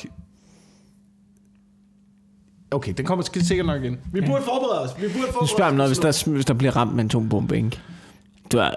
Okay, 2.70 2.92
den 2.96 3.06
kommer 3.06 3.24
sk- 3.24 3.44
sikkert 3.44 3.66
nok 3.66 3.82
igen. 3.82 3.96
Vi 4.12 4.20
burde 4.20 4.42
forberede 4.44 4.80
os. 4.82 4.90
Vi 4.96 5.02
burde 5.02 5.12
forberede 5.14 5.42
Nu 5.42 5.46
spørger 5.46 5.70
mig 5.70 5.76
noget, 5.76 5.90
hvis 5.90 5.98
der, 5.98 6.30
hvis 6.32 6.44
der 6.44 6.54
bliver 6.54 6.76
ramt 6.76 6.94
med 6.94 7.04
en 7.04 7.10
atombombe, 7.10 7.56
ikke? 7.56 7.78
Du 8.52 8.58
er, 8.58 8.62
er 8.62 8.70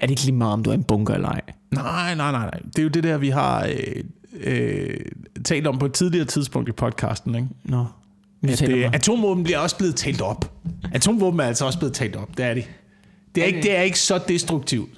det 0.00 0.10
ikke 0.10 0.22
lige 0.22 0.34
meget, 0.34 0.52
om 0.52 0.62
du 0.62 0.70
er 0.70 0.74
en 0.74 0.82
bunker 0.84 1.14
eller 1.14 1.28
ej? 1.28 1.40
Nej, 1.70 2.14
nej, 2.14 2.30
nej, 2.32 2.40
nej. 2.42 2.60
Det 2.66 2.78
er 2.78 2.82
jo 2.82 2.88
det 2.88 3.04
der, 3.04 3.18
vi 3.18 3.28
har 3.28 3.66
øh, 3.66 4.04
øh, 4.40 4.96
talt 5.44 5.66
om 5.66 5.78
på 5.78 5.86
et 5.86 5.92
tidligere 5.92 6.24
tidspunkt 6.24 6.68
i 6.68 6.72
podcasten, 6.72 7.34
ikke? 7.34 7.48
Nå. 7.64 7.84
Vi 8.40 8.52
At, 8.52 8.68
øh, 8.68 8.86
om- 8.86 8.94
atomvåben 8.94 9.44
bliver 9.44 9.58
også 9.58 9.76
blevet 9.78 9.96
talt 9.96 10.20
op. 10.20 10.52
Atomvåben 10.92 11.40
er 11.40 11.44
altså 11.44 11.66
også 11.66 11.78
blevet 11.78 11.94
talt 11.94 12.16
op, 12.16 12.28
det 12.36 12.44
er 12.44 12.54
de. 12.54 12.62
Det 13.34 13.42
er, 13.42 13.46
ikke, 13.46 13.62
det 13.62 13.76
er 13.76 13.80
ikke 13.82 13.98
så 13.98 14.20
destruktivt, 14.28 14.90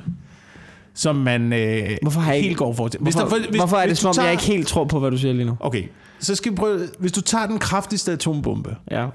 som 0.95 1.17
man 1.17 1.53
øh, 1.53 1.91
Hvorfor 2.03 2.21
har 2.21 2.29
jeg 2.33 2.37
ikke- 2.37 2.49
helt 2.49 2.59
går 2.59 2.73
for 2.75 2.89
til. 2.89 3.01
Hvorfor, 3.01 3.57
hvorfor 3.57 3.77
er 3.77 3.87
det 3.87 3.99
som 3.99 4.09
om, 4.09 4.15
tager, 4.15 4.27
jeg 4.27 4.33
ikke 4.33 4.45
helt 4.45 4.67
tror 4.69 4.85
på, 4.85 5.01
hvad 5.01 5.11
du 5.11 5.19
siger 5.19 5.35
lige 5.35 5.45
nu? 5.45 5.57
Okay, 5.61 5.85
så 6.19 6.35
skal 6.35 6.53
vi 6.53 6.57
prøve... 6.57 6.89
Hvis 6.99 7.13
du 7.13 7.21
tager 7.21 7.47
den 7.47 7.59
kraftigste 7.59 8.13
atombombe, 8.13 8.77
Ja. 8.91 9.07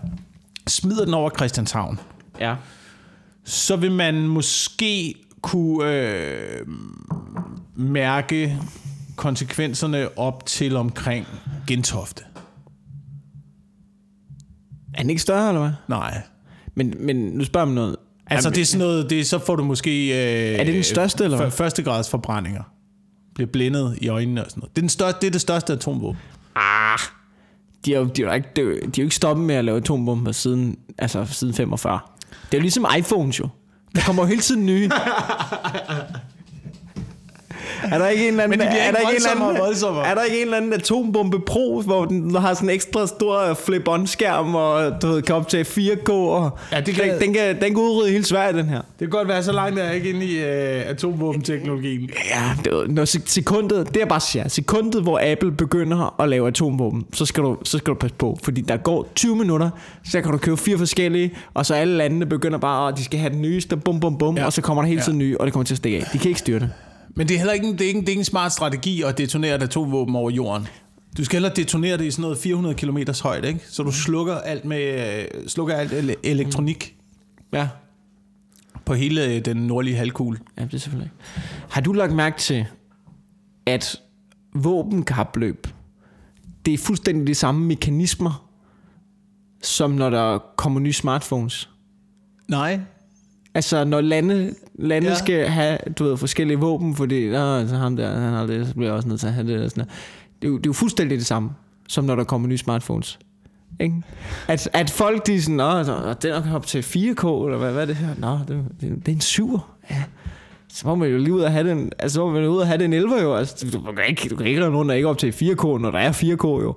smider 0.68 1.06
den 1.06 1.14
over 1.14 1.30
Christianshavn, 1.30 2.00
Ja. 2.40 2.56
så 3.46 3.76
vil 3.76 3.92
man 3.92 4.28
måske 4.28 5.16
kunne 5.42 5.92
øh, 5.92 6.66
mærke 7.76 8.58
konsekvenserne 9.16 10.18
op 10.18 10.46
til 10.46 10.76
omkring 10.76 11.28
Gentofte. 11.68 12.24
Er 14.94 15.02
den 15.02 15.10
ikke 15.10 15.22
større, 15.22 15.48
eller 15.48 15.62
hvad? 15.62 15.72
Nej. 15.88 16.22
Men, 16.76 16.94
men 17.00 17.16
nu 17.16 17.44
spørger 17.44 17.68
jeg 17.68 17.74
mig 17.74 17.76
noget. 17.84 17.96
Altså, 18.30 18.50
det 18.50 18.62
er 18.62 18.66
sådan 18.66 18.88
noget, 18.88 19.10
det, 19.10 19.28
så 19.28 19.40
får 19.40 19.56
du 19.56 19.64
måske... 19.64 20.08
Øh, 20.10 20.60
Er 20.60 20.64
det 20.64 20.74
den 20.74 20.84
største, 20.84 21.24
eller 21.24 21.38
hvad? 21.38 21.52
Første 21.52 21.84
grads 21.84 22.10
forbrændinger. 22.10 22.64
Bliver 23.36 23.48
blændet 23.52 23.98
i 24.02 24.08
øjnene 24.08 24.46
og 24.46 24.50
sådan 24.52 24.62
noget. 24.62 24.76
Det 24.76 24.80
er, 24.80 24.84
den 24.84 24.90
største, 24.90 25.20
det 25.22 25.28
er 25.28 25.32
det 25.32 25.42
største 25.42 25.74
atomvåben. 25.74 26.22
Ah, 26.56 27.00
de 27.86 27.94
er, 27.96 28.00
jo, 28.00 28.06
de, 28.06 28.22
er 28.22 28.26
jo 28.28 28.34
ikke, 28.34 28.50
de 28.56 28.62
er 28.62 28.90
jo 28.98 29.04
ikke 29.04 29.16
stoppet 29.16 29.46
med 29.46 29.56
at 29.56 29.66
lave 29.66 29.78
atombomber 29.78 30.32
siden, 30.32 30.78
altså 30.98 31.26
siden 31.26 31.54
45. 31.54 32.00
Det 32.52 32.54
er 32.54 32.58
jo 32.58 32.62
ligesom 32.62 32.86
iPhones 32.98 33.40
jo. 33.40 33.48
Der 33.96 34.02
kommer 34.02 34.24
jo 34.24 34.28
hele 34.28 34.42
tiden 34.42 34.66
nye. 34.66 34.90
Er 37.92 37.98
der 37.98 38.08
ikke 38.08 38.24
en 38.24 38.30
eller 38.30 38.44
anden, 38.44 38.60
Men 38.60 38.68
de 38.68 38.74
er 38.78 38.92
der 38.92 39.00
ikke 39.00 39.10
en 39.12 39.16
eller 39.16 39.46
anden, 39.48 39.60
voldsommere. 39.62 40.08
Er 40.08 40.16
der 40.16 40.24
ikke 40.24 40.38
en 40.38 40.44
eller 40.44 40.58
anden 40.58 40.74
atombombe 40.74 41.40
Pro, 41.40 41.82
hvor 41.82 42.06
den 42.06 42.36
har 42.36 42.54
sådan 42.54 42.70
en 42.70 42.76
ekstra 42.76 43.08
stor 43.08 43.54
flip-on-skærm, 43.54 44.56
og 44.56 45.02
du 45.02 45.08
ved, 45.08 45.22
kan 45.22 45.36
optage 45.36 45.64
4K, 45.66 46.10
og 46.10 46.58
Ja, 46.72 46.80
det 46.82 46.96
kan- 46.96 47.10
den, 47.10 47.22
den, 47.22 47.34
kan, 47.34 47.56
den 47.62 47.70
kan 47.70 47.78
udrydde 47.78 48.12
hele 48.12 48.26
Sverige, 48.26 48.58
den 48.58 48.66
her. 48.66 48.78
Det 48.78 49.00
kan 49.00 49.10
godt 49.10 49.28
være, 49.28 49.44
så 49.44 49.52
langt 49.52 49.80
er 49.80 49.84
jeg 49.84 49.96
ikke 49.96 50.10
inde 50.10 50.26
i 50.26 50.38
øh, 50.40 50.90
atomvåbenteknologien. 50.90 52.10
Ja, 52.30 52.52
det, 52.64 52.92
når 52.92 53.06
sek- 53.06 53.22
sekundet, 53.28 53.94
det 53.94 54.02
er 54.02 54.06
bare 54.06 54.20
siger, 54.20 54.48
sekundet, 54.48 55.02
hvor 55.02 55.32
Apple 55.32 55.52
begynder 55.52 56.22
at 56.22 56.30
lave 56.30 56.48
atomvåben, 56.48 57.06
så 57.14 57.26
skal, 57.26 57.44
du, 57.44 57.58
så 57.64 57.78
skal 57.78 57.94
du 57.94 58.00
passe 58.00 58.16
på, 58.16 58.38
fordi 58.44 58.62
der 58.62 58.78
går 58.78 59.08
20 59.16 59.36
minutter, 59.36 59.70
så 60.12 60.22
kan 60.22 60.32
du 60.32 60.38
købe 60.38 60.58
fire 60.58 60.78
forskellige, 60.78 61.32
og 61.54 61.66
så 61.66 61.74
alle 61.76 61.98
landene 61.98 62.26
begynder 62.26 62.58
bare, 62.58 62.92
at 62.92 62.98
de 62.98 63.04
skal 63.04 63.20
have 63.20 63.34
den 63.34 63.42
nyeste, 63.42 63.78
bum 63.78 64.00
bum 64.00 64.18
bum, 64.18 64.36
Ja. 64.36 64.42
ja. 64.42 64.46
og 64.46 64.54
så 64.54 64.62
kommer 64.62 64.84
der 64.84 64.88
hele 64.88 65.00
Ja. 65.00 65.06
tiden 65.06 65.18
nye, 65.18 65.38
og 65.40 65.46
det 65.46 65.54
kommer 65.54 65.66
til 65.66 65.74
at 65.74 65.78
stikke 65.78 65.98
af. 65.98 66.04
De 66.14 66.18
kan 66.20 66.28
ikke 66.28 66.40
styre 66.40 66.60
det. 66.60 66.70
Men 67.18 67.28
det 67.28 67.34
er 67.34 67.38
heller 67.38 67.54
ikke, 67.54 67.68
en- 67.68 67.74
det 67.74 67.82
er 67.82 67.88
ikke, 67.88 67.98
en- 67.98 68.04
det 68.04 68.10
er 68.10 68.12
ikke 68.12 68.20
en 68.20 68.26
smart 68.26 68.54
strategi 68.54 69.02
at 69.02 69.18
detonere 69.18 69.56
et 69.56 69.64
atomvåben 69.64 70.16
over 70.16 70.30
jorden. 70.32 70.68
Du 71.18 71.26
skal 71.26 71.36
hellere 71.36 71.54
detonere 71.56 71.98
det 71.98 72.06
i 72.06 72.12
sådan 72.12 72.22
noget 72.22 72.38
400 72.38 72.76
km 72.76 72.98
højt, 73.24 73.46
ikke? 73.46 73.60
Så 73.70 73.84
du 73.84 73.92
slukker 73.92 74.36
alt 74.36 74.66
med 74.66 75.18
øh, 75.20 75.48
slukker 75.48 75.76
alt 75.76 75.92
ele- 75.92 76.16
elektronik 76.24 76.96
Ja. 77.54 77.68
på 78.86 78.94
hele 78.94 79.26
øh, 79.26 79.46
den 79.46 79.58
nordlige 79.58 79.96
halvkugle. 79.96 80.40
Ja, 80.58 80.64
det 80.64 80.74
er 80.74 80.78
selvfølgelig. 80.78 81.12
Har 81.70 81.82
du 81.82 81.94
lagt 81.94 82.14
mærke 82.14 82.38
til, 82.40 82.66
at 83.66 83.96
våbenkapløb, 84.56 85.68
det 86.66 86.74
er 86.74 86.78
fuldstændig 86.78 87.28
de 87.28 87.36
samme 87.36 87.66
mekanismer, 87.66 88.50
som 89.64 89.92
når 89.92 90.10
der 90.10 90.40
kommer 90.58 90.80
nye 90.80 90.94
smartphones? 90.94 91.70
Nej. 92.50 92.80
Altså, 93.58 93.84
når 93.84 94.02
lande, 94.02 94.54
lande 94.80 95.08
Ja. 95.08 95.16
skal 95.16 95.48
have, 95.48 95.78
du 96.00 96.04
ved, 96.04 96.18
forskellige 96.18 96.58
våben, 96.60 96.96
fordi, 96.96 97.30
Nå, 97.30 97.68
så 97.68 97.76
ham 97.76 97.96
der, 97.96 98.20
han 98.20 98.34
har 98.34 98.46
det, 98.46 98.68
så 98.68 98.74
bliver 98.74 98.88
jeg 98.88 98.96
også 98.96 99.08
nødt 99.08 99.20
til 99.20 99.28
at 99.28 99.34
have 99.34 99.48
det, 99.48 99.64
og 99.64 99.70
sådan 99.70 99.82
noget. 99.82 99.92
Det 100.42 100.48
er, 100.48 100.52
jo, 100.52 100.58
det 100.58 100.66
er 100.66 100.70
jo 100.70 100.74
fuldstændig 100.74 101.18
det 101.18 101.26
samme, 101.26 101.50
som 101.88 102.04
når 102.06 102.16
der 102.16 102.24
kommer 102.24 102.48
nye 102.48 102.58
smartphones. 102.58 103.20
Ikke? 103.80 103.96
At, 104.48 104.70
at 104.74 104.90
folk, 104.90 105.28
de 105.28 105.36
er 105.36 105.42
sådan, 105.42 105.56
Nå, 105.56 105.84
så- 105.84 106.16
den 106.22 106.32
er 106.32 106.56
op 106.56 106.66
til 106.66 106.82
4K, 106.82 107.24
eller 107.46 107.58
hvad, 107.58 107.72
hvad 107.72 107.82
er 107.82 107.86
det 107.86 107.96
her? 107.96 108.08
Nå, 108.18 108.40
det, 108.48 108.66
det, 108.82 109.06
det 109.06 109.12
er 109.12 109.16
en 109.16 109.22
7'er. 109.56 109.60
Ja. 109.92 110.04
Så 110.70 110.88
må 110.88 110.96
man 110.96 111.10
jo 111.10 111.18
lige 111.18 111.34
ud 111.34 111.42
og 111.42 111.52
have 111.52 111.70
den, 111.70 111.92
altså 112.00 112.16
så 112.16 112.26
må 112.26 112.32
man 112.32 112.44
jo 112.44 112.50
ud 112.50 112.58
og 112.58 112.68
have 112.68 112.78
den 112.84 112.94
11 112.94 113.22
jo. 113.22 113.36
Altså, 113.36 113.68
du, 113.74 113.82
kan 113.82 114.04
ikke, 114.10 114.30
du 114.30 114.36
kan 114.36 114.46
ikke 114.46 114.66
rende 114.66 114.78
rundt 114.78 114.92
og 114.92 114.98
ikke 114.98 115.10
op 115.10 115.18
til 115.18 115.32
4K, 115.32 115.64
når 115.82 115.92
der 115.92 116.00
er 116.00 116.12
4K 116.12 116.48
jo. 116.64 116.76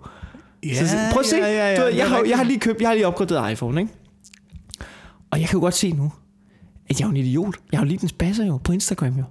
Ja, 0.67 0.87
Så, 0.87 0.97
prøv 1.13 1.21
at 1.21 1.27
se. 1.27 1.37
Ja, 1.37 1.47
ja, 1.47 1.71
ja, 1.71 1.77
du, 1.77 1.83
er 1.83 1.89
jeg, 1.97 2.09
har, 2.09 2.23
jeg 2.29 2.37
har 2.37 2.45
lige 2.45 2.61
købt, 2.61 2.81
jeg 2.81 2.89
har 2.89 2.95
lige 2.95 3.07
opgraderet 3.07 3.53
iPhone, 3.53 3.81
ikke? 3.81 3.93
Og 5.31 5.41
jeg 5.41 5.49
kan 5.49 5.57
jo 5.57 5.61
godt 5.61 5.75
se 5.75 5.93
nu, 5.93 6.13
at 6.91 7.01
jeg 7.01 7.05
er 7.05 7.09
jo 7.09 7.11
en 7.11 7.17
idiot. 7.17 7.55
Jeg 7.73 7.79
har 7.81 7.85
jo 7.85 7.89
lige 7.89 7.99
den 7.99 8.09
spasser 8.09 8.47
jo 8.47 8.57
på 8.57 8.73
Instagram 8.73 9.15
jo. 9.19 9.25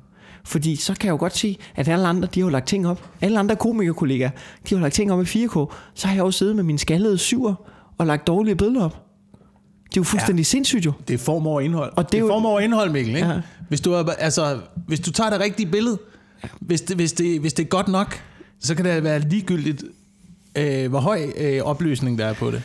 Fordi 0.45 0.75
så 0.75 0.93
kan 0.93 1.07
jeg 1.07 1.11
jo 1.11 1.17
godt 1.17 1.37
se, 1.37 1.57
at 1.75 1.87
alle 1.87 2.07
andre, 2.07 2.27
de 2.35 2.39
har 2.39 2.45
jo 2.45 2.49
lagt 2.51 2.67
ting 2.67 2.87
op. 2.87 3.09
Alle 3.21 3.39
andre 3.39 3.55
komikerkollegaer, 3.55 4.29
de 4.29 4.35
har 4.69 4.77
jo 4.77 4.81
lagt 4.81 4.93
ting 4.95 5.11
op 5.11 5.21
i 5.21 5.23
4K. 5.45 5.73
Så 5.93 6.07
har 6.07 6.15
jeg 6.15 6.19
jo 6.21 6.31
siddet 6.31 6.55
med 6.55 6.63
min 6.63 6.77
skaldede 6.77 7.17
syver 7.17 7.55
og 7.97 8.07
lagt 8.07 8.27
dårlige 8.27 8.55
billeder 8.55 8.85
op. 8.85 9.05
Det 9.85 9.97
er 9.97 10.01
jo 10.01 10.03
fuldstændig 10.03 10.41
ja. 10.43 10.45
sindssygt 10.45 10.85
jo. 10.85 10.91
Det 11.07 11.13
er 11.13 11.17
form 11.17 11.47
over 11.47 11.61
indhold. 11.61 11.91
Og 11.95 12.03
det 12.03 12.11
det 12.11 12.17
er 12.17 12.21
er 12.23 12.27
jo- 12.27 12.33
form 12.33 12.45
over 12.45 12.59
indhold, 12.59 12.91
Mikkel. 12.91 13.15
Ikke? 13.15 13.27
Ja. 13.27 13.41
Hvis, 13.69 13.81
du 13.81 13.91
er, 13.93 14.03
altså, 14.09 14.59
hvis 14.87 14.99
du 14.99 15.11
tager 15.11 15.29
det 15.29 15.39
rigtige 15.39 15.71
billede, 15.71 15.97
hvis 16.59 16.81
det, 16.81 16.95
hvis, 16.95 17.13
det, 17.13 17.39
hvis 17.39 17.53
det 17.53 17.63
er 17.63 17.67
godt 17.67 17.87
nok, 17.87 18.21
så 18.59 18.75
kan 18.75 18.85
det 18.85 19.03
være 19.03 19.19
ligegyldigt, 19.19 19.83
øh, 20.57 20.89
hvor 20.89 20.99
høj 20.99 21.21
øh, 21.37 21.61
opløsning 21.61 22.17
der 22.17 22.25
er 22.25 22.33
på 22.33 22.51
det. 22.51 22.63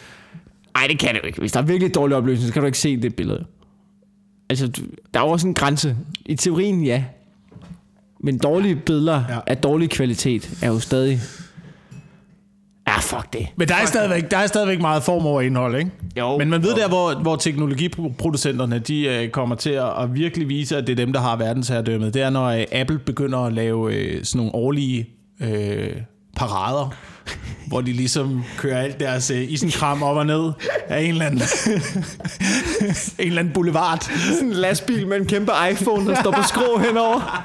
Nej, 0.77 0.87
det 0.87 0.99
kan 0.99 1.15
det 1.15 1.21
jo 1.23 1.27
ikke. 1.27 1.39
Hvis 1.41 1.53
der 1.53 1.61
er 1.61 1.65
virkelig 1.65 1.95
dårlig 1.95 2.17
opløsning, 2.17 2.47
så 2.47 2.53
kan 2.53 2.63
du 2.63 2.67
ikke 2.67 2.79
se 2.79 2.97
det 2.97 3.15
billede. 3.17 3.45
Altså, 4.63 4.83
der 5.15 5.21
er 5.21 5.25
jo 5.25 5.31
også 5.31 5.47
en 5.49 5.55
grænse. 5.55 5.97
I 6.27 6.35
teorien, 6.37 6.85
ja. 6.85 7.05
Men 8.21 8.39
dårlige 8.39 8.77
billeder 8.77 9.23
Ja. 9.29 9.39
af 9.47 9.57
dårlig 9.57 9.91
kvalitet 9.91 10.51
er 10.63 10.69
jo 10.69 10.79
stadig... 10.79 11.21
Ja, 12.89 12.99
fuck 12.99 13.33
det. 13.33 13.47
Men 13.57 13.69
der 13.69 13.75
er, 13.75 13.87
stadigvæk, 13.87 14.31
der 14.31 14.37
er 14.37 14.47
stadigvæk 14.47 14.81
meget 14.81 15.03
form 15.03 15.27
over 15.27 15.41
indhold, 15.41 15.77
ikke? 15.77 15.91
Jo. 16.19 16.39
Men 16.39 16.51
man 16.51 16.63
ved 16.63 16.75
der, 16.75 16.89
hvor, 16.89 17.15
hvor 17.23 17.37
teknologiproducenterne 17.37 18.79
de, 18.79 19.07
øh, 19.07 19.29
kommer 19.29 19.55
til 19.57 19.71
at, 19.71 20.03
at 20.03 20.15
virkelig 20.15 20.49
vise, 20.49 20.77
at 20.77 20.87
det 20.87 20.93
er 20.93 20.97
dem, 20.97 21.13
der 21.13 21.21
har 21.21 21.37
verdensherredømmet. 21.37 22.15
Det 22.15 22.23
er, 22.23 22.31
når 22.31 22.45
øh, 22.47 22.65
Apple 22.73 22.99
begynder 22.99 23.39
at 23.39 23.53
lave 23.53 23.95
øh, 23.95 24.25
sådan 24.25 24.39
nogle 24.39 24.55
årlige 24.55 25.07
øh, 25.41 25.93
parader, 26.37 26.95
hvor 27.69 27.81
de 27.81 27.93
ligesom 27.93 28.45
kører 28.59 28.79
alt 28.79 29.01
deres 29.01 29.31
øh, 29.31 29.53
isenkram 29.53 30.03
op 30.03 30.17
og 30.17 30.27
ned 30.27 30.53
af 30.89 31.03
en 31.03 31.11
eller 31.11 31.27
anden, 31.27 31.41
en 33.19 33.27
eller 33.27 33.39
anden 33.39 33.55
boulevard. 33.55 34.11
Sådan 34.33 34.49
en 34.49 34.53
lastbil 34.53 35.07
med 35.07 35.17
en 35.17 35.27
kæmpe 35.27 35.53
iPhone, 35.71 36.07
der 36.07 36.21
står 36.21 36.31
på 36.31 36.43
skrå 36.49 36.79
henover. 36.79 37.45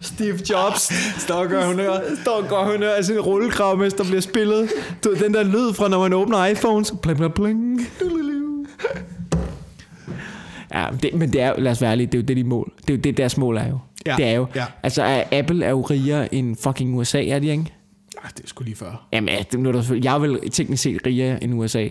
Steve 0.00 0.38
Jobs 0.50 0.92
står 1.22 1.34
og 1.34 1.48
gør 1.48 1.66
honør, 1.66 2.00
står 2.22 2.32
og 2.32 2.48
gør 2.48 2.72
honør 2.72 2.90
af 2.90 3.04
sin 3.04 3.20
rullekrav, 3.20 3.76
mens 3.78 3.94
der 3.94 4.04
bliver 4.04 4.20
spillet. 4.20 4.70
Du, 5.04 5.10
ved, 5.10 5.18
den 5.18 5.34
der 5.34 5.42
lyd 5.42 5.74
fra, 5.74 5.88
når 5.88 6.00
man 6.00 6.12
åbner 6.12 6.46
iPhones. 6.46 6.94
Bling, 7.02 7.18
bling, 7.18 7.34
bling. 7.34 7.88
Ja, 10.74 10.86
det, 11.02 11.14
men 11.14 11.32
det 11.32 11.40
er 11.40 11.48
jo, 11.48 11.54
lad 11.58 11.72
os 11.72 11.80
være 11.82 11.90
ærlige, 11.90 12.06
det 12.06 12.14
er 12.14 12.18
jo 12.18 12.24
det, 12.26 12.36
de 12.36 12.44
mål. 12.44 12.72
Det 12.82 12.90
er 12.90 12.96
jo 12.96 13.00
det, 13.00 13.16
deres 13.16 13.36
mål 13.36 13.56
er 13.56 13.68
jo. 13.68 13.78
Ja, 14.06 14.14
Det 14.16 14.24
er 14.24 14.32
jo, 14.32 14.46
ja. 14.54 14.64
altså 14.82 15.24
Apple 15.32 15.64
er 15.64 15.70
jo 15.70 15.82
rigere 15.82 16.34
end 16.34 16.56
fucking 16.62 16.98
USA, 16.98 17.24
er 17.24 17.38
de 17.38 17.46
ikke? 17.46 17.75
Ah, 18.24 18.30
det 18.36 18.48
sgu 18.48 18.64
lige 18.64 18.76
før. 18.76 19.06
Jamen, 19.12 19.28
ja, 19.28 19.42
det, 19.52 19.60
nu 19.60 19.68
er 19.68 19.72
der 19.72 20.00
jeg 20.02 20.14
er 20.14 20.18
vel 20.18 20.50
teknisk 20.50 20.82
set 20.82 21.00
rigere 21.06 21.44
end 21.44 21.54
USA, 21.54 21.88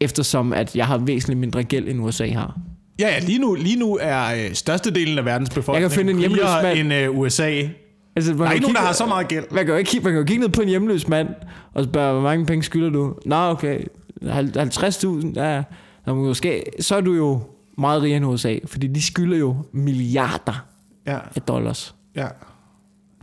eftersom 0.00 0.52
at 0.52 0.76
jeg 0.76 0.86
har 0.86 0.98
væsentligt 0.98 1.40
mindre 1.40 1.62
gæld 1.62 1.88
end 1.88 2.00
USA 2.00 2.26
har. 2.30 2.58
Ja, 2.98 3.08
ja, 3.08 3.18
lige 3.18 3.38
nu, 3.38 3.54
lige 3.54 3.76
nu 3.78 3.98
er 4.00 4.24
øh, 4.34 4.54
størstedelen 4.54 5.18
af 5.18 5.24
verdens 5.24 5.50
befolkning 5.50 5.82
Jeg 5.82 5.90
kan 5.90 5.96
finde 5.98 6.12
en 6.12 6.18
hjemløs 6.18 6.44
mand. 6.62 6.78
end 6.78 6.92
øh, 6.94 7.18
USA. 7.18 7.62
Altså, 8.16 8.30
man 8.32 8.40
Der 8.40 8.46
er 8.46 8.52
ikke 8.52 8.62
nogen, 8.62 8.74
der 8.76 8.82
har 8.82 8.92
så 8.92 9.06
meget 9.06 9.28
gæld. 9.28 9.44
Man 9.50 9.64
kan 9.64 9.72
jo 9.72 9.78
ikke, 9.78 9.88
kigge- 9.90 10.04
man 10.04 10.12
kan 10.12 10.18
jo 10.20 10.26
kigge 10.26 10.40
ned 10.42 10.48
på 10.48 10.62
en 10.62 10.68
hjemløs 10.68 11.08
mand, 11.08 11.28
og 11.74 11.84
spørge, 11.84 12.12
hvor 12.12 12.22
mange 12.22 12.46
penge 12.46 12.62
skylder 12.62 12.90
du? 12.90 13.14
Nå, 13.26 13.36
okay, 13.36 13.80
Hal- 14.22 14.58
50.000, 14.58 15.32
ja, 15.36 15.62
Nå, 16.06 16.14
måske, 16.14 16.62
så 16.80 16.96
er 16.96 17.00
du 17.00 17.12
jo 17.14 17.40
meget 17.78 18.02
rigere 18.02 18.16
end 18.16 18.26
USA, 18.26 18.58
fordi 18.66 18.86
de 18.86 19.02
skylder 19.02 19.36
jo 19.38 19.56
milliarder 19.72 20.66
Ja, 21.06 21.18
af 21.36 21.42
dollars. 21.42 21.94
ja. 22.16 22.26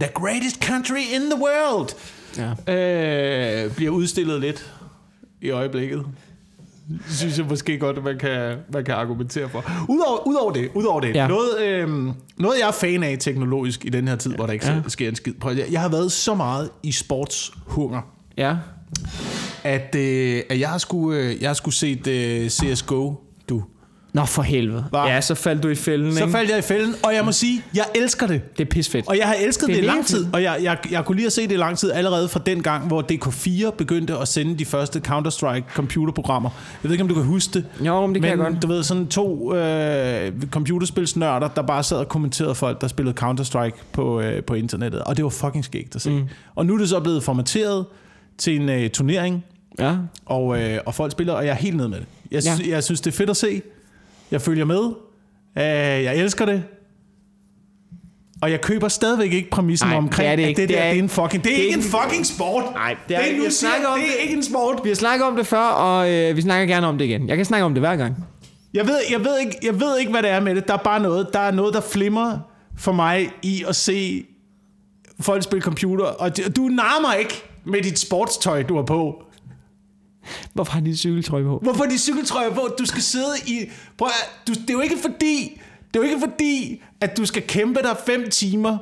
The 0.01 0.09
greatest 0.13 0.63
country 0.65 0.97
in 1.15 1.21
the 1.21 1.39
world 1.41 1.89
Ja. 2.37 2.49
øh, 3.65 3.75
bliver 3.75 3.91
udstillet 3.91 4.41
lidt 4.41 4.73
i 5.41 5.49
øjeblikket. 5.49 6.05
Synes 7.09 7.37
jeg 7.37 7.45
måske 7.45 7.77
godt, 7.79 7.97
at 7.97 8.03
man 8.03 8.17
kan, 8.17 8.57
man 8.73 8.83
kan 8.85 8.93
argumentere 8.95 9.49
for. 9.49 9.63
Udover, 9.89 10.27
udover 10.27 10.51
det, 10.53 10.69
udover 10.73 10.99
det 11.01 11.15
Ja. 11.15 11.21
ja. 11.21 11.27
noget, 11.27 11.61
øh, 11.61 11.89
noget 12.37 12.59
jeg 12.59 12.67
er 12.67 12.71
fan 12.71 13.03
af 13.03 13.17
teknologisk 13.19 13.85
i 13.85 13.89
den 13.89 14.07
her 14.07 14.15
tid, 14.15 14.35
hvor 14.35 14.45
der 14.45 14.53
ikke 14.53 14.67
Ja. 14.67 14.73
ja. 14.75 14.81
sker 14.87 15.09
en 15.09 15.15
skid. 15.15 15.33
Prøv, 15.33 15.55
jeg, 15.55 15.65
jeg 15.71 15.81
har 15.81 15.89
været 15.89 16.11
så 16.11 16.35
meget 16.35 16.69
i 16.83 16.91
sportshunger, 16.91 18.01
Ja. 18.37 18.55
at, 19.63 19.95
øh, 19.95 20.41
at 20.49 20.59
jeg 20.59 20.69
har 20.69 20.77
skulle, 20.77 21.19
øh, 21.19 21.41
jeg 21.41 21.49
har 21.49 21.53
skulle 21.53 21.75
set 21.75 22.07
øh, 22.07 22.49
CSGO, 22.49 23.13
du. 23.49 23.63
Nå, 24.13 24.25
for 24.25 24.41
helvede. 24.41 24.85
Hva? 24.89 24.99
Ja, 25.07 25.21
så 25.21 25.35
faldt 25.35 25.63
du 25.63 25.67
i 25.67 25.75
fælden, 25.75 26.13
Så 26.13 26.19
ikke? 26.19 26.31
faldt 26.31 26.49
jeg 26.49 26.59
i 26.59 26.61
fælden, 26.61 26.95
og 27.03 27.13
jeg 27.15 27.25
må 27.25 27.31
sige, 27.31 27.61
jeg 27.75 27.85
elsker 27.95 28.27
det. 28.27 28.57
Det 28.57 28.65
er 28.67 28.69
pisfedt. 28.71 29.07
Og 29.07 29.17
jeg 29.17 29.27
har 29.27 29.33
elsket 29.33 29.67
Det 29.67 29.75
det, 29.75 29.83
i 29.83 29.85
lang 29.85 30.05
tid, 30.05 30.27
og 30.33 30.43
jeg, 30.43 30.57
jeg, 30.63 30.77
jeg 30.91 31.05
kunne 31.05 31.15
lige 31.15 31.23
have 31.25 31.31
set 31.31 31.49
det 31.49 31.55
i 31.55 31.57
lang 31.57 31.77
tid 31.77 31.91
allerede 31.91 32.27
fra 32.27 32.39
den 32.45 32.63
gang, 32.63 32.87
hvor 32.87 33.01
DK4 33.11 33.69
begyndte 33.71 34.17
at 34.17 34.27
sende 34.27 34.59
de 34.59 34.65
første 34.65 35.01
Counter-Strike 35.07 35.73
computerprogrammer. 35.73 36.49
Jeg 36.83 36.89
ved 36.89 36.91
ikke, 36.91 37.01
om 37.01 37.07
du 37.07 37.13
kan 37.13 37.23
huske 37.23 37.53
det. 37.53 37.65
Jo, 37.85 38.05
men 38.05 38.15
det 38.15 38.21
kan 38.23 38.37
men 38.37 38.45
jeg 38.45 38.51
godt. 38.53 38.61
du 38.63 38.67
ved, 38.67 38.83
sådan 38.83 39.07
to 39.07 39.55
øh, 39.55 40.31
computerspilsnørder, 40.51 41.47
der 41.47 41.61
bare 41.61 41.83
sad 41.83 41.97
og 41.97 42.07
kommenterede 42.09 42.55
folk, 42.55 42.81
der 42.81 42.87
spillede 42.87 43.15
Counter-Strike 43.23 43.81
på, 43.91 44.21
øh, 44.21 44.43
på 44.43 44.53
internettet. 44.53 45.01
Og 45.01 45.17
det 45.17 45.23
var 45.23 45.29
fucking 45.29 45.65
skægt 45.65 45.95
at 45.95 46.01
se. 46.01 46.09
Mm. 46.09 46.23
Og 46.55 46.65
nu 46.65 46.73
er 46.73 46.77
det 46.77 46.89
så 46.89 46.99
blevet 46.99 47.23
formateret 47.23 47.85
til 48.37 48.61
en 48.61 48.69
øh, 48.69 48.89
turnering, 48.89 49.43
Ja. 49.79 49.95
og, 50.25 50.61
øh, 50.61 50.79
og 50.85 50.95
folk 50.95 51.11
spiller, 51.11 51.33
og 51.33 51.45
jeg 51.45 51.51
er 51.51 51.55
helt 51.55 51.77
ned 51.77 51.87
med 51.87 51.97
det. 51.97 52.05
Jeg, 52.31 52.43
ja. 52.45 52.69
jeg 52.75 52.83
synes, 52.83 53.01
det 53.01 53.13
er 53.13 53.17
fedt 53.17 53.29
at 53.29 53.37
se. 53.37 53.61
Jeg 54.31 54.41
følger 54.41 54.65
med. 54.65 54.83
Øh, 55.57 56.03
jeg 56.03 56.15
elsker 56.17 56.45
det. 56.45 56.63
Og 58.41 58.51
jeg 58.51 58.61
køber 58.61 58.87
stadigvæk 58.87 59.33
ikke 59.33 59.49
præmissen 59.49 59.87
Nej, 59.87 59.97
omkring, 59.97 60.17
det 60.17 60.31
er 60.31 60.35
det 60.35 60.43
at 60.43 60.49
ikke. 60.49 60.61
det, 60.61 60.69
Det 60.69 60.77
der 60.77 60.83
er 60.83 60.89
det 60.89 60.99
er 60.99 61.03
en 61.03 61.09
fucking... 61.09 61.43
Det 61.43 61.51
er, 61.51 61.55
det 61.55 61.61
er 61.61 61.65
ikke 61.65 61.77
en 61.77 61.83
fucking 61.83 62.25
sport. 62.25 62.63
Nej, 62.73 62.95
det 63.07 63.17
er- 63.17 63.21
det, 63.23 63.31
vi 63.31 63.37
nu 63.37 63.43
har 63.43 63.49
siger, 63.49 63.71
om 63.87 63.99
det 63.99 64.07
er 64.07 64.11
det. 64.15 64.21
ikke 64.23 64.35
en 64.35 64.43
sport. 64.43 64.79
Vi 64.83 64.89
har 64.89 64.95
snakket 64.95 65.27
om 65.27 65.35
det 65.35 65.47
før, 65.47 65.59
og 65.65 66.11
øh, 66.11 66.35
vi 66.35 66.41
snakker 66.41 66.73
gerne 66.75 66.87
om 66.87 66.97
det 66.97 67.05
igen. 67.05 67.27
Jeg 67.29 67.37
kan 67.37 67.45
snakke 67.45 67.65
om 67.65 67.73
det 67.73 67.81
hver 67.81 67.95
gang. 67.95 68.15
Jeg 68.73 68.87
ved, 68.87 68.97
jeg, 69.11 69.19
ved 69.25 69.39
ikke, 69.39 69.57
jeg 69.63 69.79
ved 69.79 69.99
ikke, 69.99 70.11
hvad 70.11 70.23
det 70.23 70.29
er 70.29 70.39
med 70.39 70.55
det. 70.55 70.67
Der 70.67 70.73
er 70.73 70.77
bare 70.83 70.99
noget, 71.01 71.27
der 71.33 71.39
er 71.39 71.51
noget, 71.51 71.73
der 71.73 71.81
flimrer 71.81 72.39
for 72.77 72.91
mig 72.91 73.29
i 73.43 73.63
at 73.67 73.75
se 73.75 74.25
folk 75.19 75.43
spille 75.43 75.61
computer. 75.61 76.05
Og 76.05 76.31
du 76.55 76.61
narrer 76.61 77.01
mig 77.01 77.19
ikke 77.19 77.43
med 77.65 77.81
dit 77.81 77.99
sportstøj, 77.99 78.63
du 78.63 78.75
har 78.75 78.83
på. 78.83 79.23
Hvorfor 80.53 80.73
har 80.73 80.79
de 80.79 80.97
cykeltrøje 80.97 81.43
på? 81.43 81.59
Hvorfor 81.63 81.83
er 81.83 81.89
de 81.89 81.97
cykeltrøjer 81.97 82.49
på? 82.49 82.69
Du 82.79 82.85
skal 82.85 83.01
sidde 83.01 83.33
i... 83.47 83.69
Prøv 83.97 84.07
at, 84.07 84.47
du, 84.47 84.53
det 84.53 84.69
er 84.69 84.73
jo 84.73 84.81
ikke 84.81 84.97
fordi... 85.01 85.61
Det 85.93 85.99
er 85.99 86.03
jo 86.03 86.09
ikke 86.09 86.19
fordi, 86.19 86.81
at 87.01 87.17
du 87.17 87.25
skal 87.25 87.43
kæmpe 87.47 87.81
dig 87.81 87.97
5 88.05 88.29
timer 88.29 88.77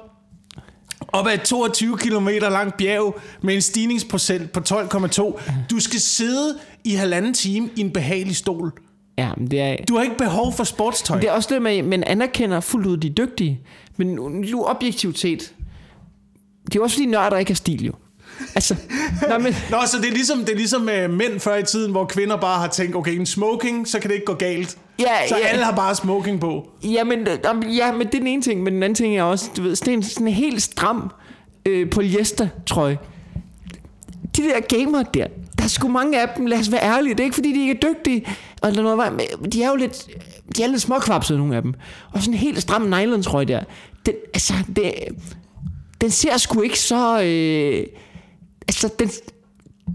op 1.08 1.28
ad 1.28 1.34
et 1.34 1.42
22 1.42 1.98
km 1.98 2.28
langt 2.28 2.78
bjerg 2.78 3.20
med 3.42 3.56
en 3.56 3.62
stigningsprocent 3.62 4.52
på 4.52 4.60
12,2. 4.60 5.42
Du 5.70 5.80
skal 5.80 6.00
sidde 6.00 6.58
i 6.84 6.94
halvanden 6.94 7.34
time 7.34 7.70
i 7.76 7.82
en 7.82 7.92
behagelig 7.92 8.36
stol. 8.36 8.72
Ja, 9.18 9.32
men 9.38 9.52
det 9.52 9.62
er... 9.62 9.76
Du 9.88 9.96
har 9.96 10.04
ikke 10.04 10.18
behov 10.18 10.54
for 10.54 10.64
sportstøj. 10.64 11.20
Det 11.20 11.30
er 11.30 11.32
også 11.32 11.54
det 11.54 11.62
med, 11.62 11.84
man 11.84 12.04
anerkender 12.04 12.60
fuldt 12.60 12.88
ud, 12.88 12.98
de 12.98 13.10
dygtige. 13.10 13.62
Men 13.98 14.08
nu 14.08 14.30
nu 14.30 14.64
objektivt 14.66 15.20
set, 15.20 15.54
det 16.66 16.76
er 16.76 16.80
jo 16.80 16.84
også 16.84 16.96
fordi 16.96 17.06
nørder 17.06 17.38
ikke 17.38 17.52
har 17.52 17.56
stil 17.56 17.86
jo. 17.86 17.94
Altså, 18.60 18.76
nej, 19.28 19.38
men, 19.38 19.56
Nå, 19.72 19.78
så 19.88 19.98
det 19.98 20.08
er 20.08 20.12
ligesom, 20.12 20.40
det 20.40 20.50
er 20.50 20.56
ligesom 20.56 20.82
uh, 20.82 21.12
mænd 21.12 21.40
før 21.40 21.56
i 21.56 21.64
tiden, 21.64 21.92
hvor 21.92 22.06
kvinder 22.06 22.38
bare 22.38 22.60
har 22.60 22.68
tænkt, 22.68 22.96
okay, 22.96 23.12
en 23.12 23.26
smoking, 23.26 23.88
så 23.88 24.00
kan 24.00 24.10
det 24.10 24.16
ikke 24.16 24.26
gå 24.26 24.34
galt. 24.34 24.78
Ja, 25.00 25.28
så 25.28 25.38
ja. 25.38 25.48
alle 25.48 25.64
har 25.64 25.76
bare 25.76 25.96
smoking 25.96 26.40
på. 26.40 26.70
ja, 26.84 27.04
men, 27.04 27.20
øh, 27.20 27.78
ja, 27.78 27.92
men 27.92 28.08
det 28.08 28.16
er 28.16 28.20
den 28.20 28.28
ene 28.28 28.42
ting, 28.42 28.64
men 28.64 28.74
den 28.74 28.84
anden 28.84 28.96
ting 28.96 29.18
er 29.18 29.24
også, 29.24 29.50
du 29.58 29.62
ved, 29.62 29.76
sådan 29.76 29.94
en, 29.94 30.04
sådan 30.04 30.28
en 30.28 30.34
helt 30.34 30.62
stram 30.62 31.12
øh, 31.66 31.90
polyester-trøje. 31.90 32.98
De 34.38 34.42
der 34.42 34.78
gamer 34.78 35.04
der, 35.04 35.28
der 35.58 35.64
er 35.64 35.68
sgu 35.68 35.88
mange 35.88 36.22
af 36.22 36.28
dem, 36.38 36.46
lad 36.46 36.60
os 36.60 36.72
være 36.72 36.84
ærlige, 36.84 37.14
det 37.14 37.20
er 37.20 37.24
ikke 37.24 37.36
fordi, 37.36 37.54
de 37.54 37.62
ikke 37.62 37.74
er 37.74 37.94
dygtige, 37.94 38.26
eller 38.64 38.84
noget, 38.84 38.98
vej, 38.98 39.10
men 39.10 39.52
de 39.52 39.64
er 39.64 39.70
jo 39.70 39.76
lidt, 39.76 40.08
de 40.58 40.64
er 40.64 40.68
lidt 40.68 40.82
småkvapsede, 40.82 41.40
nogle 41.40 41.56
af 41.56 41.62
dem. 41.62 41.74
Og 42.12 42.22
sådan 42.22 42.34
en 42.34 42.40
helt 42.40 42.62
stram 42.62 42.82
nylon-trøje 42.82 43.46
der, 43.46 43.64
den, 44.06 44.14
altså, 44.34 44.54
det, 44.76 44.94
den 46.02 46.12
ser 46.12 46.38
sgu 46.38 46.62
ikke 46.62 46.80
så... 46.80 47.22
Øh, 47.22 47.86
altså, 48.70 48.90
den, 49.00 49.10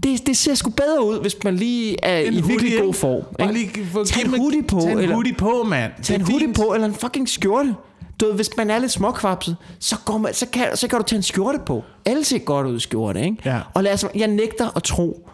det, 0.03 0.27
det 0.27 0.37
ser 0.37 0.53
sgu 0.55 0.69
bedre 0.69 1.05
ud, 1.05 1.21
hvis 1.21 1.35
man 1.43 1.55
lige 1.55 2.05
er 2.05 2.19
i 2.19 2.41
virkelig 2.41 2.79
god 2.81 2.93
form. 2.93 3.23
Bare 3.39 3.53
lige 3.53 3.85
få- 3.85 4.03
Tag 4.05 4.25
en 4.25 4.29
hoodie 4.37 4.63
på, 4.63 4.79
Tag 4.81 4.91
en 4.91 4.97
eller 4.99 5.13
hoodie 5.15 5.33
på, 5.33 5.63
mand. 5.69 5.91
tag 6.03 6.15
en 6.15 6.21
hoodie 6.21 6.53
på, 6.53 6.73
eller 6.73 6.87
en 6.87 6.93
fucking 6.93 7.29
skjorte. 7.29 7.75
Du 8.19 8.25
ved, 8.25 8.33
hvis 8.35 8.49
man 8.57 8.69
er 8.69 8.79
lidt 8.79 8.91
småkvapset, 8.91 9.57
så, 9.79 9.95
går 10.05 10.17
man, 10.17 10.33
så, 10.33 10.45
kan, 10.53 10.67
så 10.77 10.87
kan 10.87 10.99
du 10.99 11.05
tage 11.05 11.17
en 11.17 11.23
skjorte 11.23 11.59
på. 11.65 11.83
Alle 12.05 12.23
ser 12.23 12.37
godt 12.39 12.67
ud 12.67 12.77
i 12.77 12.79
skjorte, 12.79 13.21
ikke? 13.23 13.37
Ja. 13.45 13.59
Og 13.73 13.83
lad 13.83 13.93
os, 13.93 14.05
jeg 14.15 14.27
nægter 14.27 14.69
at 14.77 14.83
tro, 14.83 15.29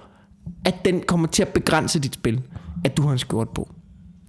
at 0.65 0.85
den 0.85 1.01
kommer 1.07 1.27
til 1.27 1.41
at 1.41 1.47
begrænse 1.47 1.99
dit 1.99 2.13
spil, 2.13 2.41
at 2.85 2.97
du 2.97 3.01
har 3.01 3.11
en 3.11 3.19
skjorte 3.19 3.51
på. 3.55 3.69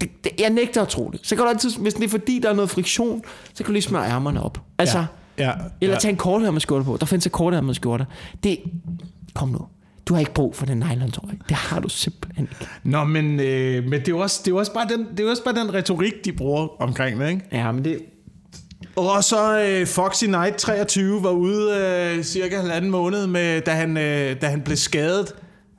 Det, 0.01 0.09
det, 0.25 0.33
jeg 0.39 0.51
nægter 0.51 0.83
at 0.83 0.89
tro 0.89 1.11
det. 1.13 1.21
Så 1.23 1.37
kan 1.37 1.45
du 1.45 1.49
altid, 1.51 1.71
hvis 1.71 1.95
det 1.95 2.05
er 2.05 2.09
fordi, 2.09 2.39
der 2.39 2.49
er 2.51 2.55
noget 2.55 2.71
friktion, 2.71 3.23
så 3.55 3.57
kan 3.57 3.67
du 3.67 3.73
lige 3.73 3.83
smøre 3.83 4.07
ærmerne 4.11 4.43
op. 4.43 4.59
Altså, 4.79 4.99
Ja, 4.99 5.05
ja, 5.39 5.53
eller 5.81 5.95
ja. 5.95 6.01
tage 6.01 6.11
en 6.13 6.17
kortærmet 6.17 6.63
skjorte 6.63 6.85
på. 6.85 6.97
Der 7.01 7.07
findes 7.07 7.27
et 7.27 7.33
kortærmet 7.33 7.77
skjorte. 7.77 8.07
Det, 8.45 8.59
kom 9.35 9.49
nu. 9.49 9.59
Du 10.07 10.15
har 10.15 10.21
ikke 10.21 10.35
brug 10.35 10.57
for 10.57 10.67
den 10.67 10.79
nylon-trøje. 10.79 11.35
Det 11.49 11.57
har 11.57 11.81
du 11.81 11.89
simpelthen 11.89 12.49
ikke. 12.61 12.67
Nå, 12.85 13.05
men, 13.05 13.41
øh, 13.41 13.85
men 13.85 13.93
det 13.93 14.09
er 14.09 14.13
jo 14.13 14.19
også, 14.19 14.41
det 14.45 14.47
er 14.51 14.53
jo 14.55 14.59
også, 14.59 14.73
bare 14.75 14.89
den, 14.89 15.01
det 15.11 15.21
er 15.21 15.25
jo 15.25 15.31
også 15.31 15.45
bare 15.45 15.55
den 15.55 15.75
retorik, 15.75 16.25
de 16.25 16.33
bruger 16.33 16.83
omkring 16.83 17.21
det, 17.21 17.31
ikke? 17.31 17.43
Ja, 17.53 17.73
men 17.73 17.85
det... 17.85 17.99
Og 18.97 19.25
så 19.25 19.61
øh, 19.61 19.87
Foxy 19.87 20.25
Night 20.25 20.57
23 20.57 21.23
var 21.23 21.31
ude 21.31 21.77
øh, 21.77 22.25
cirka 22.25 22.57
halvanden 22.61 22.91
måned, 22.91 23.27
med, 23.27 23.61
da, 23.61 23.71
han, 23.71 23.97
øh, 23.97 24.41
da 24.41 24.47
han 24.49 24.61
blev 24.61 24.77
skadet. 24.77 25.33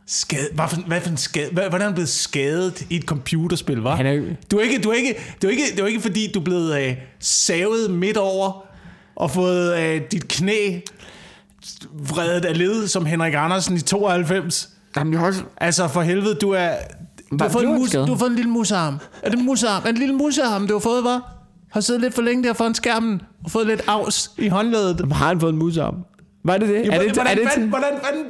Skade, 0.08 0.48
hvad, 0.54 0.66
for, 0.70 0.78
hvad 0.88 1.02
for 1.02 1.10
en 1.10 1.18
skade, 1.18 1.50
hvad, 1.52 1.64
hvordan 1.64 1.82
er 1.82 1.86
han 1.86 1.94
blevet 1.94 2.10
skadet 2.10 2.86
i 2.90 2.96
et 2.96 3.04
computerspil, 3.04 3.78
var? 3.78 3.96
Han 3.96 4.06
er 4.06 4.12
jo- 4.12 4.26
Du 4.52 4.58
er 4.58 4.62
ikke, 4.62 4.82
du 4.82 4.90
er 4.90 4.94
ikke, 4.94 5.16
det 5.42 5.48
er 5.48 5.52
ikke, 5.52 5.64
det 5.76 5.80
er 5.80 5.86
ikke 5.86 6.02
fordi, 6.02 6.32
du 6.34 6.40
er 6.40 6.44
blevet 6.44 6.82
øh, 6.82 6.96
savet 7.20 7.92
midt 7.92 8.18
over 8.18 8.66
og 9.16 9.32
fået 9.32 9.78
øh, 9.80 10.02
dit 10.12 10.28
knæ 10.28 10.80
vredet 11.92 12.46
af 12.46 12.58
led, 12.58 12.88
som 12.88 13.06
Henrik 13.06 13.34
Andersen 13.38 13.76
i 13.78 13.82
92. 13.82 14.70
Jamen, 14.98 15.14
jeg 15.14 15.20
har 15.20 15.28
også... 15.28 15.42
Altså 15.58 15.88
for 15.88 16.02
helvede, 16.02 16.36
du 16.36 16.50
er... 16.52 16.70
Du 17.32 17.38
har, 17.42 17.50
fået 17.50 17.64
en 17.66 17.74
mus, 17.76 17.92
du 17.92 18.06
har 18.06 18.16
fået 18.16 18.30
en 18.30 18.36
lille 18.36 18.52
musearm. 18.52 18.98
Er 19.24 19.30
det 19.30 19.40
en 19.40 19.46
musearm? 19.46 19.82
Er 19.82 19.86
det 19.86 19.90
en 19.90 19.98
lille 19.98 20.16
musearm, 20.16 20.68
du 20.68 20.74
har 20.74 20.80
fået, 20.80 21.04
var? 21.04 21.34
Har 21.72 21.82
siddet 21.82 22.02
lidt 22.02 22.14
for 22.14 22.22
længe 22.22 22.44
der 22.44 22.54
foran 22.54 22.74
skærmen 22.76 23.22
og 23.46 23.52
fået 23.52 23.68
lidt 23.68 23.82
afs 23.88 24.32
i 24.38 24.48
håndledet. 24.48 25.12
Har 25.14 25.28
han 25.28 25.40
fået 25.40 25.54
en 25.54 25.60
musearm? 25.60 25.96
Var 26.46 26.58
det 26.58 26.70
det? 26.70 26.76
Ja, 26.76 26.80
er 26.96 27.02
det, 27.02 27.12
hvordan, 27.12 27.28
er 27.28 27.36
det 27.36 27.44
hvordan, 27.44 27.52
sådan, 27.54 27.70
hvordan, 27.70 27.90
hvordan, 28.02 28.26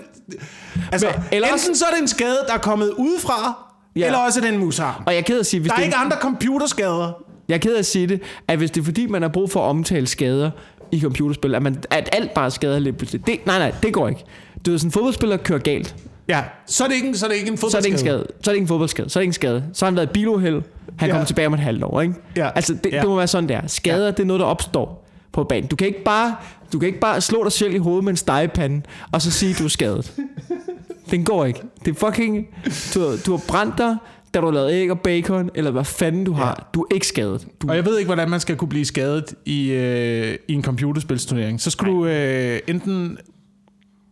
altså, 0.91 1.07
Men- 1.07 1.23
eller 1.31 1.47
enten 1.47 1.53
også- 1.71 1.79
så 1.79 1.85
er 1.85 1.93
det 1.93 2.01
en 2.01 2.07
skade, 2.07 2.37
der 2.47 2.53
er 2.53 2.57
kommet 2.57 2.89
udefra, 2.97 3.57
Ja. 3.95 4.05
eller 4.05 4.17
også 4.19 4.39
er 4.39 4.43
det 4.43 4.53
en 4.53 4.59
musearm. 4.59 5.03
og 5.05 5.13
jeg 5.13 5.19
er 5.19 5.23
ked 5.23 5.39
at 5.39 5.45
sige, 5.45 5.59
hvis 5.59 5.67
Der 5.69 5.73
er 5.75 5.77
det, 5.79 5.85
ikke 5.85 5.97
andre 5.97 6.17
computerskader. 6.21 7.11
jeg 7.49 7.55
er 7.55 7.59
ked 7.59 7.73
af 7.75 7.79
at 7.79 7.85
sige 7.85 8.07
det, 8.07 8.21
at 8.47 8.57
hvis 8.57 8.71
det 8.71 8.81
er 8.81 8.85
fordi, 8.85 9.07
man 9.07 9.21
har 9.21 9.29
brug 9.29 9.51
for 9.51 9.65
at 9.65 9.69
omtale 9.69 10.07
skader 10.07 10.51
i 10.93 11.01
computerspil, 11.01 11.55
at, 11.55 11.61
man, 11.61 11.83
at 11.89 12.09
alt 12.11 12.33
bare 12.33 12.45
er 12.45 12.49
skader 12.49 12.79
lige 12.79 12.93
pludselig. 12.93 13.27
Det, 13.27 13.45
nej, 13.45 13.59
nej, 13.59 13.73
det 13.83 13.93
går 13.93 14.07
ikke. 14.07 14.23
Du 14.65 14.71
ved, 14.71 14.79
sådan 14.79 14.87
en 14.87 14.91
fodboldspiller 14.91 15.37
kører 15.37 15.59
galt. 15.59 15.95
Ja, 16.27 16.43
så 16.65 16.83
er 16.83 16.87
det 16.87 16.95
ikke, 16.95 17.17
så 17.17 17.25
er 17.25 17.29
det 17.29 17.37
ikke 17.37 17.51
en 17.51 17.57
Så 17.57 17.65
er 17.65 17.69
det 17.81 17.85
ikke 17.85 17.95
en 17.95 17.97
fodboldskade. 17.97 18.23
skade. 18.23 18.27
Så 18.43 18.49
er 18.49 18.53
det 18.53 18.55
ikke 18.55 18.63
en 18.63 18.67
fodboldskade. 18.67 19.09
Så 19.09 19.19
er 19.19 19.21
det 19.21 19.23
ikke 19.23 19.29
en 19.29 19.33
skade. 19.33 19.63
Så 19.73 19.85
har 19.85 19.91
han 19.91 19.95
været 19.95 20.07
i 20.09 20.11
biluheld. 20.13 20.61
Han 20.97 21.07
Ja. 21.09 21.13
kommer 21.13 21.25
tilbage 21.25 21.47
om 21.47 21.53
et 21.53 21.59
halvt 21.59 21.83
år, 21.83 22.01
ikke? 22.01 22.13
Ja. 22.35 22.49
Altså, 22.55 22.73
det, 22.83 22.91
Ja. 22.93 22.99
det 22.99 23.07
må 23.09 23.15
være 23.15 23.27
sådan 23.27 23.49
der. 23.49 23.61
Skader, 23.67 24.11
det 24.11 24.19
er 24.19 24.25
noget, 24.25 24.39
der 24.39 24.45
opstår 24.45 25.07
på 25.31 25.43
banen. 25.43 25.67
Du 25.69 25.75
kan 25.75 25.87
ikke 25.87 26.03
bare, 26.03 26.35
du 26.73 26.79
kan 26.79 26.87
ikke 26.87 26.99
bare 26.99 27.21
slå 27.21 27.43
dig 27.43 27.51
selv 27.51 27.73
i 27.73 27.77
hovedet 27.77 28.03
med 28.03 28.13
en 28.13 28.17
stegepande, 28.17 28.81
og 29.11 29.21
så 29.21 29.31
sige, 29.31 29.53
du 29.53 29.63
er 29.65 29.69
skadet. 29.69 30.13
Den 31.11 31.23
går 31.23 31.45
ikke. 31.45 31.61
Det 31.85 31.91
er 31.95 31.95
fucking... 32.07 32.47
Du, 32.93 33.17
du 33.25 33.31
har 33.31 33.41
brændt 33.47 33.77
dig, 33.77 33.95
da 34.33 34.39
du 34.39 34.45
har 34.45 34.53
lavet 34.53 34.71
æg 34.71 34.91
og 34.91 34.99
bacon, 34.99 35.49
eller 35.55 35.71
hvad 35.71 35.83
fanden 35.85 36.23
du 36.23 36.33
har. 36.33 36.69
Du 36.73 36.81
er 36.81 36.93
ikke 36.93 37.07
skadet. 37.07 37.47
Du, 37.61 37.69
Og 37.69 37.75
jeg 37.75 37.85
ved 37.85 37.97
ikke, 37.97 38.07
hvordan 38.07 38.29
man 38.29 38.39
skal 38.39 38.55
kunne 38.55 38.67
blive 38.69 38.85
skadet 38.85 39.35
i, 39.45 39.71
øh, 39.71 40.37
i 40.47 40.53
en 40.53 40.63
computerspilsturnering. 40.63 41.61
Så 41.61 41.69
skal 41.71 41.87
du 41.87 42.05
øh, 42.05 42.59
enten... 42.67 43.17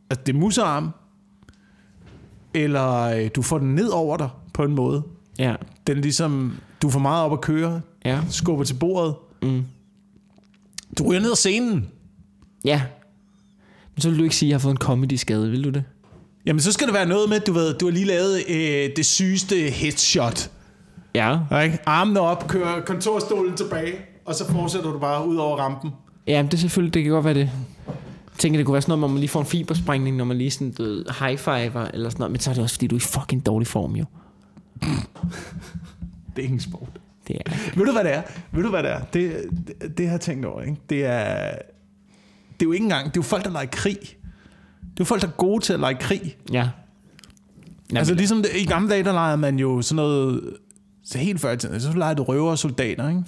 Altså, 0.09 0.23
det 0.25 0.35
er 0.35 0.39
musearm, 0.39 0.89
eller 2.53 3.01
øh, 3.01 3.29
du 3.35 3.41
får 3.41 3.57
den 3.57 3.75
ned 3.75 3.87
over 3.87 4.17
dig 4.17 4.29
på 4.53 4.63
en 4.63 4.71
måde. 4.75 5.03
ja, 5.39 5.55
Den 5.87 5.97
er 5.97 6.01
ligesom... 6.01 6.57
Du 6.81 6.89
får 6.89 6.99
meget 6.99 7.25
op 7.25 7.33
at 7.33 7.41
køre, 7.41 7.81
ja, 8.05 8.19
skubber 8.29 8.63
til 8.63 8.73
bordet. 8.73 9.15
mm. 9.41 9.63
Du 10.97 11.03
ryger 11.03 11.21
ned 11.21 11.31
ad 11.31 11.35
scenen. 11.35 11.87
ja. 12.65 12.81
Men 13.95 14.01
så 14.01 14.09
vil 14.09 14.17
du 14.19 14.23
ikke 14.23 14.35
sige, 14.35 14.47
at 14.47 14.49
jeg 14.49 14.55
har 14.55 14.59
fået 14.59 14.71
en 14.73 14.77
comedy-skade, 14.77 15.49
vil 15.51 15.63
du 15.63 15.69
det? 15.69 15.83
Jamen, 16.45 16.59
så 16.59 16.71
skal 16.71 16.87
det 16.87 16.93
være 16.93 17.05
noget 17.05 17.29
med, 17.29 17.39
du 17.39 17.53
ved, 17.53 17.73
du 17.73 17.85
har 17.85 17.91
lige 17.91 18.05
lavet 18.05 18.43
øh, 18.49 18.89
det 18.95 19.05
sygeste 19.05 19.55
headshot. 19.55 20.51
Ja. 21.15 21.39
Ikke? 21.63 21.79
Armene 21.85 22.19
op, 22.19 22.47
kører 22.47 22.81
kontorstolen 22.81 23.55
tilbage, 23.57 23.93
og 24.25 24.35
så 24.35 24.51
fortsætter 24.51 24.91
du 24.91 24.99
bare 24.99 25.27
ud 25.27 25.35
over 25.35 25.57
rampen. 25.57 25.91
Ja, 26.27 26.41
det 26.41 26.53
er 26.53 26.57
selvfølgelig, 26.57 26.93
det 26.93 27.03
kan 27.03 27.11
godt 27.11 27.25
være 27.25 27.33
det. 27.33 27.49
Jeg 27.87 28.37
tænker, 28.37 28.57
det 28.57 28.65
kunne 28.65 28.73
være 28.73 28.81
sådan 28.81 28.91
noget, 28.91 29.01
hvor 29.01 29.07
man 29.07 29.19
lige 29.19 29.29
får 29.29 29.39
en 29.39 29.45
fibersprængning, 29.45 30.17
når 30.17 30.25
man 30.25 30.37
lige 30.37 30.51
sådan, 30.51 30.71
du 30.71 30.83
ved, 30.83 31.05
high-fiver 31.19 31.87
eller 31.93 32.09
sådan 32.09 32.19
noget. 32.21 32.31
Men 32.31 32.39
så 32.39 32.49
er 32.49 32.53
det 32.53 32.63
også, 32.63 32.75
fordi 32.75 32.87
du 32.87 32.95
er 32.95 32.99
i 32.99 33.01
fucking 33.01 33.45
dårlig 33.45 33.67
form, 33.67 33.95
jo. 33.95 34.05
Det 36.35 36.41
er 36.41 36.45
ingen 36.45 36.59
sport. 36.59 36.89
Det 37.27 37.37
er... 37.45 37.51
Ved 37.75 37.85
du, 37.85 37.91
hvad 37.91 38.03
det 38.03 38.13
er? 38.15 38.21
Ved 38.51 38.63
du, 38.63 38.69
hvad 38.69 38.83
det 38.83 38.91
er? 38.91 38.99
Det, 38.99 39.43
det, 39.67 39.97
det 39.97 40.05
har 40.05 40.13
jeg 40.13 40.21
tænkt 40.21 40.45
over, 40.45 40.61
ikke? 40.61 40.77
Det 40.89 41.05
er, 41.05 41.51
det 42.53 42.61
er 42.61 42.65
jo 42.65 42.71
ikke 42.71 42.83
engang, 42.83 43.05
det 43.05 43.11
er 43.11 43.13
jo 43.15 43.21
folk, 43.21 43.43
der 43.43 43.51
leger 43.51 43.67
krig. 43.71 43.97
Er 45.01 45.05
folk, 45.05 45.21
der 45.21 45.27
er 45.27 45.31
gode 45.31 45.63
til 45.63 45.73
at 45.73 45.79
lege 45.79 45.95
krig. 45.95 46.37
Ja. 46.51 46.69
Jamen, 47.89 47.97
altså 47.97 48.13
ligesom 48.13 48.43
i 48.55 48.65
gamle 48.65 48.89
dage, 48.89 49.03
der 49.03 49.11
legede 49.11 49.37
man 49.37 49.59
jo 49.59 49.81
sådan 49.81 49.95
noget, 49.95 50.57
så 51.03 51.17
helt 51.17 51.41
før 51.41 51.51
i 51.51 51.57
tiden, 51.57 51.81
så 51.81 51.93
legede 51.93 52.15
du 52.15 52.23
røver 52.23 52.51
og 52.51 52.59
soldater, 52.59 53.09
ikke? 53.09 53.23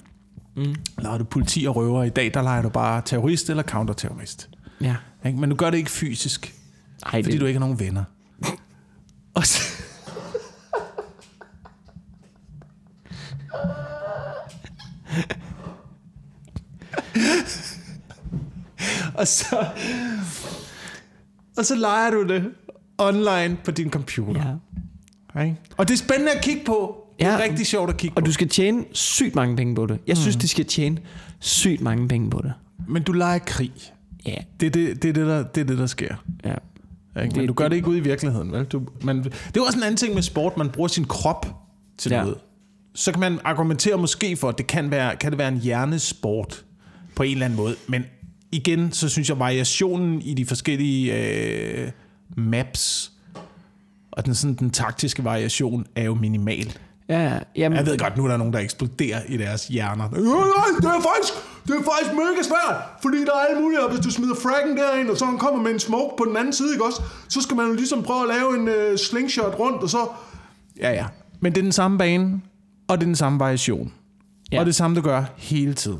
Mm. 0.56 0.74
Legede 0.98 1.18
du 1.18 1.24
politi 1.24 1.64
og 1.68 1.76
røver. 1.76 2.04
I 2.04 2.08
dag, 2.08 2.34
der 2.34 2.42
leger 2.42 2.62
du 2.62 2.68
bare 2.68 3.02
terrorist 3.04 3.50
eller 3.50 3.62
counterterrorist. 3.62 4.48
Ja. 4.80 4.96
Ikke? 5.26 5.38
Men 5.40 5.50
du 5.50 5.56
gør 5.56 5.70
det 5.70 5.78
ikke 5.78 5.90
fysisk, 5.90 6.54
Ej, 7.02 7.10
fordi 7.10 7.32
det, 7.32 7.40
du 7.40 7.46
ikke 7.46 7.58
har 7.58 7.66
nogen 7.66 7.80
venner. 7.80 8.04
Og 9.34 9.46
så, 9.46 9.60
og 19.14 19.28
så, 19.28 19.66
og 21.58 21.64
så 21.64 21.74
leger 21.74 22.10
du 22.10 22.22
det 22.28 22.44
online 22.98 23.56
på 23.64 23.70
din 23.70 23.90
computer. 23.90 24.58
Ja. 25.34 25.42
Ikke? 25.42 25.56
Og 25.76 25.88
det 25.88 25.94
er 25.94 25.98
spændende 25.98 26.32
at 26.32 26.42
kigge 26.44 26.64
på. 26.64 27.00
Det 27.18 27.26
er 27.26 27.32
Ja. 27.32 27.38
rigtig 27.42 27.66
sjovt 27.66 27.90
at 27.90 27.96
kigge 27.96 28.16
Og 28.16 28.22
på. 28.22 28.26
du 28.26 28.32
skal 28.32 28.48
tjene 28.48 28.84
sygt 28.92 29.34
mange 29.34 29.56
penge 29.56 29.74
på 29.74 29.86
det. 29.86 29.98
Jeg 30.06 30.16
synes, 30.16 30.36
de 30.36 30.48
skal 30.48 30.64
tjene 30.64 30.98
sygt 31.40 31.80
mange 31.80 32.08
penge 32.08 32.30
på 32.30 32.40
det. 32.42 32.52
Men 32.88 33.02
du 33.02 33.12
leger 33.12 33.38
krig. 33.38 33.72
Ja. 34.26 34.34
Det 34.60 34.66
er 34.66 34.70
det, 34.70 35.02
det, 35.02 35.08
er 35.08 35.12
det, 35.12 35.26
der, 35.26 35.42
det, 35.42 35.60
er 35.60 35.64
det 35.64 35.78
der 35.78 35.86
sker. 35.86 36.14
Ja. 36.44 36.50
Ikke? 36.50 36.58
Men 37.16 37.30
Det- 37.40 37.48
du 37.48 37.52
gør 37.54 37.68
det 37.68 37.76
ikke 37.76 37.88
ude 37.88 37.98
i 37.98 38.00
virkeligheden. 38.00 38.52
Vel? 38.52 38.64
Du, 38.64 38.82
man, 39.02 39.24
det 39.24 39.56
er 39.56 39.60
også 39.66 39.78
en 39.78 39.82
anden 39.82 39.96
ting 39.96 40.14
med 40.14 40.22
sport. 40.22 40.56
Man 40.56 40.70
bruger 40.70 40.88
sin 40.88 41.04
krop 41.04 41.46
til 41.98 42.10
Ja. 42.12 42.20
noget. 42.22 42.38
Så 42.94 43.10
kan 43.12 43.20
man 43.20 43.38
argumentere 43.44 43.98
måske 43.98 44.36
for, 44.36 44.48
at 44.48 44.58
det 44.58 44.66
kan, 44.66 44.90
være, 44.90 45.16
kan 45.16 45.30
det 45.32 45.38
være 45.38 45.48
en 45.48 45.58
hjernesport 45.58 46.64
på 47.16 47.22
en 47.22 47.32
eller 47.32 47.44
anden 47.44 47.56
måde. 47.56 47.74
Men 47.88 48.04
igen, 48.54 48.92
så 48.92 49.08
synes 49.08 49.28
jeg, 49.28 49.38
variationen 49.38 50.22
i 50.22 50.34
de 50.34 50.46
forskellige 50.46 51.14
øh, 51.18 51.90
maps 52.36 53.12
og 54.12 54.26
den, 54.26 54.34
sådan, 54.34 54.54
den 54.54 54.70
taktiske 54.70 55.24
variation 55.24 55.86
er 55.96 56.04
jo 56.04 56.14
minimal. 56.14 56.78
Ja, 57.08 57.38
jamen, 57.56 57.78
Jeg 57.78 57.86
ved 57.86 57.98
godt, 57.98 58.16
nu 58.16 58.24
er 58.24 58.28
der 58.28 58.36
nogen, 58.36 58.52
der 58.52 58.58
eksploderer 58.58 59.20
i 59.28 59.36
deres 59.36 59.66
hjerner. 59.68 60.04
Øh, 60.16 60.24
nej, 60.24 60.32
det 60.80 60.84
er 60.84 60.90
faktisk, 60.90 61.32
det 61.66 61.70
er 61.70 61.82
faktisk 61.92 62.12
mega 62.14 62.42
svært, 62.42 62.76
fordi 63.02 63.18
der 63.18 63.32
er 63.32 63.46
alle 63.50 63.60
muligheder. 63.62 63.88
Hvis 63.90 64.00
du 64.00 64.10
smider 64.10 64.34
fraggen 64.34 64.76
derind, 64.76 65.10
og 65.10 65.16
så 65.16 65.24
han 65.24 65.38
kommer 65.38 65.62
med 65.62 65.70
en 65.70 65.78
smoke 65.78 66.14
på 66.18 66.24
den 66.24 66.36
anden 66.36 66.52
side, 66.52 66.72
ikke 66.72 66.84
også? 66.84 67.02
Så 67.28 67.40
skal 67.42 67.56
man 67.56 67.66
jo 67.66 67.72
ligesom 67.72 68.02
prøve 68.02 68.22
at 68.22 68.28
lave 68.36 68.60
en 68.60 68.68
øh, 68.68 68.98
slingshot 68.98 69.58
rundt, 69.58 69.82
og 69.82 69.90
så... 69.90 70.08
Ja, 70.80 70.90
ja. 70.92 71.06
Men 71.40 71.52
det 71.52 71.58
er 71.58 71.62
den 71.62 71.72
samme 71.72 71.98
bane, 71.98 72.40
og 72.88 72.98
det 72.98 73.02
er 73.02 73.06
den 73.06 73.16
samme 73.16 73.40
variation. 73.40 73.92
Ja. 74.52 74.60
Og 74.60 74.66
det 74.66 74.74
samme, 74.74 74.96
du 74.96 75.00
gør 75.02 75.24
hele 75.36 75.74
tiden. 75.74 75.98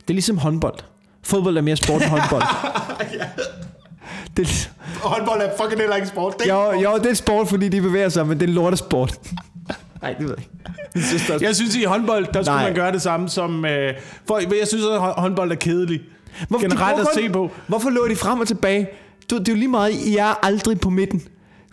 det 0.00 0.10
er 0.10 0.14
ligesom 0.14 0.38
håndbold. 0.38 0.78
Fodbold 1.22 1.56
er 1.56 1.60
mere 1.60 1.76
sport 1.76 2.02
end 2.02 2.10
håndbold. 2.10 2.42
det, 4.36 4.46
er- 4.48 4.68
Og 5.02 5.10
håndbold 5.10 5.42
er 5.42 5.50
fucking 5.60 5.80
heller 5.80 5.96
ikke 5.96 6.08
sport. 6.08 6.38
Det 6.38 6.48
jo, 6.48 6.72
jo, 6.72 6.98
det 6.98 7.06
er 7.10 7.14
sport, 7.14 7.48
fordi 7.48 7.68
de 7.68 7.80
bevæger 7.80 8.08
sig, 8.08 8.26
men 8.26 8.40
det 8.40 8.48
er 8.48 8.52
lortesport. 8.52 9.18
Nej, 10.02 10.12
det 10.12 10.20
ved 10.28 10.28
jeg 10.28 10.38
ikke. 10.38 10.50
Jeg 10.94 11.02
synes, 11.02 11.22
det 11.26 11.34
er 11.34 11.38
Jeg 11.46 11.56
synes, 11.56 11.74
i 11.76 11.84
håndbold, 11.84 12.26
der 12.34 12.42
skulle 12.42 12.56
Nej. 12.56 12.64
man 12.64 12.74
gøre 12.74 12.92
det 12.92 13.02
samme 13.02 13.28
som... 13.28 13.64
Øh, 13.64 13.94
for 14.28 14.38
jeg 14.58 14.68
synes, 14.68 14.84
at 14.84 14.98
hå- 15.00 15.20
håndbold 15.20 15.50
er 15.52 15.56
kedelig. 15.56 16.00
Hvorfor, 16.48 16.66
Generelt 16.66 16.96
de, 16.96 17.00
at 17.02 17.08
se 17.14 17.28
på. 17.28 17.50
Hvorfor 17.66 17.90
lå 17.90 18.08
de 18.08 18.16
frem 18.16 18.40
og 18.40 18.46
tilbage? 18.48 18.88
Du, 19.30 19.38
det 19.38 19.48
er 19.48 19.52
jo 19.52 19.56
lige 19.56 19.68
meget, 19.68 19.92
I 19.92 20.16
er 20.16 20.44
aldrig 20.46 20.80
på 20.80 20.90
midten. 20.90 21.22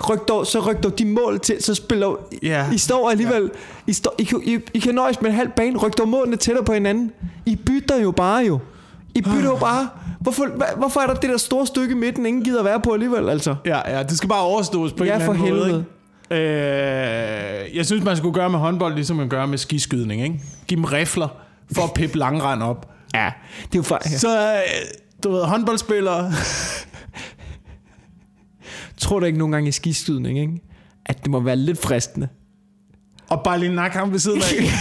Ryk 0.10 0.28
dog, 0.28 0.48
så 0.48 0.60
ryk 0.60 0.84
dog 0.84 1.00
de 1.00 1.06
mål 1.06 1.40
til, 1.40 1.64
så 1.64 1.76
spiller 1.76 2.16
Ja. 2.44 2.66
I 2.74 2.78
står 2.78 3.10
alligevel, 3.10 3.52
I, 3.88 3.94
står, 3.94 4.16
I, 4.20 4.24
kan- 4.24 4.42
I, 4.44 4.60
I 4.74 4.80
kan 4.80 4.96
nøjes 4.96 5.22
med 5.22 5.30
en 5.30 5.36
halv 5.36 5.50
bane, 5.56 5.78
ryk 5.78 5.98
dog 5.98 6.08
målene 6.08 6.36
tættere 6.38 6.66
på 6.66 6.74
hinanden. 6.74 7.12
I 7.46 7.56
bytter 7.56 7.98
jo 8.02 8.12
bare 8.12 8.46
jo. 8.46 8.60
I 9.18 9.22
bytter 9.22 9.44
jo 9.50 9.56
bare. 9.56 9.90
Hvorfor, 10.20 10.76
hvorfor 10.78 11.00
er 11.00 11.08
der 11.08 11.14
det 11.14 11.30
der 11.30 11.38
store 11.38 11.68
stykke 11.68 11.92
i 11.92 11.98
midten, 11.98 12.26
ingen 12.26 12.44
gider 12.44 12.64
være 12.64 12.80
på 12.82 12.94
alligevel, 12.94 13.30
altså? 13.30 13.56
Ja, 13.66 13.98
ja, 13.98 14.04
det 14.04 14.18
skal 14.18 14.30
bare 14.30 14.42
overstås 14.42 14.94
på 14.94 15.04
Ja, 15.04 15.16
en 15.16 15.22
eller 15.22 15.26
for 15.26 15.34
anden 15.34 15.50
måde. 15.50 15.64
helvede. 15.66 15.86
Ikke? 16.32 17.70
Øh, 17.70 17.76
jeg 17.76 17.86
synes, 17.86 18.04
man 18.04 18.18
skulle 18.18 18.34
gøre 18.34 18.50
med 18.50 18.60
håndbold, 18.60 18.94
ligesom 18.96 19.18
man 19.18 19.30
gør 19.30 19.46
med 19.46 19.58
skiskydning. 19.58 20.22
Ikke? 20.24 20.40
Giv 20.68 20.76
dem 20.76 20.86
rifler 20.86 21.28
for 21.76 21.82
at 21.84 21.94
pippe 21.94 22.18
langrand 22.18 22.64
op. 22.64 22.94
Ja, 23.14 23.32
det 23.64 23.76
er 23.76 23.80
jo 23.80 23.82
faktisk... 23.84 24.20
Så, 24.20 24.40
øh, 24.54 24.60
du 25.24 25.32
ved, 25.32 25.44
håndboldspillere... 25.44 26.32
Tror 28.98 29.20
du 29.20 29.26
ikke 29.26 29.38
nogle 29.40 29.56
gange 29.56 29.70
i 29.70 29.72
skiskydning, 29.72 30.40
ikke? 30.40 30.54
At 31.06 31.24
det 31.24 31.32
må 31.32 31.40
være 31.40 31.56
lidt 31.56 31.82
fristende. 31.82 32.28
Og 33.30 33.44
bare 33.44 33.60
lige 33.60 33.76
nakke 33.76 33.98
ham 33.98 34.12
ved 34.12 34.20
siden 34.20 34.42
af. 34.42 34.72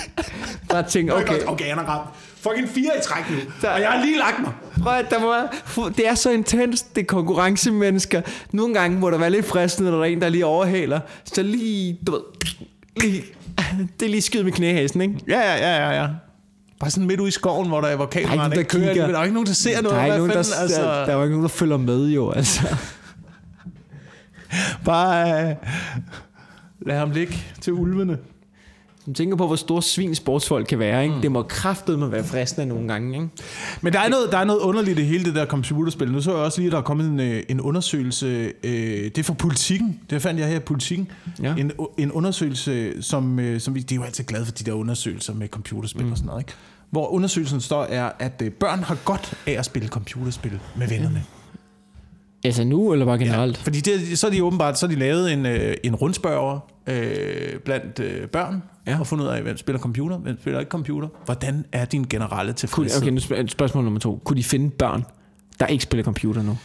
Bare 0.70 0.82
tænke, 0.82 1.14
Okay, 1.16 1.22
okay, 1.34 1.46
okay 1.46 1.64
han 1.68 1.78
er 1.78 1.82
ramt. 1.82 2.08
Fucking 2.42 2.68
fire 2.68 2.90
i 2.98 3.02
træk 3.02 3.30
nu. 3.30 3.36
Der- 3.62 3.70
Og 3.70 3.80
jeg 3.80 3.88
har 3.90 4.04
lige 4.04 4.18
lagt 4.18 4.40
mig. 4.40 4.52
Prøv 4.82 4.92
at, 4.92 5.06
der 5.10 5.20
må 5.20 5.26
være, 5.32 5.90
det 5.96 6.08
er 6.08 6.14
så 6.14 6.30
intens, 6.30 6.82
det 6.82 7.00
er 7.00 7.04
konkurrencemennesker. 7.06 8.22
Nogle 8.52 8.74
gange 8.74 8.98
må 8.98 9.10
der 9.10 9.18
være 9.18 9.30
lidt 9.30 9.46
fristende, 9.46 9.90
når 9.90 9.98
der 9.98 10.04
er 10.04 10.08
en, 10.10 10.20
der 10.20 10.28
lige 10.28 10.46
overhaler. 10.46 11.00
Så 11.24 11.42
lige, 11.42 11.98
du 12.06 12.12
ved, 12.12 12.20
lige, 12.96 13.24
det 14.00 14.06
er 14.06 14.10
lige 14.10 14.22
skyde 14.22 14.44
med 14.44 14.52
knæhæsen, 14.52 15.00
ikke? 15.00 15.14
Ja, 15.28 15.40
ja, 15.40 15.56
ja, 15.56 15.88
ja, 15.90 16.02
ja. 16.02 16.08
Bare 16.80 16.90
sådan 16.90 17.06
midt 17.06 17.20
ude 17.20 17.28
i 17.28 17.32
skoven, 17.32 17.68
hvor 17.68 17.80
der 17.80 17.88
er 17.88 17.96
Der 17.96 18.02
er 18.02 18.06
kameraerne 18.06 18.56
ikke 18.56 18.78
der 18.78 18.94
kører. 18.94 19.06
der 19.06 19.18
er 19.18 19.22
ikke 19.22 19.34
nogen, 19.34 19.46
der 19.46 19.52
ser 19.52 19.82
noget. 19.82 19.96
Der 19.96 20.02
er, 20.02 20.16
nogen, 20.16 20.30
der, 20.30 20.36
fanden, 20.42 20.52
altså... 20.62 20.82
der, 20.82 21.04
der 21.06 21.16
er 21.16 21.22
ikke 21.22 21.30
nogen, 21.30 21.42
der 21.42 21.48
følger 21.48 21.76
med, 21.76 22.08
jo, 22.08 22.30
altså. 22.30 22.76
Bare 24.84 25.42
øh, 25.50 25.54
lad 26.86 26.98
ham 26.98 27.10
ligge 27.10 27.38
til 27.60 27.72
ulvene. 27.72 28.18
Du 29.06 29.12
tænker 29.12 29.36
på, 29.36 29.46
hvor 29.46 29.56
store 29.56 29.82
svin 29.82 30.14
sportsfolk 30.14 30.66
kan 30.66 30.78
være, 30.78 31.02
ikke? 31.02 31.14
Mm. 31.14 31.20
Det 31.20 31.32
må 31.32 31.42
kraftedeme 31.42 32.12
være 32.12 32.24
fristende 32.24 32.66
nogle 32.66 32.88
gange, 32.88 33.14
ikke? 33.14 33.28
Men 33.80 33.92
der 33.92 34.00
er, 34.00 34.08
noget, 34.08 34.32
der 34.32 34.38
er 34.38 34.44
noget 34.44 34.60
underligt 34.60 34.98
i 34.98 35.02
hele 35.02 35.24
det 35.24 35.34
der 35.34 35.46
computerspil. 35.46 36.12
Nu 36.12 36.20
så 36.20 36.30
jeg 36.30 36.40
også 36.40 36.60
lige, 36.60 36.66
at 36.66 36.72
der 36.72 36.78
er 36.78 36.82
kommet 36.82 37.06
en, 37.06 37.20
øh, 37.20 37.42
en 37.48 37.60
undersøgelse. 37.60 38.52
Øh, 38.64 38.72
det 39.04 39.18
er 39.18 39.22
fra 39.22 39.34
politikken. 39.34 40.00
Det 40.10 40.22
fandt 40.22 40.40
jeg 40.40 40.48
her 40.48 40.56
i 40.56 40.60
politikken. 40.60 41.10
Ja. 41.42 41.54
En, 41.58 41.72
en 41.98 42.12
undersøgelse, 42.12 43.02
som, 43.02 43.38
øh, 43.38 43.60
som 43.60 43.74
vi, 43.74 43.80
de 43.80 43.94
er 43.94 43.96
jo 43.96 44.04
altid 44.04 44.24
glade 44.24 44.44
for 44.44 44.52
de 44.52 44.64
der 44.64 44.72
undersøgelser 44.72 45.34
med 45.34 45.48
computerspil 45.48 46.04
mm. 46.04 46.12
og 46.12 46.16
sådan 46.16 46.26
noget. 46.26 46.40
Ikke? 46.40 46.52
Hvor 46.90 47.08
undersøgelsen 47.08 47.60
står 47.60 47.84
er, 47.84 48.10
at 48.18 48.42
øh, 48.42 48.50
børn 48.50 48.82
har 48.82 48.96
godt 49.04 49.34
af 49.46 49.52
at 49.52 49.64
spille 49.64 49.88
computerspil 49.88 50.60
med 50.76 50.88
vennerne. 50.88 51.24
Altså 52.44 52.64
nu, 52.64 52.92
eller 52.92 53.06
bare 53.06 53.18
generelt? 53.18 53.56
Ja. 53.58 53.62
Fordi 53.62 53.80
det, 53.80 54.18
så 54.18 54.26
er 54.26 54.30
de 54.30 54.44
åbenbart 54.44 54.78
så 54.78 54.86
er 54.86 54.90
de 54.90 54.96
lavet 54.96 55.32
en, 55.32 55.46
øh, 55.46 55.74
en 55.84 55.94
rundspørger 55.94 56.58
øh, 56.86 57.58
blandt 57.64 57.98
øh, 58.00 58.28
børn, 58.28 58.62
Ja. 58.86 58.98
og 59.00 59.06
fundet 59.06 59.24
ud 59.24 59.30
af, 59.30 59.42
hvem 59.42 59.56
spiller 59.56 59.80
computer, 59.80 60.18
hvem 60.18 60.40
spiller 60.40 60.60
ikke 60.60 60.70
computer. 60.70 61.08
Hvordan 61.24 61.64
er 61.72 61.84
din 61.84 62.04
generelle 62.10 62.52
tilfredshed? 62.52 63.02
okay, 63.02 63.10
nu 63.10 63.20
spørg- 63.20 63.48
spørgsmål 63.48 63.84
nummer 63.84 64.00
to. 64.00 64.20
Kunne 64.24 64.36
de 64.36 64.44
finde 64.44 64.70
børn, 64.70 65.04
der 65.60 65.66
ikke 65.66 65.84
spiller 65.84 66.04
computer 66.04 66.42
nu? 66.42 66.58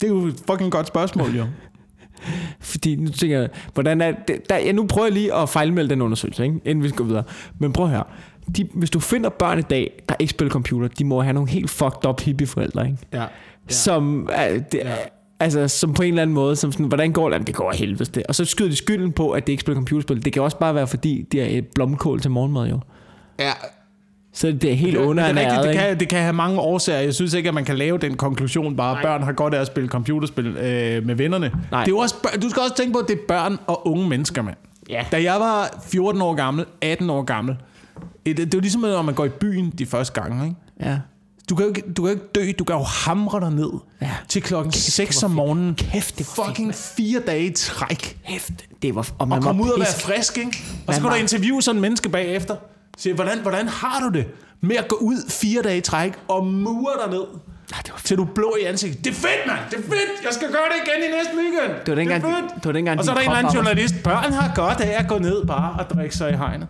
Det 0.00 0.06
er 0.06 0.08
jo 0.08 0.26
et 0.26 0.42
fucking 0.50 0.72
godt 0.72 0.86
spørgsmål, 0.86 1.36
jo. 1.36 1.46
Fordi 2.60 2.96
nu 2.96 3.08
tænker 3.08 3.40
jeg, 3.40 3.48
hvordan 3.74 4.00
er 4.00 4.12
det, 4.28 4.48
der, 4.48 4.56
ja, 4.56 4.72
nu 4.72 4.86
prøver 4.86 5.06
jeg 5.06 5.12
lige 5.14 5.34
at 5.34 5.48
fejlmelde 5.48 5.90
den 5.90 6.02
undersøgelse, 6.02 6.44
ikke? 6.44 6.60
inden 6.64 6.84
vi 6.84 6.90
går 6.90 7.04
videre. 7.04 7.22
Men 7.58 7.72
prøv 7.72 7.88
her. 7.88 8.02
De, 8.56 8.68
hvis 8.74 8.90
du 8.90 9.00
finder 9.00 9.30
børn 9.30 9.58
i 9.58 9.62
dag, 9.62 10.02
der 10.08 10.14
ikke 10.18 10.30
spiller 10.30 10.50
computer, 10.50 10.88
de 10.88 11.04
må 11.04 11.22
have 11.22 11.32
nogle 11.32 11.50
helt 11.50 11.70
fucked 11.70 12.06
up 12.08 12.20
hippie-forældre, 12.20 12.86
ikke? 12.86 12.98
Ja. 13.12 13.24
Som, 13.68 14.28
uh, 14.32 14.54
det, 14.72 14.74
ja. 14.74 14.94
altså, 15.40 15.68
som 15.68 15.94
på 15.94 16.02
en 16.02 16.08
eller 16.08 16.22
anden 16.22 16.34
måde, 16.34 16.56
som 16.56 16.72
sådan, 16.72 16.86
hvordan 16.86 17.12
går 17.12 17.28
det? 17.28 17.34
Jamen, 17.34 17.46
det 17.46 17.54
går 17.54 17.70
af 17.70 17.76
helvede 17.78 18.04
det. 18.04 18.22
Og 18.28 18.34
så 18.34 18.44
skyder 18.44 18.70
de 18.70 18.76
skylden 18.76 19.12
på, 19.12 19.30
at 19.30 19.46
de 19.46 19.52
ikke 19.52 19.60
spiller 19.60 19.76
computerspil. 19.76 20.24
Det 20.24 20.32
kan 20.32 20.42
også 20.42 20.58
bare 20.58 20.74
være, 20.74 20.86
fordi 20.86 21.26
de 21.32 21.38
har 21.38 21.46
et 21.50 21.66
blomkål 21.74 22.20
til 22.20 22.30
morgenmad, 22.30 22.68
jo. 22.68 22.80
ja. 23.38 23.52
Så 24.32 24.46
det 24.52 24.64
er 24.64 24.74
helt 24.74 24.98
Det, 24.98 25.16
det, 25.16 25.42
er 25.42 25.58
rigtigt, 25.58 25.64
det, 25.64 25.74
kan, 25.74 26.00
det 26.00 26.08
kan 26.08 26.20
have 26.20 26.32
mange 26.32 26.60
årsager. 26.60 27.00
Jeg 27.00 27.14
synes 27.14 27.34
ikke, 27.34 27.48
at 27.48 27.54
man 27.54 27.64
kan 27.64 27.76
lave 27.78 27.98
den 27.98 28.16
konklusion 28.16 28.76
bare, 28.76 28.98
at 28.98 29.02
børn 29.04 29.22
har 29.22 29.32
godt 29.32 29.54
af 29.54 29.60
at 29.60 29.66
spille 29.66 29.88
computerspil 29.88 30.46
øh, 30.46 31.06
med 31.06 31.14
vennerne. 31.14 31.52
Nej. 31.70 31.84
Det 31.84 31.92
er 31.92 31.96
også, 31.96 32.14
du 32.42 32.50
skal 32.50 32.62
også 32.62 32.76
tænke 32.76 32.92
på, 32.92 32.98
at 32.98 33.08
det 33.08 33.14
er 33.14 33.22
børn 33.28 33.58
og 33.66 33.86
unge 33.86 34.08
mennesker, 34.08 34.42
mand. 34.42 34.56
Ja. 34.90 35.04
Da 35.12 35.22
jeg 35.22 35.40
var 35.40 35.80
14 35.86 36.22
år 36.22 36.34
gammel, 36.34 36.64
18 36.80 37.10
år 37.10 37.22
gammel, 37.22 37.56
det, 38.26 38.36
det 38.36 38.54
er 38.54 38.58
jo 38.58 38.60
ligesom, 38.60 38.80
når 38.80 39.02
man 39.02 39.14
går 39.14 39.24
i 39.24 39.28
byen 39.28 39.70
de 39.78 39.86
første 39.86 40.20
gange, 40.20 40.44
ikke? 40.44 40.56
Ja. 40.80 40.98
Du 41.50 41.54
kan 41.54 41.64
jo 41.64 41.68
ikke, 41.68 41.82
du 41.96 42.02
kan 42.02 42.12
jo 42.14 42.20
ikke 42.20 42.32
dø, 42.34 42.52
du 42.58 42.64
kan 42.64 42.76
jo 42.76 42.82
hamre 42.82 43.40
dig 43.40 43.50
ned 43.50 43.70
Ja. 44.02 44.10
til 44.28 44.42
klokken 44.42 44.72
6 44.72 45.18
hvor 45.20 45.26
om 45.26 45.30
fedt. 45.30 45.36
morgenen. 45.36 45.74
Kæft, 45.74 46.18
det 46.18 46.26
var 46.36 46.44
Fucking 46.44 46.74
fire 46.74 47.20
dage 47.26 47.44
i 47.44 47.52
træk. 47.52 48.18
Hæft, 48.22 48.52
det 48.82 48.94
var... 48.94 49.08
Og 49.18 49.28
man 49.28 49.38
Og 49.38 49.44
komme 49.44 49.62
ud 49.62 49.70
og 49.70 49.80
være 49.80 49.88
frisk, 50.00 50.38
ikke? 50.38 50.58
Og 50.70 50.78
Man 50.86 50.94
så 50.94 51.00
kan 51.00 51.10
du 51.10 51.16
interviewe 51.16 51.62
sådan 51.62 51.76
en 51.76 51.80
menneske 51.82 52.08
bagefter. 52.08 52.56
Sige, 52.98 53.14
hvordan, 53.14 53.38
hvordan 53.42 53.68
har 53.68 54.00
du 54.00 54.18
det 54.18 54.26
med 54.60 54.76
at 54.76 54.88
gå 54.88 54.96
ud 54.96 55.30
fire 55.30 55.62
dage 55.62 55.78
i 55.78 55.80
træk 55.80 56.12
og 56.28 56.46
mure 56.46 56.92
dig 57.04 57.10
ned? 57.12 57.24
Ja, 57.72 57.76
det 57.84 57.90
var 57.92 57.96
fedt. 57.98 58.06
Til 58.06 58.16
du 58.16 58.24
blå 58.24 58.56
i 58.62 58.64
ansigtet. 58.64 59.04
Det 59.04 59.10
er 59.10 59.14
fedt, 59.14 59.46
mand! 59.46 59.58
Det 59.70 59.78
er 59.78 59.82
fedt! 59.82 60.24
Jeg 60.24 60.32
skal 60.32 60.48
gøre 60.48 60.62
det 60.70 60.76
igen 60.86 61.10
i 61.12 61.16
næste 61.16 61.32
weekend! 61.36 61.80
Det 61.86 61.88
var 61.88 61.94
dengang, 61.94 62.22
det 62.22 62.30
er 62.30 62.34
fedt. 62.36 62.54
det 62.54 62.64
var 62.64 62.72
dengang 62.72 62.98
Og 62.98 63.04
så 63.04 63.10
er 63.10 63.14
der 63.14 63.20
en 63.22 63.28
eller 63.28 63.38
anden 63.38 63.54
journalist. 63.54 63.94
Børn 64.04 64.32
har 64.32 64.52
godt 64.54 64.80
af 64.80 65.02
at 65.02 65.08
gå 65.08 65.18
ned 65.18 65.46
bare 65.46 65.72
og 65.84 65.90
drikke 65.90 66.16
sig 66.16 66.32
i 66.32 66.36
hegnet. 66.36 66.68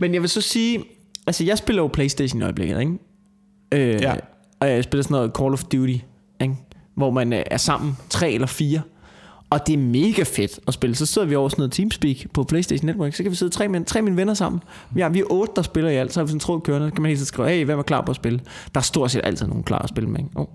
Men 0.00 0.14
jeg 0.14 0.22
vil 0.22 0.30
så 0.30 0.40
sige, 0.40 0.84
altså 1.26 1.44
jeg 1.44 1.58
spiller 1.58 1.82
jo 1.82 1.88
Playstation 1.88 2.40
i 2.40 2.44
øjeblikket, 2.44 2.80
ikke? 2.80 2.92
Øh, 3.72 4.02
Ja. 4.02 4.14
Og 4.60 4.70
jeg 4.70 4.84
spiller 4.84 5.02
sådan 5.02 5.14
noget 5.14 5.32
Call 5.38 5.52
of 5.52 5.64
Duty, 5.64 5.96
ikke? 6.40 6.56
Hvor 6.94 7.10
man 7.10 7.32
øh, 7.32 7.42
er 7.46 7.56
sammen, 7.56 7.96
tre 8.10 8.32
eller 8.32 8.46
fire. 8.46 8.80
Og 9.50 9.66
det 9.66 9.72
er 9.72 9.78
mega 9.78 10.22
fedt 10.22 10.60
at 10.68 10.74
spille. 10.74 10.96
Så 10.96 11.06
sidder 11.06 11.28
vi 11.28 11.34
over 11.34 11.48
sådan 11.48 11.60
noget 11.60 11.72
Teamspeak 11.72 12.16
på 12.34 12.44
Playstation 12.44 12.86
Network. 12.86 13.14
Så 13.14 13.22
kan 13.22 13.30
vi 13.32 13.36
sidde 13.36 13.52
tre, 13.52 13.68
mænd, 13.68 13.84
tre 13.84 14.02
mine 14.02 14.16
venner 14.16 14.34
sammen. 14.34 14.60
Ja, 14.96 15.08
vi 15.08 15.20
er 15.20 15.24
otte, 15.30 15.52
der 15.56 15.62
spiller 15.62 15.90
i 15.90 15.96
alt. 15.96 16.12
Så 16.12 16.20
har 16.20 16.24
vi 16.24 16.28
sådan 16.28 16.36
en 16.36 16.40
tråd 16.40 16.60
kørende. 16.60 16.88
Så 16.88 16.94
kan 16.94 17.02
man 17.02 17.08
hele 17.08 17.16
tiden 17.16 17.26
skrive, 17.26 17.48
hey, 17.48 17.64
hvem 17.64 17.78
er 17.78 17.82
klar 17.82 18.00
på 18.00 18.10
at 18.10 18.16
spille? 18.16 18.40
Der 18.74 18.80
er 18.80 18.82
stort 18.82 19.10
set 19.10 19.20
altid 19.24 19.46
nogen 19.46 19.62
klar 19.62 19.78
at 19.78 19.88
spille 19.88 20.10
med. 20.10 20.18
Ikke? 20.18 20.30
Oh. 20.34 20.46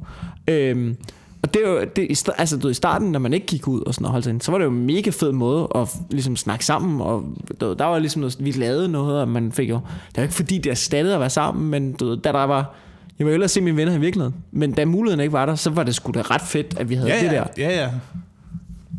Øhm, 0.48 0.98
og 1.44 1.54
det 1.54 1.62
er 1.66 1.70
jo, 1.70 1.86
det, 1.96 2.30
altså 2.38 2.58
du 2.58 2.68
i 2.68 2.74
starten, 2.74 3.12
når 3.12 3.20
man 3.20 3.34
ikke 3.34 3.48
gik 3.48 3.68
ud 3.68 3.82
og 3.82 3.94
sådan 3.94 4.06
og 4.06 4.12
holdt 4.12 4.24
sig 4.24 4.32
ind, 4.32 4.42
så 4.42 4.52
var 4.52 4.58
det 4.58 4.66
jo 4.66 4.72
en 4.72 4.86
mega 4.86 5.10
fed 5.10 5.32
måde 5.32 5.68
at 5.76 5.96
ligesom 6.10 6.36
snakke 6.36 6.66
sammen, 6.66 7.02
og 7.02 7.24
du 7.62 7.74
der 7.74 7.86
var 7.86 8.00
ligesom 8.00 8.20
noget, 8.20 8.38
vi 8.40 8.52
lavede 8.52 8.88
noget, 8.88 9.22
og 9.22 9.28
man 9.28 9.52
fik 9.52 9.70
jo, 9.70 9.76
det 10.08 10.18
var 10.18 10.24
ikke 10.24 10.36
fordi, 10.36 10.58
det 10.58 10.70
erstattede 10.70 11.14
at 11.14 11.20
være 11.20 11.30
sammen, 11.30 11.70
men 11.70 11.94
du 11.94 12.16
da 12.16 12.32
der 12.32 12.44
var, 12.44 12.76
jeg 13.22 13.26
ville 13.26 13.34
ellers 13.34 13.52
se 13.52 13.62
mine 13.62 13.78
venner 13.78 13.94
i 13.96 14.00
virkeligheden, 14.00 14.36
men 14.52 14.72
da 14.72 14.86
muligheden 14.86 15.20
ikke 15.20 15.34
var 15.34 15.46
der, 15.46 15.56
så 15.56 15.70
var 15.70 15.84
det 15.84 15.96
sgu 15.96 16.12
da 16.12 16.22
ret 16.22 16.42
fedt, 16.42 16.78
at 16.78 16.90
vi 16.90 16.96
havde 16.96 17.10
Ja, 17.10 17.22
det 17.24 17.32
der. 17.32 17.46
ja, 17.58 17.82
ja. 17.82 17.90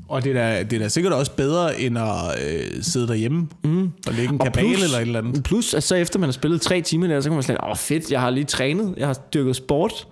Og 0.08 0.24
det 0.24 0.30
er, 0.36 0.54
da, 0.54 0.62
det 0.62 0.72
er 0.72 0.78
da 0.80 0.88
sikkert 0.88 1.12
også 1.12 1.32
bedre, 1.32 1.80
end 1.80 1.98
at 1.98 2.04
øh, 2.46 2.82
sidde 2.82 3.08
derhjemme 3.08 3.48
mm. 3.64 3.90
og 4.06 4.14
lægge 4.14 4.32
en 4.34 4.40
Og 4.40 4.46
kabale 4.46 4.68
plus- 4.68 4.84
eller 4.84 4.96
et 4.98 5.02
eller 5.02 5.18
andet. 5.18 5.42
Plus, 5.44 5.74
at 5.74 5.82
så 5.82 5.94
efter 5.94 6.18
man 6.18 6.26
har 6.26 6.32
spillet 6.32 6.60
tre 6.60 6.80
timer 6.80 7.06
der, 7.06 7.20
så 7.20 7.28
kan 7.28 7.34
man 7.34 7.42
slet, 7.42 7.56
åh 7.62 7.70
oh, 7.70 7.76
fedt, 7.76 8.10
jeg 8.12 8.20
har 8.20 8.30
lige 8.30 8.44
trænet, 8.44 8.94
jeg 8.96 9.06
har 9.06 9.14
dyrket 9.34 9.56
sport. 9.56 10.08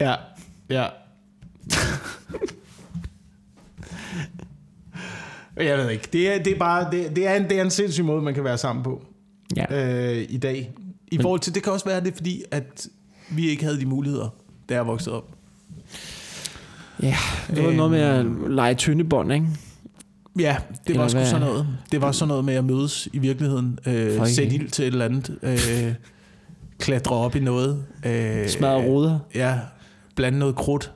Ja, 0.00 0.14
ja. 0.70 0.84
Jeg 5.56 5.78
ved 5.78 5.90
ikke. 5.90 6.08
Det 6.12 6.34
er, 6.34 6.42
det 6.42 6.52
er 6.52 6.58
bare 6.58 6.88
det, 6.92 7.16
det, 7.16 7.26
er 7.26 7.34
en, 7.34 7.44
det 7.50 7.58
er 7.58 7.62
en 7.62 7.70
sindssyg 7.70 8.04
måde, 8.04 8.22
man 8.22 8.34
kan 8.34 8.44
være 8.44 8.58
sammen 8.58 8.82
på 8.84 9.02
Ja. 9.56 9.64
øh, 10.16 10.26
i 10.28 10.36
dag. 10.38 10.72
I 11.08 11.18
forhold 11.22 11.40
til, 11.40 11.54
det 11.54 11.62
kan 11.62 11.72
også 11.72 11.84
være 11.86 12.00
det, 12.04 12.14
fordi 12.14 12.42
at 12.50 12.86
vi 13.30 13.48
ikke 13.48 13.64
havde 13.64 13.80
de 13.80 13.86
muligheder, 13.86 14.28
da 14.68 14.74
jeg 14.74 14.86
voksede 14.86 15.16
op. 15.16 15.30
Ja, 17.02 17.16
det 17.48 17.62
var 17.62 17.68
Øhm. 17.68 17.76
noget 17.76 17.90
med 17.90 18.00
at 18.00 18.26
lege 18.52 18.74
tyndebånd, 18.74 19.32
ikke? 19.32 19.46
Ja, 20.38 20.56
det 20.70 20.78
Eller 20.86 21.00
var 21.00 21.08
sgu 21.08 21.18
hvad? 21.18 21.26
sådan 21.26 21.46
noget. 21.46 21.68
Det 21.92 22.00
var 22.00 22.12
sådan 22.12 22.28
noget 22.28 22.44
med 22.44 22.54
at 22.54 22.64
mødes 22.64 23.08
i 23.12 23.18
virkeligheden. 23.18 23.78
Øh, 23.86 24.26
sætte 24.26 24.54
ild 24.54 24.68
til 24.70 24.82
et 24.82 24.86
eller 24.92 25.04
andet. 25.04 25.38
Øh, 25.42 25.94
klatre 26.78 27.14
op 27.16 27.36
i 27.36 27.40
noget. 27.40 27.84
Øh, 28.06 28.48
Smadre 28.48 28.86
ruder. 28.86 29.18
Ja, 29.34 29.58
blande 30.16 30.38
noget 30.38 30.54
krudt. 30.56 30.92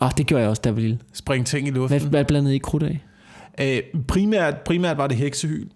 Oh, 0.00 0.10
det 0.18 0.26
gjorde 0.26 0.40
jeg 0.42 0.50
også, 0.50 0.60
da 0.64 0.68
jeg 0.68 0.74
var 0.76 0.80
lille. 0.80 0.98
Springe 1.12 1.44
ting 1.44 1.66
i 1.68 1.70
Hvad, 1.70 1.80
luften. 1.80 2.10
hvad 2.10 2.24
blandede 2.24 2.54
I 2.56 2.58
krudt 2.58 2.82
af? 2.82 3.04
Øh, 3.60 3.82
primært, 4.08 4.54
primært 4.60 4.96
var 4.96 5.06
det 5.06 5.16
heksehyl. 5.16 5.68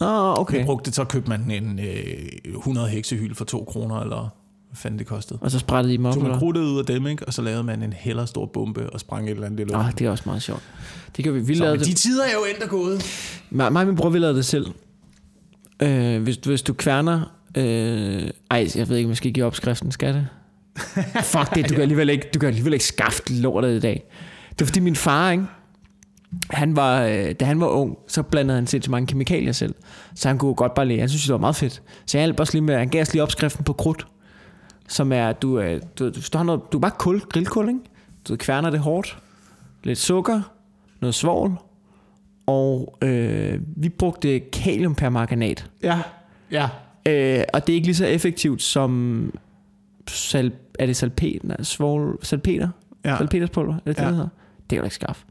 Okay. 0.00 0.40
okay. 0.40 0.58
Vi 0.58 0.64
brugte, 0.64 0.92
så 0.92 1.04
købte 1.04 1.28
man 1.30 1.50
en 1.50 1.78
øh, 1.78 2.54
100 2.56 2.88
heksehyl 2.88 3.34
for 3.34 3.44
2 3.44 3.64
kroner, 3.64 4.00
eller 4.00 4.28
hvad 4.74 4.78
fanden 4.80 4.98
det 4.98 5.06
kostede. 5.06 5.38
Og 5.42 5.50
så 5.50 5.58
sprættede 5.58 5.94
I 5.94 5.96
dem 5.96 6.06
op, 6.06 6.14
Tog 6.14 6.22
man 6.22 6.38
krudtet 6.38 6.60
ud 6.62 6.78
af 6.78 6.86
dem, 6.86 7.06
ikke? 7.06 7.26
og 7.26 7.34
så 7.34 7.42
lavede 7.42 7.62
man 7.62 7.82
en 7.82 7.92
heller 7.92 8.24
stor 8.26 8.46
bombe 8.46 8.90
og 8.90 9.00
sprang 9.00 9.26
et 9.26 9.30
eller 9.30 9.46
andet 9.46 9.60
luften. 9.60 9.80
Ah, 9.80 9.92
det 9.98 10.06
er 10.06 10.10
også 10.10 10.22
meget 10.26 10.42
sjovt. 10.42 10.62
Det 11.16 11.24
gjorde 11.24 11.38
vi. 11.40 11.46
Vi 11.46 11.54
Så, 11.56 11.62
lavede 11.64 11.78
de 11.80 11.84
det. 11.84 11.96
tider 11.96 12.24
er 12.24 12.32
jo 12.32 12.44
endt 12.54 12.62
og 12.62 12.68
gået. 12.68 13.02
Mig, 13.50 13.72
mig 13.72 13.80
og 13.80 13.86
min 13.86 13.96
bror, 13.96 14.10
vi 14.10 14.18
lavede 14.18 14.36
det 14.36 14.44
selv. 14.44 14.66
Øh, 15.82 16.22
hvis, 16.22 16.36
hvis 16.36 16.62
du 16.62 16.72
kværner... 16.72 17.20
Øh, 17.56 18.30
ej, 18.50 18.68
jeg 18.76 18.88
ved 18.88 18.96
ikke, 18.96 19.06
om 19.06 19.10
jeg 19.10 19.16
skal 19.16 19.32
give 19.32 19.46
opskriften, 19.46 19.92
skal 19.92 20.14
det? 20.14 20.26
Fuck 21.32 21.54
det, 21.54 21.68
du 21.68 21.74
kan 21.74 21.82
alligevel 21.82 22.08
ikke, 22.10 22.26
du 22.34 22.38
kan 22.38 22.46
alligevel 22.48 22.72
ikke 22.72 22.84
skaffe 22.84 23.22
lortet 23.32 23.76
i 23.76 23.80
dag. 23.80 24.04
Det 24.50 24.60
er 24.62 24.66
fordi 24.66 24.80
min 24.80 24.96
far, 24.96 25.30
ikke? 25.30 25.44
Han 26.50 26.76
var, 26.76 27.02
øh, 27.04 27.32
da 27.40 27.44
han 27.44 27.60
var 27.60 27.66
ung, 27.66 27.96
så 28.08 28.22
blandede 28.22 28.54
han 28.54 28.66
sindssygt 28.66 28.90
mange 28.90 29.06
kemikalier 29.06 29.52
selv. 29.52 29.74
Så 30.14 30.28
han 30.28 30.38
kunne 30.38 30.54
godt 30.54 30.74
bare 30.74 30.86
lide. 30.86 31.00
Han 31.00 31.08
synes, 31.08 31.22
det 31.24 31.32
var 31.32 31.38
meget 31.38 31.56
fedt. 31.56 31.82
Så 32.06 32.18
jeg 32.18 32.24
hjalp 32.24 32.40
også 32.40 32.52
lige 32.52 32.62
med, 32.62 32.76
han 32.76 32.88
gav 32.88 33.02
os 33.02 33.12
lige 33.12 33.22
opskriften 33.22 33.64
på 33.64 33.72
krudt. 33.72 34.06
Som 34.88 35.12
er, 35.12 35.32
du, 35.32 35.60
øh, 35.60 35.82
du, 35.98 36.04
du, 36.10 36.20
du 36.32 36.38
har 36.38 36.42
noget, 36.44 36.60
du 36.72 36.76
er 36.78 36.80
bare 36.80 36.90
kul, 36.98 37.20
grillkul, 37.20 37.68
ikke? 37.68 37.80
Du 38.28 38.36
kværner 38.36 38.70
det 38.70 38.80
hårdt. 38.80 39.18
Lidt 39.84 39.98
sukker, 39.98 40.42
noget 41.00 41.14
svovl, 41.14 41.52
og 42.46 42.98
øh, 43.02 43.60
vi 43.76 43.88
brugte 43.88 44.40
kaliumpermanganat. 44.40 45.70
Ja, 45.82 46.02
ja. 46.50 46.68
Øh, 47.08 47.44
og 47.54 47.66
det 47.66 47.72
er 47.72 47.74
ikke 47.74 47.86
lige 47.86 47.94
så 47.96 48.06
effektivt 48.06 48.62
som 48.62 49.32
sal, 50.08 50.52
er 50.78 50.86
det 50.86 50.96
salpet, 50.96 51.44
nej, 51.44 51.62
svovl, 51.62 52.18
salpeter? 52.22 52.68
ja. 53.04 53.16
Salpeterspulver, 53.16 53.74
er 53.74 53.78
det 53.86 53.96
det, 53.96 54.02
Ja. 54.02 54.06
ja. 54.08 54.10
hedder? 54.14 54.28
Det 54.58 54.68
kan 54.76 54.78
du 54.78 54.84
ikke 54.84 54.94
skaffe. 54.94 55.24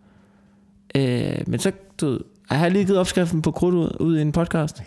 Øh, 0.95 1.43
men 1.47 1.60
så, 1.60 1.72
du 2.01 2.06
ved, 2.10 2.20
jeg 2.54 2.60
har 2.60 2.70
lige 2.70 2.86
givet 2.86 2.99
opskriften 2.99 3.41
på 3.41 3.51
krudt 3.51 3.76
ud, 3.76 3.97
ud 3.99 4.18
i 4.18 4.22
en 4.22 4.32
podcast. 4.32 4.84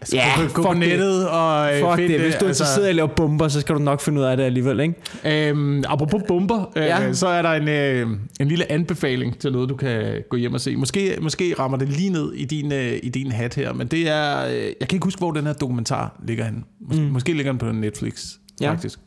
Altså, 0.00 0.16
Ja, 0.16 0.24
gå, 0.36 0.42
gå 0.42 0.62
på 0.62 0.68
fuck 0.72 0.80
det. 0.82 0.88
nettet 0.88 1.28
og 1.28 1.74
øh, 1.74 1.80
Fuck 1.80 1.96
find 1.96 2.12
det, 2.12 2.20
hvis 2.20 2.34
du 2.34 2.44
er 2.44 2.48
altså, 2.48 2.64
interesseret 2.64 2.86
i 2.86 2.88
at 2.88 2.94
lave 2.94 3.08
bomber, 3.08 3.48
så 3.48 3.60
skal 3.60 3.74
du 3.74 3.80
nok 3.80 4.00
finde 4.00 4.20
ud 4.20 4.24
af 4.24 4.36
det 4.36 4.44
alligevel, 4.44 4.80
ikke? 4.80 5.48
Øhm, 5.48 5.84
apropos 5.88 6.22
bomber, 6.28 6.72
øh, 6.76 6.82
Ja. 6.84 7.12
så 7.12 7.26
er 7.28 7.42
der 7.42 7.50
en, 7.52 7.68
øh, 7.68 8.06
en 8.40 8.48
lille 8.48 8.72
anbefaling 8.72 9.38
til 9.38 9.52
noget, 9.52 9.68
du 9.68 9.76
kan 9.76 10.22
gå 10.30 10.36
hjem 10.36 10.54
og 10.54 10.60
se. 10.60 10.76
Måske, 10.76 11.18
måske 11.20 11.54
rammer 11.58 11.78
det 11.78 11.88
lige 11.88 12.10
ned 12.10 12.32
i 12.32 12.44
din, 12.44 12.72
øh, 12.72 12.92
i 13.02 13.08
din 13.08 13.32
hat 13.32 13.54
her, 13.54 13.72
men 13.72 13.86
det 13.86 14.08
er... 14.08 14.46
Øh, 14.46 14.54
jeg 14.80 14.88
kan 14.88 14.96
ikke 14.96 15.04
huske, 15.04 15.18
hvor 15.18 15.30
den 15.32 15.46
her 15.46 15.52
dokumentar 15.52 16.20
ligger 16.26 16.44
henne. 16.44 16.62
Måske, 16.80 17.00
mm. 17.02 17.06
Mm. 17.06 17.12
måske 17.12 17.32
ligger 17.32 17.52
den 17.52 17.58
på 17.58 17.72
Netflix, 17.72 18.24
Ja. 18.60 18.70
faktisk. 18.70 18.98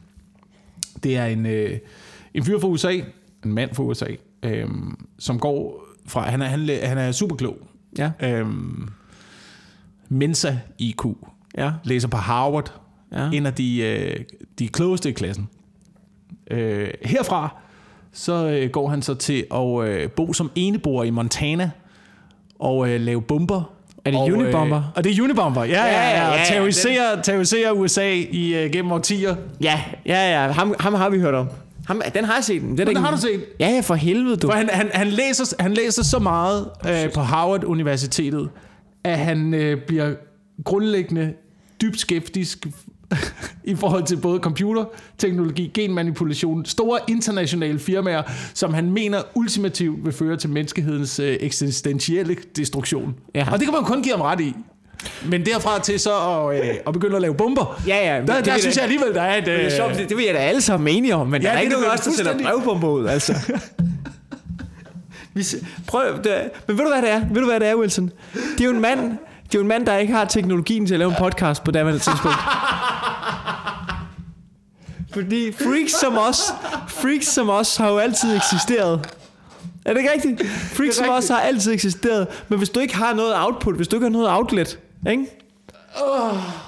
Det 1.03 1.17
er 1.17 1.25
en, 1.25 1.45
øh, 1.45 1.77
en 2.33 2.43
fyr 2.45 2.59
fra 2.59 2.67
USA, 2.67 2.91
en 3.45 3.53
mand 3.53 3.75
fra 3.75 3.83
USA, 3.83 4.05
øh, 4.43 4.65
som 5.19 5.39
går 5.39 5.83
fra... 6.07 6.21
Han 6.29 6.41
er, 6.41 6.45
han, 6.45 6.69
han 6.83 6.97
er 6.97 7.11
super 7.11 7.35
klog. 7.35 7.57
Ja, 7.97 8.11
Øh, 8.19 8.45
Mensa 10.09 10.57
IQ. 10.79 11.05
ja, 11.57 11.71
Læser 11.83 12.07
på 12.07 12.17
Harvard. 12.17 12.73
ja. 13.11 13.29
en 13.33 13.45
af 13.45 13.53
de, 13.53 13.81
øh, 13.81 14.15
de 14.59 14.67
klogeste 14.67 15.09
i 15.09 15.11
klassen. 15.11 15.49
Øh, 16.51 16.89
herfra 17.05 17.55
så 18.13 18.47
øh, 18.47 18.69
går 18.69 18.89
han 18.89 19.01
så 19.01 19.13
til 19.13 19.45
at 19.53 19.83
øh, 19.87 20.09
bo 20.09 20.33
som 20.33 20.51
eneboer 20.55 21.03
i 21.03 21.09
Montana 21.09 21.71
og 22.59 22.89
øh, 22.89 23.01
lave 23.01 23.21
bomber. 23.21 23.73
Er 24.05 24.11
det 24.11 24.19
og, 24.19 24.25
Unibomber? 24.25 24.77
Øh, 24.77 24.83
og 24.95 25.03
det 25.03 25.17
er 25.17 25.23
Unibomber, 25.23 25.63
ja, 25.63 25.85
ja, 25.85 26.09
ja. 26.09 26.25
ja, 26.27 26.37
ja, 26.37 26.43
terrorisere, 26.45 27.23
terrorisere 27.23 27.75
USA 27.75 28.13
i, 28.31 28.53
øh, 28.55 28.71
gennem 28.71 28.91
årtier. 28.91 29.35
Ja, 29.61 29.81
ja, 30.05 30.41
ja. 30.45 30.51
Ham, 30.51 30.75
ham 30.79 30.93
har 30.93 31.09
vi 31.09 31.19
hørt 31.19 31.33
om. 31.33 31.47
Ham, 31.87 32.01
den 32.13 32.25
har 32.25 32.33
jeg 32.35 32.43
set. 32.43 32.61
Den, 32.61 32.69
det 32.69 32.77
Den 32.77 32.87
ikke- 32.87 33.01
har 33.01 33.11
du 33.15 33.21
set. 33.21 33.45
Ja, 33.59 33.79
for 33.83 33.95
helvede, 33.95 34.37
du. 34.37 34.47
For 34.47 34.53
han, 34.53 34.69
han, 34.73 34.89
han, 34.93 35.07
læser, 35.07 35.55
han 35.59 35.73
læser 35.73 36.03
så 36.03 36.19
meget 36.19 36.67
øh, 36.89 37.13
på 37.13 37.19
Harvard 37.21 37.63
Universitetet, 37.63 38.49
at 39.03 39.17
han 39.19 39.53
øh, 39.53 39.77
bliver 39.87 40.13
grundlæggende 40.63 41.33
dybt 41.81 41.99
skeptisk 41.99 42.67
i 43.63 43.75
forhold 43.75 44.03
til 44.03 44.17
både 44.17 44.39
computerteknologi, 44.39 45.71
genmanipulation, 45.73 46.65
store 46.65 46.99
internationale 47.07 47.79
firmaer, 47.79 48.23
som 48.53 48.73
han 48.73 48.91
mener 48.91 49.21
ultimativt 49.35 50.05
vil 50.05 50.13
føre 50.13 50.37
til 50.37 50.49
menneskehedens 50.49 51.19
øh, 51.19 51.37
eksistentielle 51.39 52.35
destruktion. 52.55 53.15
Ja. 53.35 53.47
Og 53.51 53.59
det 53.59 53.67
kan 53.67 53.73
man 53.73 53.83
kun 53.83 54.03
give 54.03 54.13
ham 54.15 54.21
ret 54.21 54.39
i. 54.41 54.53
Men 55.25 55.45
derfra 55.45 55.79
til 55.79 55.99
så 55.99 56.13
at, 56.49 56.59
øh, 56.69 56.75
at 56.87 56.93
begynde 56.93 57.15
at 57.15 57.21
lave 57.21 57.35
bomber, 57.35 57.81
Ja, 57.87 58.15
ja. 58.15 58.21
der, 58.25 58.35
det 58.35 58.45
der 58.45 58.57
synes 58.57 58.75
jeg 58.75 58.83
alligevel, 58.83 59.13
der 59.13 59.21
er 59.21 59.37
et... 59.37 59.45
Det 59.45 59.53
er 59.53 59.65
Øh, 59.65 59.71
sjovt, 59.71 59.95
det, 59.95 60.09
det 60.09 60.17
vil 60.17 60.25
jeg 60.25 60.33
da 60.33 60.39
alle 60.39 60.61
sammen 60.61 60.95
enige 60.95 61.15
om, 61.15 61.27
men 61.27 61.41
Ja, 61.41 61.47
der 61.47 61.53
er 61.53 61.59
ikke 61.59 61.73
nogen 61.73 61.87
os, 61.93 61.99
der 61.99 62.03
fuldstændig. 62.03 62.45
brevbomber 62.45 62.87
ud, 62.89 63.05
altså. 63.07 63.33
Vi, 65.33 65.43
prøv, 65.87 66.23
det, 66.23 66.37
er- 66.37 66.49
men 66.67 66.77
ved 66.77 66.85
du 66.85 66.91
hvad 66.91 67.01
det 67.01 67.11
er? 67.11 67.21
Ved 67.31 67.41
du 67.41 67.47
hvad 67.47 67.59
det 67.59 67.67
er, 67.67 67.75
Wilson? 67.75 68.11
Det 68.33 68.61
er 68.61 68.65
jo 68.65 68.71
en 68.71 68.81
mand, 68.81 68.99
det 69.01 69.55
er 69.55 69.59
jo 69.59 69.61
en 69.61 69.67
mand, 69.67 69.85
der 69.85 69.97
ikke 69.97 70.13
har 70.13 70.25
teknologien 70.25 70.85
til 70.85 70.93
at 70.93 70.99
lave 70.99 71.09
en 71.11 71.17
podcast 71.19 71.63
på 71.63 71.71
daværende 71.71 71.99
tidspunkt. 71.99 72.37
Fordi 75.13 75.51
freaks 75.51 75.91
som 76.01 76.17
os, 76.17 76.53
freaks 76.87 77.27
som 77.27 77.49
os 77.49 77.77
har 77.77 77.89
jo 77.89 77.97
altid 77.97 78.35
eksisteret. 78.35 79.09
Er 79.85 79.93
det 79.93 79.99
ikke 79.99 80.11
rigtigt? 80.13 80.49
Freaks 80.73 80.95
som 80.95 81.09
os 81.09 81.27
har 81.27 81.39
altid 81.39 81.73
eksisteret. 81.73 82.27
Men 82.49 82.57
hvis 82.57 82.69
du 82.69 82.79
ikke 82.79 82.95
har 82.95 83.13
noget 83.13 83.33
output, 83.37 83.75
hvis 83.75 83.87
du 83.87 83.95
ikke 83.95 84.05
har 84.05 84.11
noget 84.11 84.29
outlet, 84.29 84.79
ikke? 85.09 85.25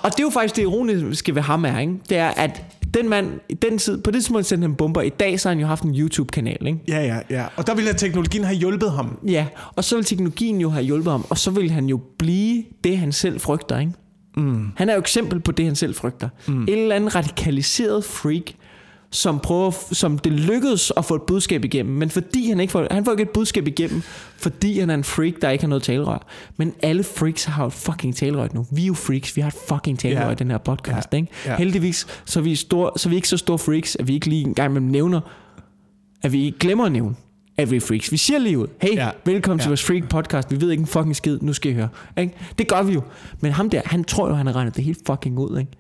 Og 0.04 0.12
det 0.12 0.20
er 0.20 0.24
jo 0.24 0.30
faktisk 0.30 0.56
det 0.56 0.62
ironiske 0.62 1.36
ved 1.36 1.42
ham 1.42 1.66
er, 1.66 1.80
ikke? 1.80 1.94
Det 2.10 2.18
er, 2.18 2.30
at 2.30 2.64
den 2.94 3.10
mand, 3.10 3.28
den 3.62 3.78
tid, 3.78 4.02
på 4.02 4.12
det 4.12 4.16
tidspunkt 4.16 4.46
sendte 4.46 4.66
han 4.66 4.76
bomber. 4.76 5.02
I 5.02 5.10
dag 5.10 5.40
så 5.40 5.50
har 5.50 5.56
han 5.56 5.62
jo 5.62 5.68
haft 5.68 5.84
en 5.84 5.96
YouTube-kanal, 6.00 6.68
ikke? 6.68 6.80
Ja, 6.88 7.06
ja, 7.06 7.20
ja. 7.30 7.46
Og 7.56 7.68
der 7.68 7.76
ville 7.76 7.94
teknologien 7.94 8.44
have 8.44 8.58
hjulpet 8.58 8.92
ham. 8.92 9.20
Ja, 9.28 9.46
og 9.76 9.84
så 9.84 9.96
vil 9.96 10.06
teknologien 10.06 10.62
jo 10.62 10.70
have 10.70 10.84
hjulpet 10.84 11.12
ham, 11.12 11.26
og 11.30 11.38
så 11.38 11.52
vil 11.52 11.72
han 11.72 11.86
jo 11.86 12.00
blive 12.18 12.64
det, 12.84 12.98
han 12.98 13.12
selv 13.12 13.40
frygter, 13.40 13.80
ikke? 13.80 13.94
Mm. 14.38 14.68
Han 14.76 14.90
er 14.90 14.94
jo 14.94 15.00
eksempel 15.00 15.40
på 15.40 15.52
det, 15.52 15.66
han 15.66 15.76
selv 15.76 15.96
frygter. 15.96 16.30
Mm. 16.48 16.62
En 16.62 16.70
eller 16.70 16.96
anden 16.96 17.16
radikaliseret 17.16 18.04
freak, 18.04 18.52
som 19.14 19.40
prøver, 19.40 19.72
som 19.92 20.18
det 20.18 20.32
lykkedes 20.32 20.92
at 20.98 21.06
få 21.06 21.16
et 21.16 21.22
budskab 21.22 21.66
igennem, 21.66 21.96
men 21.96 22.10
fordi 22.10 22.50
han 22.50 22.60
ikke 22.60 22.72
får, 22.72 22.88
han 22.92 23.06
får 23.06 23.12
ikke 23.12 23.24
et 23.24 23.30
budskab 23.30 23.68
igennem, 23.68 24.02
fordi 24.38 24.80
han 24.80 24.90
er 24.90 24.94
en 24.94 25.04
freak, 25.04 25.34
der 25.42 25.50
ikke 25.50 25.64
har 25.64 25.70
noget 25.70 25.84
talerør. 25.84 26.28
Men 26.58 26.74
alle 26.82 27.04
freaks 27.04 27.44
har 27.46 27.66
et 27.66 27.74
fucking 27.74 28.16
talerør 28.16 28.48
nu. 28.54 28.66
Vi 28.72 28.84
er 28.84 28.88
jo 28.88 28.94
freaks, 28.94 29.36
vi 29.36 29.42
har 29.42 29.48
et 29.48 29.56
fucking 29.70 30.00
talerør 30.00 30.26
Ja. 30.26 30.32
i 30.32 30.36
den 30.36 30.52
her 30.52 30.58
podcast, 30.58 31.08
Ja. 31.12 31.18
ikke? 31.18 31.28
Ja. 31.46 31.56
Heldigvis, 31.56 32.08
så 32.26 32.40
er, 32.40 32.44
vi 32.44 32.56
store, 32.56 32.92
så 32.98 33.10
er 33.10 33.10
vi 33.10 33.16
ikke 33.16 33.28
så 33.30 33.38
store 33.38 33.60
freaks, 33.60 33.96
at 34.00 34.08
vi 34.08 34.14
ikke 34.14 34.28
lige 34.30 34.42
engang 34.46 34.74
med 34.74 34.82
nævner, 34.82 35.22
at 36.24 36.32
vi 36.32 36.46
ikke 36.46 36.60
glemmer 36.60 36.86
at 36.86 36.92
nævne, 36.92 37.16
at 37.58 37.72
vi 37.72 37.76
er 37.76 37.82
freaks. 37.82 38.12
Vi 38.12 38.18
siger 38.18 38.40
lige 38.40 38.60
ud, 38.60 38.68
hey, 38.82 38.96
ja. 38.96 39.10
Velkommen 39.26 39.60
ja. 39.60 39.64
til 39.64 39.70
vores 39.70 39.84
freak 39.84 40.10
podcast. 40.10 40.52
Vi 40.52 40.62
ved 40.62 40.72
ikke 40.72 40.82
en 40.82 40.88
fucking 40.88 41.16
skid, 41.16 41.38
nu 41.42 41.54
skal 41.54 41.72
I 41.72 41.74
høre. 41.76 41.90
Ikke? 42.18 42.34
Det 42.58 42.68
gør 42.68 42.84
vi 42.84 42.94
jo. 42.94 43.02
Men 43.42 43.52
ham 43.52 43.70
der, 43.70 43.82
han 43.86 44.04
tror 44.04 44.28
jo, 44.30 44.36
han 44.36 44.46
har 44.48 44.56
regnet 44.56 44.76
det 44.76 44.84
helt 44.84 45.00
fucking 45.08 45.40
ud. 45.40 45.60
Ikke? 45.60 45.72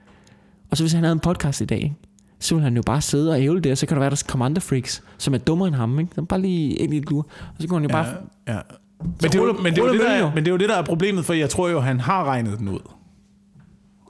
Og 0.71 0.77
så 0.77 0.83
hvis 0.83 0.93
han 0.93 1.03
havde 1.03 1.13
en 1.13 1.19
podcast 1.19 1.61
i 1.61 1.65
dag, 1.65 1.77
ikke? 1.83 1.95
Så 2.43 2.55
vil 2.55 2.63
han 2.63 2.75
jo 2.75 2.81
bare 2.85 3.01
sidde 3.01 3.31
og 3.31 3.41
ævle 3.41 3.61
det, 3.61 3.71
og 3.71 3.77
så 3.77 3.85
kan 3.85 3.95
der 3.95 3.99
være, 3.99 4.09
der 4.09 4.23
kommer 4.27 4.45
andre 4.45 4.61
freaks, 4.61 5.03
som 5.17 5.33
er 5.33 5.37
dummere 5.37 5.67
end 5.67 5.75
ham. 5.75 5.99
Ikke? 5.99 6.11
Så 6.15 6.21
bare 6.21 6.41
lige 6.41 6.75
ind 6.75 6.93
i 6.93 6.97
et 6.97 7.09
lure, 7.09 7.23
og 7.39 7.55
så 7.59 7.67
kan 7.67 7.75
han 7.75 7.83
jo 7.83 7.89
bare... 7.89 8.05
Ja, 8.47 8.53
ja. 8.53 8.59
Men 9.03 9.13
det, 9.31 9.35
er 9.35 9.39
jo, 9.39 9.53
men, 9.53 9.73
det 9.73 9.81
er 9.81 9.85
jo 9.85 9.91
det, 9.93 9.99
der 9.99 10.09
er, 10.09 10.19
jo. 10.19 10.29
men 10.35 10.37
det 10.37 10.47
er 10.47 10.51
jo 10.51 10.57
det, 10.57 10.69
der 10.69 10.75
er 10.75 10.81
problemet, 10.81 11.25
for 11.25 11.33
jeg 11.33 11.49
tror 11.49 11.69
jo, 11.69 11.79
han 11.79 11.99
har 11.99 12.23
regnet 12.23 12.59
den 12.59 12.67
ud. 12.69 12.79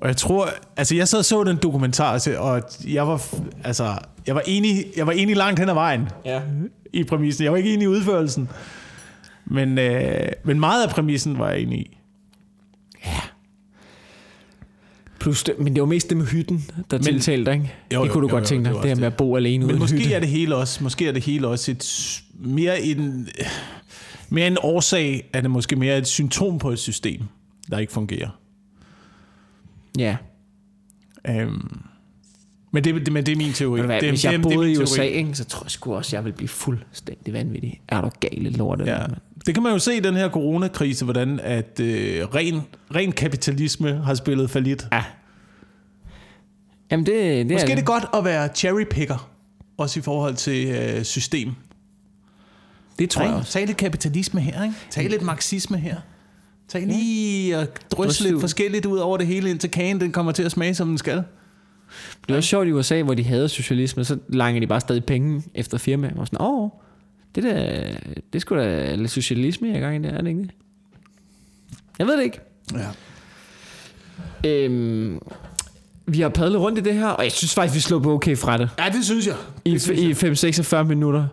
Og 0.02 0.08
jeg 0.08 0.18
tror, 0.18 0.48
altså 0.78 0.96
jeg 0.96 1.08
sad 1.08 1.20
og 1.20 1.26
så 1.26 1.44
den 1.44 1.58
dokumentar, 1.58 2.14
og 2.14 2.62
jeg 2.88 3.08
var, 3.08 3.26
altså, 3.64 3.96
jeg 4.28 4.36
var 4.36 4.42
enig, 4.48 4.86
jeg 4.98 5.08
var 5.08 5.14
enig 5.14 5.36
langt 5.36 5.60
hen 5.60 5.70
ad 5.70 5.74
vejen 5.74 6.10
Ja. 6.26 6.42
i 6.94 7.04
præmissen. 7.04 7.44
Jeg 7.44 7.52
var 7.52 7.58
ikke 7.58 7.74
enig 7.74 7.84
i 7.84 7.88
udførelsen. 7.88 8.50
Men, 9.46 9.78
øh, 9.78 10.28
men 10.44 10.60
meget 10.60 10.84
af 10.84 10.90
præmissen 10.90 11.40
var 11.40 11.50
jeg 11.50 11.60
enig 11.60 11.80
i. 11.80 11.98
Plus 15.24 15.44
det, 15.44 15.60
men 15.60 15.74
det 15.74 15.82
var 15.82 15.88
mest 15.88 16.10
det 16.10 16.18
med 16.18 16.26
hytten, 16.26 16.64
der 16.92 16.98
men, 16.98 17.04
tiltalte 17.04 17.52
dig, 17.52 17.54
ikke? 17.54 17.74
Jo, 17.94 18.02
det 18.02 18.08
jo, 18.08 18.14
kunne 18.14 18.22
du 18.22 18.28
jo, 18.28 18.34
godt 18.34 18.44
jo, 18.44 18.48
tænke 18.48 18.66
det 18.70 18.76
dig, 18.76 18.84
det 18.84 18.90
her 18.90 18.96
med 18.96 19.08
at 19.08 19.18
bo 19.18 19.36
alene 19.36 19.66
ude 19.66 19.68
Men 19.68 19.76
en 19.76 19.80
måske 19.80 19.98
hytte. 19.98 20.14
er 20.14 20.20
det 20.20 20.30
hele 20.30 20.56
også, 20.56 20.84
måske 20.84 21.08
er 21.08 21.12
det 21.12 21.24
hele 21.24 21.48
også 21.48 21.72
et 21.72 22.22
mere 22.34 22.82
en, 22.82 23.28
mere 24.30 24.48
en 24.48 24.58
årsag, 24.62 25.30
er 25.34 25.42
det 25.42 25.52
måske 25.52 25.76
mere 25.76 25.98
et 25.98 26.08
symptom 26.08 26.60
på 26.60 26.72
et 26.72 26.80
system, 26.80 27.22
der 27.72 27.78
ikke 27.78 27.94
fungerer. 27.94 28.30
Ja. 29.98 30.18
Øhm, 31.28 31.80
men, 32.72 32.84
det, 32.84 32.96
det, 32.96 33.14
men 33.14 33.26
det 33.26 33.32
er 33.32 33.36
min 33.36 33.54
teori. 33.54 33.82
Hvad, 33.82 34.02
det, 34.02 34.10
hvis 34.10 34.22
det, 34.22 34.32
jeg 34.32 34.34
det 34.34 34.42
boede 34.42 34.68
min 34.68 34.80
i. 34.80 34.84
USA, 34.84 35.04
ikke, 35.04 35.36
så 35.36 35.46
tror 35.46 35.66
jeg 35.66 35.72
sgu 35.72 35.96
også, 35.96 36.16
jeg 36.16 36.26
vil 36.26 36.34
blive 36.34 36.48
fuldstændig 36.48 37.34
vanvittig. 37.34 37.82
Er 37.88 38.02
du 38.02 38.10
gale 38.20 38.50
lort? 38.50 38.82
Ja. 38.86 39.06
Det 39.46 39.54
kan 39.54 39.64
man 39.64 39.72
jo 39.72 39.80
se 39.80 39.98
i 39.98 40.00
den 40.00 40.16
her 40.16 40.30
coronakrise, 40.30 41.04
hvordan 41.06 41.40
at 41.40 41.80
øh, 41.80 42.26
ren, 42.36 42.62
ren 42.96 43.12
kapitalisme 43.12 43.94
har 44.06 44.14
spillet 44.14 44.50
for 44.50 44.60
lidt. 44.60 44.88
ja. 44.92 45.04
Jamen 46.92 47.06
det, 47.06 47.16
det 47.46 47.52
Måske 47.52 47.72
er 47.72 47.76
det 47.76 47.86
godt 47.86 48.06
at 48.14 48.24
være 48.26 48.50
cherrypicker, 48.56 49.30
også 49.78 50.00
i 50.00 50.04
forhold 50.04 50.36
til 50.36 50.68
øh, 50.68 51.04
system. 51.04 51.52
Det 53.00 53.10
tror 53.10 53.22
jeg 53.22 53.30
Ikke? 53.32 53.40
også. 53.40 53.52
Tag 53.54 53.66
lidt 53.68 53.78
kapitalisme 53.78 54.42
her, 54.42 54.64
ikke? 54.64 54.76
Tag 54.90 55.10
lidt 55.10 55.22
marxisme 55.22 55.78
her. 55.78 55.96
Tag 56.68 56.88
lige 56.88 57.58
og 57.58 57.68
Drys 57.68 57.80
drysse 57.92 58.24
lidt 58.24 58.42
forskelligt 58.42 58.86
ud 58.86 58.98
over 58.98 59.18
det 59.18 59.28
hele, 59.28 59.50
indtil 59.50 59.72
kagen 59.72 60.00
den 60.02 60.12
kommer 60.12 60.32
til 60.32 60.44
at 60.44 60.52
smage, 60.52 60.76
som 60.76 60.88
den 60.88 60.98
skal. 60.98 61.24
Det 62.28 62.36
var 62.36 62.42
sjovt 62.42 62.68
i 62.68 62.72
USA, 62.72 63.02
hvor 63.02 63.14
de 63.14 63.24
havde 63.24 63.50
socialisme, 63.50 64.04
så 64.04 64.18
langer 64.30 64.60
de 64.60 64.68
bare 64.68 64.80
stadig 64.80 65.06
penge 65.06 65.44
efter 65.56 65.78
firma. 65.78 66.12
Og 66.18 66.28
sådan, 66.28 66.42
åh, 66.42 66.70
det 67.36 67.44
der, 67.44 67.84
det 68.34 68.42
skulle 68.42 68.64
da 68.64 68.96
lidt 68.96 69.12
socialisme, 69.12 69.68
jeg 69.68 69.74
er 69.74 69.80
i 69.80 69.82
gang 69.82 69.96
i 70.06 70.08
det, 70.08 70.14
er 70.18 70.22
det 70.22 70.28
ikke 70.28 70.42
det? 70.42 70.52
Jeg 72.00 72.08
ved 72.08 72.18
det 72.18 72.24
ikke. 72.24 72.40
Ja. 72.74 72.88
Øhm, 74.50 75.20
vi 76.08 76.22
har 76.22 76.30
padlet 76.30 76.60
rundt 76.62 76.78
i 76.80 76.82
det 76.82 76.94
her, 76.94 77.08
og 77.08 77.24
jeg 77.24 77.32
synes 77.32 77.54
faktisk, 77.54 77.76
vi 77.76 77.80
slår 77.80 78.00
på 78.00 78.14
okay 78.14 78.38
fra 78.38 78.58
det. 78.58 78.70
ja, 78.80 78.90
det 78.90 79.06
synes 79.06 79.28
jeg. 79.28 79.36
I, 79.66 79.72
i 79.94 80.12
5-46 80.12 80.84
minutter. 80.84 81.28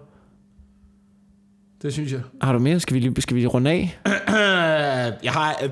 Det 1.83 1.93
synes 1.93 2.13
jeg. 2.13 2.21
Har 2.43 2.53
du 2.53 2.59
mere? 2.59 2.81
Skal 2.81 2.95
vi, 2.95 3.01
lige- 3.01 3.23
skal 3.23 3.37
vi 3.37 3.47
runde 3.47 3.71
af? 3.71 3.99
jeg, 5.25 5.33
har, 5.33 5.63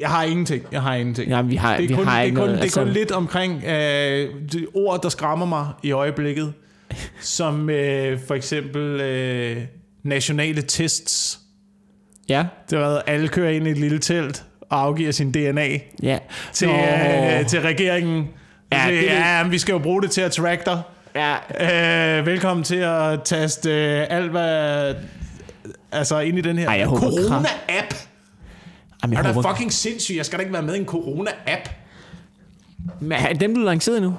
jeg 0.00 0.08
har 0.10 0.22
ingenting. 0.24 0.62
Jeg 0.72 0.82
har 0.82 0.94
ingenting. 0.94 1.28
Ja, 1.30 1.42
vi 1.42 1.56
har, 1.56 1.76
det 1.76 1.84
er 1.84 1.88
vi 1.88 1.94
kun, 1.94 2.04
har 2.06 2.20
det 2.22 2.28
er 2.30 2.34
kun, 2.34 2.46
noget. 2.46 2.60
altså- 2.60 2.80
det 2.80 2.86
er 2.88 2.92
kun 2.92 2.94
lidt 2.94 3.10
omkring 3.12 3.64
øh, 3.64 4.34
de 4.52 4.66
ord, 4.74 5.02
der 5.02 5.08
skræmmer 5.08 5.46
mig 5.46 5.68
i 5.82 5.90
øjeblikket. 5.90 6.52
som 7.20 7.70
øh, 7.70 8.18
for 8.26 8.34
eksempel 8.34 9.00
øh, 9.00 9.56
nationale 10.02 10.62
tests. 10.62 11.38
Ja, 12.28 12.46
Det 12.70 12.78
været, 12.78 13.02
alle 13.06 13.28
kører 13.28 13.50
ind 13.50 13.66
i 13.66 13.70
et 13.70 13.78
lille 13.78 13.98
telt 13.98 14.44
og 14.60 14.80
afgiver 14.80 15.10
sin 15.12 15.32
DNA 15.32 15.68
ja. 16.02 16.18
til, 16.52 16.68
øh, 16.68 17.46
til 17.46 17.60
regeringen. 17.60 18.28
Ja, 18.72 18.86
Ja, 18.86 18.90
det- 18.92 19.02
ja, 19.02 19.48
vi 19.48 19.58
skal 19.58 19.72
jo 19.72 19.78
bruge 19.78 20.02
det 20.02 20.10
til 20.10 20.20
at 20.20 20.32
track 20.32 20.66
dig. 20.66 20.80
Ja, 21.14 22.18
Øh, 22.18 22.26
velkommen 22.26 22.64
til 22.64 22.76
at 22.76 23.22
taste 23.24 23.70
øh, 23.70 24.06
alt, 24.10 24.30
hvad... 24.30 24.94
Altså 25.92 26.18
ind 26.20 26.38
i 26.38 26.40
den 26.40 26.58
her 26.58 26.86
corona-app. 26.86 27.96
Jamen, 29.02 29.16
Er 29.16 29.22
jeg 29.22 29.24
du 29.28 29.32
håber, 29.34 29.48
fucking 29.50 29.72
sindssyg? 29.72 30.16
Jeg 30.16 30.26
skal 30.26 30.38
da 30.38 30.42
ikke 30.42 30.52
være 30.52 30.62
med 30.62 30.74
i 30.74 30.78
en 30.78 30.86
corona-app. 30.86 31.70
Men 33.00 33.12
er 33.12 33.32
den 33.32 33.52
blevet 33.52 33.66
lanceret 33.66 34.02
nu? 34.02 34.14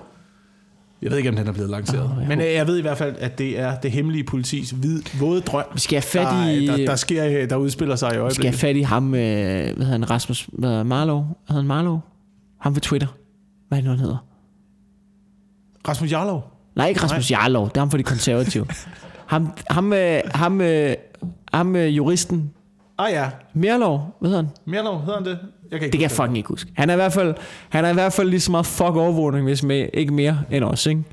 Jeg 1.02 1.12
ved 1.12 1.18
ikke, 1.18 1.30
om 1.30 1.36
den 1.36 1.48
er 1.48 1.52
blevet 1.52 1.70
lanceret. 1.70 2.04
Åh, 2.04 2.18
jeg 2.20 2.28
Men 2.28 2.42
øh, 2.42 2.54
jeg 2.54 2.68
ved 2.68 2.78
i 2.78 2.82
hvert 2.82 2.98
fald, 2.98 3.16
at 3.20 3.38
det 3.38 3.60
er 3.60 3.80
det 3.80 3.92
hemmelige 3.92 4.24
politis 4.24 4.76
vid, 4.82 5.02
våde 5.20 5.42
drøm, 5.42 5.64
Vi 5.74 5.80
skal 5.80 5.96
have 5.96 6.02
fat 6.02 6.28
der, 6.28 6.50
i... 6.50 6.66
der, 6.68 6.78
der, 6.78 6.96
sker, 6.96 7.46
der 7.46 7.56
udspiller 7.56 7.96
sig 7.96 8.08
i 8.08 8.10
Vi 8.10 8.14
skal 8.14 8.20
have 8.20 8.24
øjeblikket. 8.24 8.60
fat 8.60 8.76
i 8.76 8.82
ham, 8.82 9.14
øh, 9.14 9.20
hvad 9.20 9.74
hedder 9.76 9.86
han, 9.86 10.10
Rasmus 10.10 10.50
hvad 10.54 10.84
Marlow? 10.84 11.18
Hedder 11.48 11.62
han, 11.62 11.68
Marlow? 11.68 12.00
Ham 12.62 12.74
på 12.74 12.80
Twitter. 12.80 13.08
Hvad 13.68 13.78
er 13.78 13.82
det 13.82 13.90
han 13.90 14.00
hedder? 14.00 14.26
Rasmus 15.88 16.12
Jarlov. 16.12 16.52
Nej, 16.76 16.88
ikke 16.88 17.04
Rasmus 17.04 17.32
Jarlov. 17.32 17.70
Det 17.70 17.78
er 17.78 17.82
ham 17.82 17.92
for 17.92 17.98
de 17.98 18.04
konservative. 18.04 18.66
ham, 19.34 19.52
ham, 19.70 19.94
øh, 19.94 20.22
ham, 20.34 20.62
øh, 20.62 20.96
ham 21.54 21.76
øh, 21.76 21.98
juristen. 21.98 22.52
Ah 23.00 23.12
ja, 23.12 23.30
Merlov, 23.54 24.16
hvad 24.20 24.30
hedder 24.30 24.44
han? 24.44 24.52
Merlov 24.66 25.00
hedder 25.00 25.16
han 25.16 25.26
det? 25.26 25.38
Jeg 25.72 25.80
kan 25.80 25.86
ikke 25.86 25.92
Det 25.92 25.92
kan 25.92 26.02
jeg 26.02 26.12
fucking 26.12 26.38
ikke 26.38 26.48
huske. 26.50 26.72
Han 26.76 26.90
er 26.90 26.94
i 26.94 26.96
hvert 26.96 27.14
fald, 27.14 27.36
han 27.70 27.86
er 27.86 27.90
i 27.90 27.94
hvert 27.94 28.14
fald 28.14 28.30
lige 28.30 28.40
så 28.40 28.52
meget 28.52 28.66
fuck 28.66 28.96
overvågning, 28.96 29.46
hvis 29.46 29.64
med, 29.64 29.90
ikke 29.94 30.14
mere 30.14 30.40
end 30.52 30.64
os, 30.64 30.86
ikke? 30.86 31.04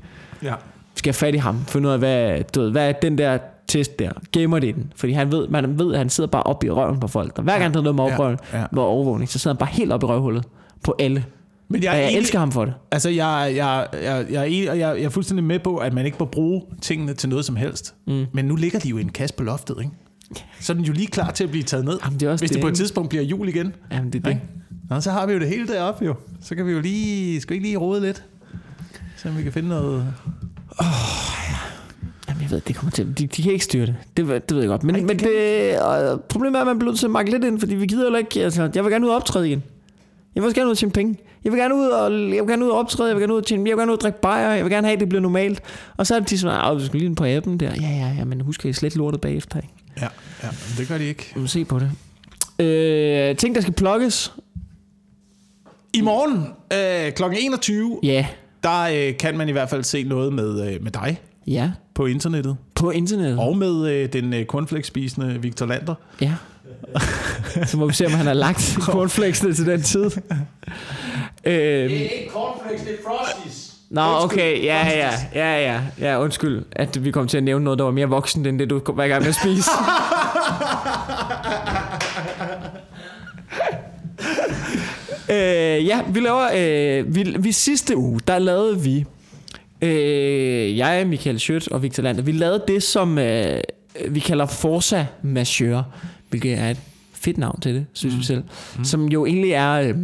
Ja. 0.43 0.53
Skal 0.95 1.09
have 1.09 1.13
fat 1.17 1.35
i 1.35 1.37
ham, 1.37 1.65
finde 1.67 1.87
ud 1.87 1.93
af, 1.93 1.99
hvad, 1.99 2.43
du 2.55 2.61
ved, 2.61 2.71
hvad 2.71 2.89
er 2.89 2.91
den 2.91 3.17
der 3.17 3.37
test 3.67 3.99
der, 3.99 4.11
gamer 4.31 4.59
det 4.59 4.75
den. 4.75 4.93
Fordi 4.95 5.13
han 5.13 5.31
ved, 5.31 5.47
man 5.47 5.79
ved, 5.79 5.93
at 5.93 5.97
han 5.97 6.09
sidder 6.09 6.29
bare 6.29 6.43
op 6.43 6.63
i 6.63 6.69
røven 6.69 6.99
på 6.99 7.07
folk. 7.07 7.37
Og 7.37 7.43
hver 7.43 7.59
gang 7.59 7.73
der 7.73 7.79
er 7.79 7.83
noget 7.83 7.95
med, 7.95 8.03
Ja, 8.05 8.13
oprøven, 8.13 8.37
ja. 8.53 8.63
med 8.71 8.81
overvågning, 8.81 9.29
så 9.29 9.39
sidder 9.39 9.55
han 9.55 9.59
bare 9.59 9.69
helt 9.71 9.91
op 9.91 10.03
i 10.03 10.05
røvhullet 10.05 10.43
på 10.83 10.95
alle. 10.99 11.25
Men 11.69 11.83
jeg, 11.83 11.91
Og 11.91 11.97
jeg 11.97 12.13
elsker 12.13 12.39
ham 12.39 12.51
for 12.51 12.65
det. 12.65 12.73
Altså, 12.91 13.09
jeg, 13.09 13.53
jeg, 13.55 13.87
jeg, 14.03 14.25
jeg, 14.31 14.41
er 14.41 14.43
jeg, 14.73 14.77
jeg 14.79 15.03
er 15.03 15.09
fuldstændig 15.09 15.43
med 15.43 15.59
på, 15.59 15.77
at 15.77 15.93
man 15.93 16.05
ikke 16.05 16.17
må 16.19 16.25
bruge 16.25 16.61
tingene 16.81 17.13
til 17.13 17.29
noget 17.29 17.45
som 17.45 17.55
helst. 17.55 17.95
Mm. 18.07 18.25
Men 18.33 18.45
nu 18.45 18.55
ligger 18.55 18.79
de 18.79 18.89
jo 18.89 18.97
i 18.97 19.01
en 19.01 19.09
kasse 19.09 19.35
på 19.35 19.43
loftet, 19.43 19.75
ikke? 19.79 19.91
Så 20.59 20.73
er 20.73 20.75
den 20.77 20.85
jo 20.85 20.93
lige 20.93 21.07
klar 21.07 21.31
til 21.31 21.43
at 21.43 21.49
blive 21.49 21.63
taget 21.63 21.85
ned, 21.85 21.99
Jamen, 22.05 22.19
det 22.19 22.25
er 22.27 22.31
også 22.31 22.41
hvis 22.41 22.49
det, 22.49 22.55
det, 22.55 22.61
på 22.61 22.67
et 22.67 22.75
tidspunkt 22.75 23.09
bliver 23.09 23.23
jul 23.23 23.47
igen. 23.49 23.75
Jamen, 23.91 24.13
det 24.13 24.25
er 24.25 24.29
det. 24.29 24.39
Nå, 24.89 25.01
så 25.01 25.11
har 25.11 25.25
vi 25.25 25.33
jo 25.33 25.39
det 25.39 25.47
hele 25.47 25.67
deroppe 25.67 26.05
jo. 26.05 26.15
Så 26.41 26.55
kan 26.55 26.65
vi 26.65 26.71
jo 26.71 26.79
lige, 26.79 27.41
skal 27.41 27.53
vi 27.53 27.55
ikke 27.55 27.67
lige 27.67 27.77
rode 27.77 28.01
lidt? 28.01 28.23
Så 29.17 29.29
vi 29.29 29.43
kan 29.43 29.51
finde 29.53 29.69
noget... 29.69 30.13
Jamen, 32.29 32.41
jeg 32.41 32.51
ved, 32.51 32.61
det 32.61 32.75
kommer 32.75 32.91
til. 32.91 33.17
De, 33.17 33.27
de 33.27 33.41
kan 33.43 33.51
ikke 33.51 33.65
styre 33.65 33.85
det. 33.85 33.95
Det, 34.17 34.27
ved- 34.27 34.39
det 34.39 34.51
ved 34.55 34.59
jeg 34.59 34.67
godt. 34.69 34.83
Men, 34.83 34.95
Ej, 34.95 35.01
men 35.01 35.19
det, 35.19 35.79
og 35.79 36.21
problemet 36.21 36.57
er, 36.57 36.61
at 36.61 36.67
man 36.67 36.79
bliver 36.79 36.91
nødt 36.91 36.99
til 36.99 37.05
at 37.07 37.11
makke 37.11 37.31
lidt 37.31 37.43
ind, 37.43 37.59
fordi 37.59 37.75
vi 37.75 37.85
gider 37.85 38.03
heller 38.03 38.19
ikke. 38.19 38.43
Altså, 38.43 38.69
jeg 38.75 38.83
vil 38.83 38.91
gerne 38.91 39.05
ud 39.05 39.09
og 39.09 39.15
optræde 39.15 39.47
igen. 39.47 39.63
Jeg 40.35 40.43
vil 40.43 40.47
også 40.47 40.55
gerne 40.55 40.67
ud 40.67 40.71
og 40.71 40.77
tjene 40.77 40.91
penge. 40.91 41.17
Jeg 41.43 41.51
vil 41.51 41.59
gerne 41.59 41.75
ud 41.75 41.87
og, 41.87 42.11
jeg 42.11 42.43
vil 42.43 42.47
gerne 42.47 42.65
ud 42.65 42.69
og 42.69 42.79
optræde. 42.79 43.09
Jeg 43.09 43.15
vil 43.15 43.21
gerne 43.21 43.33
ud 43.33 43.39
og 43.39 43.45
tjene, 43.45 43.69
jeg 43.69 43.77
vil 43.77 43.81
gerne 43.81 43.91
ud 43.91 43.97
og 43.97 44.01
drikke 44.01 44.21
bajer. 44.21 44.53
Jeg 44.53 44.63
vil 44.63 44.71
gerne 44.71 44.87
have, 44.87 44.93
at 44.93 44.99
det 44.99 45.09
bliver 45.09 45.21
normalt. 45.21 45.61
Og 45.97 46.07
så 46.07 46.15
er 46.15 46.19
de 46.19 46.37
sådan, 46.37 46.71
at 46.71 46.79
du 46.79 46.85
skal 46.85 46.99
lige 46.99 47.15
på 47.15 47.25
appen 47.25 47.59
der. 47.59 47.71
Ja, 47.81 47.89
ja, 47.89 48.13
ja, 48.17 48.25
men 48.25 48.41
husk 48.41 48.65
at 48.65 48.69
I 48.69 48.73
slet 48.73 48.95
lortet 48.95 49.21
bagefter. 49.21 49.57
Ikke? 49.57 49.73
Ja, 50.01 50.07
ja 50.43 50.47
det 50.77 50.87
gør 50.87 50.97
de 50.97 51.03
ikke. 51.03 51.31
Vi 51.35 51.41
må 51.41 51.47
se 51.47 51.65
på 51.65 51.79
det. 51.79 51.91
Øh, 52.65 53.35
ting, 53.35 53.55
der 53.55 53.61
skal 53.61 53.73
plukkes. 53.73 54.33
I 55.93 56.01
morgen 56.01 56.47
øh, 56.73 57.13
kl. 57.13 57.23
21, 57.39 57.99
Ja, 58.03 58.27
der 58.63 58.81
øh, 58.81 59.17
kan 59.17 59.37
man 59.37 59.49
i 59.49 59.51
hvert 59.51 59.69
fald 59.69 59.83
se 59.83 60.03
noget 60.03 60.33
med, 60.33 60.73
øh, 60.73 60.83
med 60.83 60.91
dig 60.91 61.21
ja. 61.47 61.71
på 61.93 62.05
internettet. 62.05 62.57
På 62.75 62.91
internettet. 62.91 63.39
Og 63.39 63.57
med 63.57 63.87
øh, 63.89 64.13
den 64.13 64.33
øh, 64.33 65.43
Victor 65.43 65.65
Lander. 65.65 65.95
Ja. 66.21 66.33
så 67.69 67.77
må 67.77 67.87
vi 67.87 67.93
se, 67.93 68.05
om 68.05 68.11
han 68.11 68.25
har 68.25 68.33
lagt 68.33 68.77
cornflakesene 68.85 69.53
til 69.53 69.65
den 69.65 69.81
tid. 69.81 70.11
øhm, 71.43 71.91
ikke 71.91 72.29
cornflakes, 72.33 72.81
det 72.81 72.91
er 72.91 72.97
Frosties. 73.05 73.73
Nå, 73.89 74.01
okay, 74.01 74.63
ja, 74.63 74.87
ja, 74.87 75.11
ja, 75.35 75.61
ja, 75.61 75.81
ja, 75.99 76.21
undskyld, 76.21 76.65
at 76.71 77.03
vi 77.03 77.11
kom 77.11 77.27
til 77.27 77.37
at 77.37 77.43
nævne 77.43 77.63
noget, 77.65 77.79
der 77.79 77.85
var 77.85 77.91
mere 77.91 78.07
voksen, 78.07 78.45
end 78.45 78.59
det, 78.59 78.69
du 78.69 78.81
var 78.87 79.03
i 79.03 79.07
gang 79.07 79.21
med 79.21 79.29
at 79.29 79.35
spise. 79.35 79.69
øh, 85.33 85.87
ja, 85.87 86.01
vi 86.07 86.19
laver, 86.19 86.49
øh, 86.55 87.15
vi, 87.15 87.35
vi 87.39 87.51
sidste 87.51 87.97
uge, 87.97 88.19
der 88.27 88.39
lavede 88.39 88.81
vi, 88.81 89.05
øh, 89.81 90.77
jeg, 90.77 91.07
Michael 91.07 91.39
Schødt 91.39 91.67
og 91.67 91.83
Victor 91.83 92.03
Lander, 92.03 92.21
vi 92.21 92.31
lavede 92.31 92.63
det, 92.67 92.83
som 92.83 93.17
øh, 93.17 93.61
vi 94.09 94.19
kalder 94.19 94.45
Forza 94.45 95.05
Majeure, 95.21 95.83
hvilket 96.29 96.53
er 96.53 96.69
et 96.69 96.79
fedt 97.13 97.37
navn 97.37 97.59
til 97.61 97.75
det, 97.75 97.85
synes 97.93 98.15
mm. 98.15 98.19
vi 98.19 98.25
selv, 98.25 98.43
mm. 98.77 98.83
som 98.83 99.05
jo 99.05 99.25
egentlig 99.25 99.51
er... 99.51 99.73
Øh, 99.73 99.95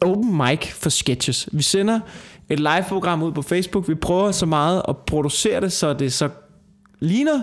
open 0.00 0.36
mic 0.36 0.72
for 0.72 0.90
sketches. 0.90 1.48
Vi 1.52 1.62
sender 1.62 2.00
et 2.48 2.60
live-program 2.60 3.22
ud 3.22 3.32
på 3.32 3.42
Facebook. 3.42 3.88
Vi 3.88 3.94
prøver 3.94 4.30
så 4.30 4.46
meget 4.46 4.82
at 4.88 4.96
producere 4.96 5.60
det, 5.60 5.72
så 5.72 5.92
det 5.92 6.12
så 6.12 6.28
ligner, 7.00 7.42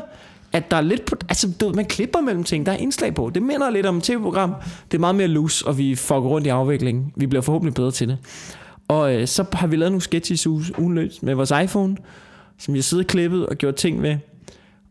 at 0.51 0.71
der 0.71 0.77
er 0.77 0.81
lidt 0.81 1.05
på... 1.05 1.15
Altså, 1.29 1.51
du, 1.61 1.65
ved, 1.65 1.73
man 1.73 1.85
klipper 1.85 2.21
mellem 2.21 2.43
ting. 2.43 2.65
Der 2.65 2.71
er 2.71 2.77
indslag 2.77 3.15
på. 3.15 3.31
Det 3.35 3.41
minder 3.41 3.69
lidt 3.69 3.85
om 3.85 3.97
et 3.97 4.03
tv-program. 4.03 4.53
Det 4.91 4.97
er 4.97 4.99
meget 4.99 5.15
mere 5.15 5.27
loose, 5.27 5.67
og 5.67 5.77
vi 5.77 5.95
får 5.95 6.19
rundt 6.19 6.47
i 6.47 6.49
afviklingen. 6.49 7.13
Vi 7.15 7.27
bliver 7.27 7.41
forhåbentlig 7.41 7.73
bedre 7.73 7.91
til 7.91 8.07
det. 8.07 8.17
Og 8.87 9.15
øh, 9.15 9.27
så 9.27 9.45
har 9.53 9.67
vi 9.67 9.75
lavet 9.75 9.91
nogle 9.91 10.01
sketches 10.01 10.47
uge- 10.47 10.79
ugen 10.79 10.95
løs 10.95 11.21
med 11.21 11.35
vores 11.35 11.51
iPhone, 11.63 11.97
som 12.59 12.73
vi 12.73 12.79
har 12.79 12.83
siddet 12.83 13.07
klippet 13.07 13.45
og 13.45 13.55
gjort 13.55 13.75
ting 13.75 14.01
ved. 14.01 14.17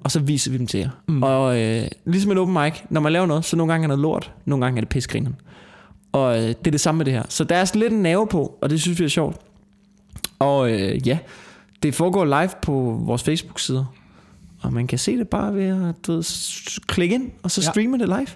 Og 0.05 0.11
så 0.11 0.21
viser 0.21 0.51
vi 0.51 0.59
dem 0.59 0.67
til 0.67 0.81
jer. 0.81 0.91
Mm. 1.09 1.23
Og 1.23 1.61
øh, 1.61 1.89
ligesom 2.05 2.31
en 2.33 2.39
open 2.39 2.55
mic, 2.65 2.75
når 2.91 3.01
man 3.01 3.13
laver 3.13 3.27
noget, 3.27 3.45
så 3.45 3.57
nogle 3.57 3.73
gange 3.73 3.85
er 3.85 3.89
noget 3.89 4.01
lort, 4.03 4.33
nogle 4.45 4.65
gange 4.65 4.79
er 4.79 4.81
det 4.81 4.89
pisgrinen. 4.89 5.37
Og 6.13 6.37
øh, 6.37 6.43
det 6.49 6.67
er 6.67 6.71
det 6.71 6.81
samme 6.81 6.97
med 6.99 7.05
det 7.05 7.15
her. 7.15 7.23
Så 7.29 7.45
der 7.45 7.57
er 7.57 7.65
sådan 7.65 7.81
lidt 7.81 7.93
en 7.93 8.03
nerve 8.03 8.27
på, 8.27 8.59
og 8.63 8.71
det 8.71 8.81
synes 8.81 9.01
vi 9.01 9.05
er 9.05 9.09
sjovt. 9.09 9.37
Og 10.39 10.73
øh, 10.73 11.09
ja, 11.09 11.19
det 11.83 11.95
foregår 11.95 12.25
live 12.25 12.51
på 12.63 13.01
vores 13.05 13.23
Facebook-side. 13.23 13.87
Og 14.63 14.73
man 14.73 14.87
kan 14.87 14.99
se 14.99 15.17
det 15.19 15.29
bare 15.29 15.55
ved 15.55 15.65
at 15.89 16.07
du 16.07 16.23
klikke 16.87 17.15
ind, 17.15 17.31
og 17.43 17.51
så 17.51 17.61
Ja. 17.61 17.71
streame 17.71 17.99
det 17.99 18.09
live. 18.09 18.27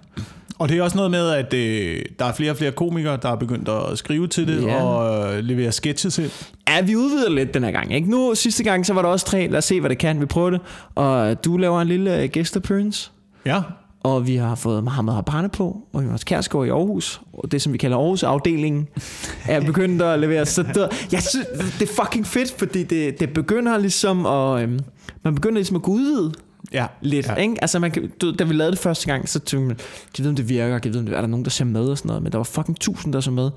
Og 0.59 0.68
det 0.68 0.78
er 0.78 0.82
også 0.82 0.96
noget 0.96 1.11
med, 1.11 1.28
at 1.30 1.54
øh, 1.54 2.02
der 2.18 2.24
er 2.24 2.32
flere 2.32 2.50
og 2.50 2.57
flere 2.57 2.72
komikere, 2.72 3.18
der 3.22 3.28
er 3.28 3.36
begyndt 3.36 3.68
at 3.68 3.98
skrive 3.98 4.26
til 4.28 4.48
det 4.48 4.62
Ja. 4.62 4.82
og 4.84 5.34
øh, 5.34 5.44
levere 5.44 5.72
sketches 5.72 6.18
ind. 6.18 6.30
Ja, 6.68 6.80
vi 6.80 6.96
udvider 6.96 7.30
lidt 7.30 7.54
den 7.54 7.64
her 7.64 7.70
gang. 7.70 7.94
Ikke? 7.94 8.11
Nu 8.11 8.34
sidste 8.34 8.64
gang, 8.64 8.86
så 8.86 8.94
var 8.94 9.02
der 9.02 9.09
også 9.09 9.26
tre. 9.26 9.46
Lad 9.50 9.59
os 9.59 9.64
se, 9.64 9.80
hvad 9.80 9.90
det 9.90 9.98
kan. 9.98 10.20
Vi 10.20 10.26
prøver 10.26 10.50
det. 10.50 10.61
Og 10.94 11.44
du 11.44 11.57
laver 11.57 11.80
en 11.80 11.88
lille 11.88 12.22
øh, 12.22 12.28
guest 12.34 12.57
appearance. 12.57 13.11
Ja, 13.46 13.61
Og 14.02 14.26
vi 14.26 14.36
har 14.36 14.54
fået 14.54 14.84
Mohammed 14.84 15.12
Habane 15.12 15.48
på, 15.48 15.80
og 15.92 16.04
Jonas 16.04 16.24
Kærsgaard 16.24 16.66
i 16.66 16.70
Aarhus, 16.70 17.20
og 17.32 17.52
det 17.52 17.62
som 17.62 17.72
vi 17.72 17.78
kalder 17.78 17.96
Aarhus-afdelingen, 17.96 18.88
er 19.48 19.61
begyndt 19.61 20.02
at 20.02 20.18
levere. 20.18 20.46
Så 20.46 20.62
det, 20.62 21.09
jeg 21.12 21.22
synes, 21.22 21.46
det 21.78 21.88
er 21.90 22.02
fucking 22.04 22.26
fedt, 22.26 22.54
fordi 22.59 22.82
det, 22.82 23.20
det 23.20 23.32
begynder 23.32 23.78
ligesom 23.78 24.26
at, 24.26 24.62
øhm, 24.62 24.78
man 25.24 25.34
begynder 25.34 25.54
ligesom 25.54 25.76
at 25.76 25.82
gå 25.82 25.90
udvide 25.92 26.32
ja. 26.73 26.87
lidt. 27.01 27.27
Ja. 27.27 27.35
Ikke? 27.35 27.55
Altså 27.62 27.79
man, 27.79 27.91
kan- 27.91 28.12
du, 28.21 28.33
da 28.39 28.45
vi 28.45 28.55
lavede 28.55 28.71
det 28.73 28.79
første 28.81 29.07
gang, 29.07 29.29
så 29.29 29.39
tænkte 29.39 29.67
man, 29.67 29.77
kan 29.77 29.87
vide, 30.19 30.29
om 30.29 30.37
det 30.37 30.49
virker, 30.49 30.79
kan 30.79 30.93
vide, 30.93 31.01
om 31.01 31.07
det, 31.07 31.17
er 31.17 31.21
der 31.21 31.29
nogen, 31.29 31.45
der 31.45 31.51
ser 31.51 31.64
med 31.64 31.85
og 31.89 31.99
sådan 31.99 32.09
noget, 32.09 32.23
men 32.23 32.33
der 32.33 32.39
var 32.39 32.45
fucking 32.45 32.81
tusind, 32.81 33.12
der 33.12 33.21
så 33.21 33.31
med. 33.31 33.51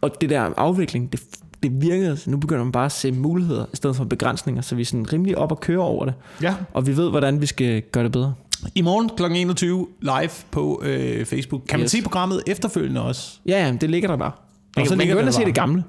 Og 0.00 0.10
det 0.20 0.30
der 0.30 0.50
afvikling, 0.56 1.12
det, 1.12 1.20
det 1.62 1.80
virkede, 1.82 2.16
så 2.16 2.30
nu 2.30 2.36
begynder 2.36 2.64
man 2.64 2.72
bare 2.72 2.84
at 2.84 2.92
se 2.92 3.12
muligheder, 3.12 3.64
i 3.72 3.76
stedet 3.76 3.96
for 3.96 4.04
begrænsninger, 4.04 4.62
så 4.62 4.74
vi 4.74 4.80
er 4.82 4.86
sådan 4.86 5.12
rimelig 5.12 5.38
op 5.38 5.52
og 5.52 5.60
køre 5.60 5.78
over 5.78 6.04
det. 6.04 6.14
ja. 6.42 6.54
Og 6.74 6.86
vi 6.86 6.96
ved, 6.96 7.10
hvordan 7.10 7.40
vi 7.40 7.46
skal 7.46 7.82
gøre 7.82 8.04
det 8.04 8.12
bedre. 8.12 8.34
I 8.74 8.82
morgen 8.82 9.10
kl. 9.16 9.22
21 9.36 9.86
live 10.00 10.30
på 10.50 10.82
øh, 10.84 11.24
Facebook. 11.26 11.62
Kan 11.68 11.78
man 11.78 11.84
Yes. 11.84 11.90
se 11.90 12.02
programmet 12.02 12.42
efterfølgende 12.46 13.02
også? 13.02 13.38
Ja, 13.46 13.66
ja, 13.66 13.72
det 13.80 13.90
ligger 13.90 14.08
der 14.08 14.16
bare. 14.16 14.32
Man 14.76 14.82
Og 14.82 14.88
så 14.88 14.96
man 14.96 15.06
kan 15.06 15.14
gå 15.14 15.20
ind 15.20 15.28
og 15.28 15.34
se 15.34 15.44
det 15.44 15.54
gamle. 15.54 15.84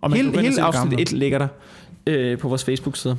Og 0.00 0.10
man 0.10 0.16
hele 0.16 0.40
hele 0.40 0.62
afsnit 0.62 0.82
gamle. 0.82 1.00
1 1.02 1.12
ligger 1.12 1.38
der 1.38 1.48
øh, 2.06 2.38
på 2.38 2.48
vores 2.48 2.64
Facebook-side. 2.64 3.16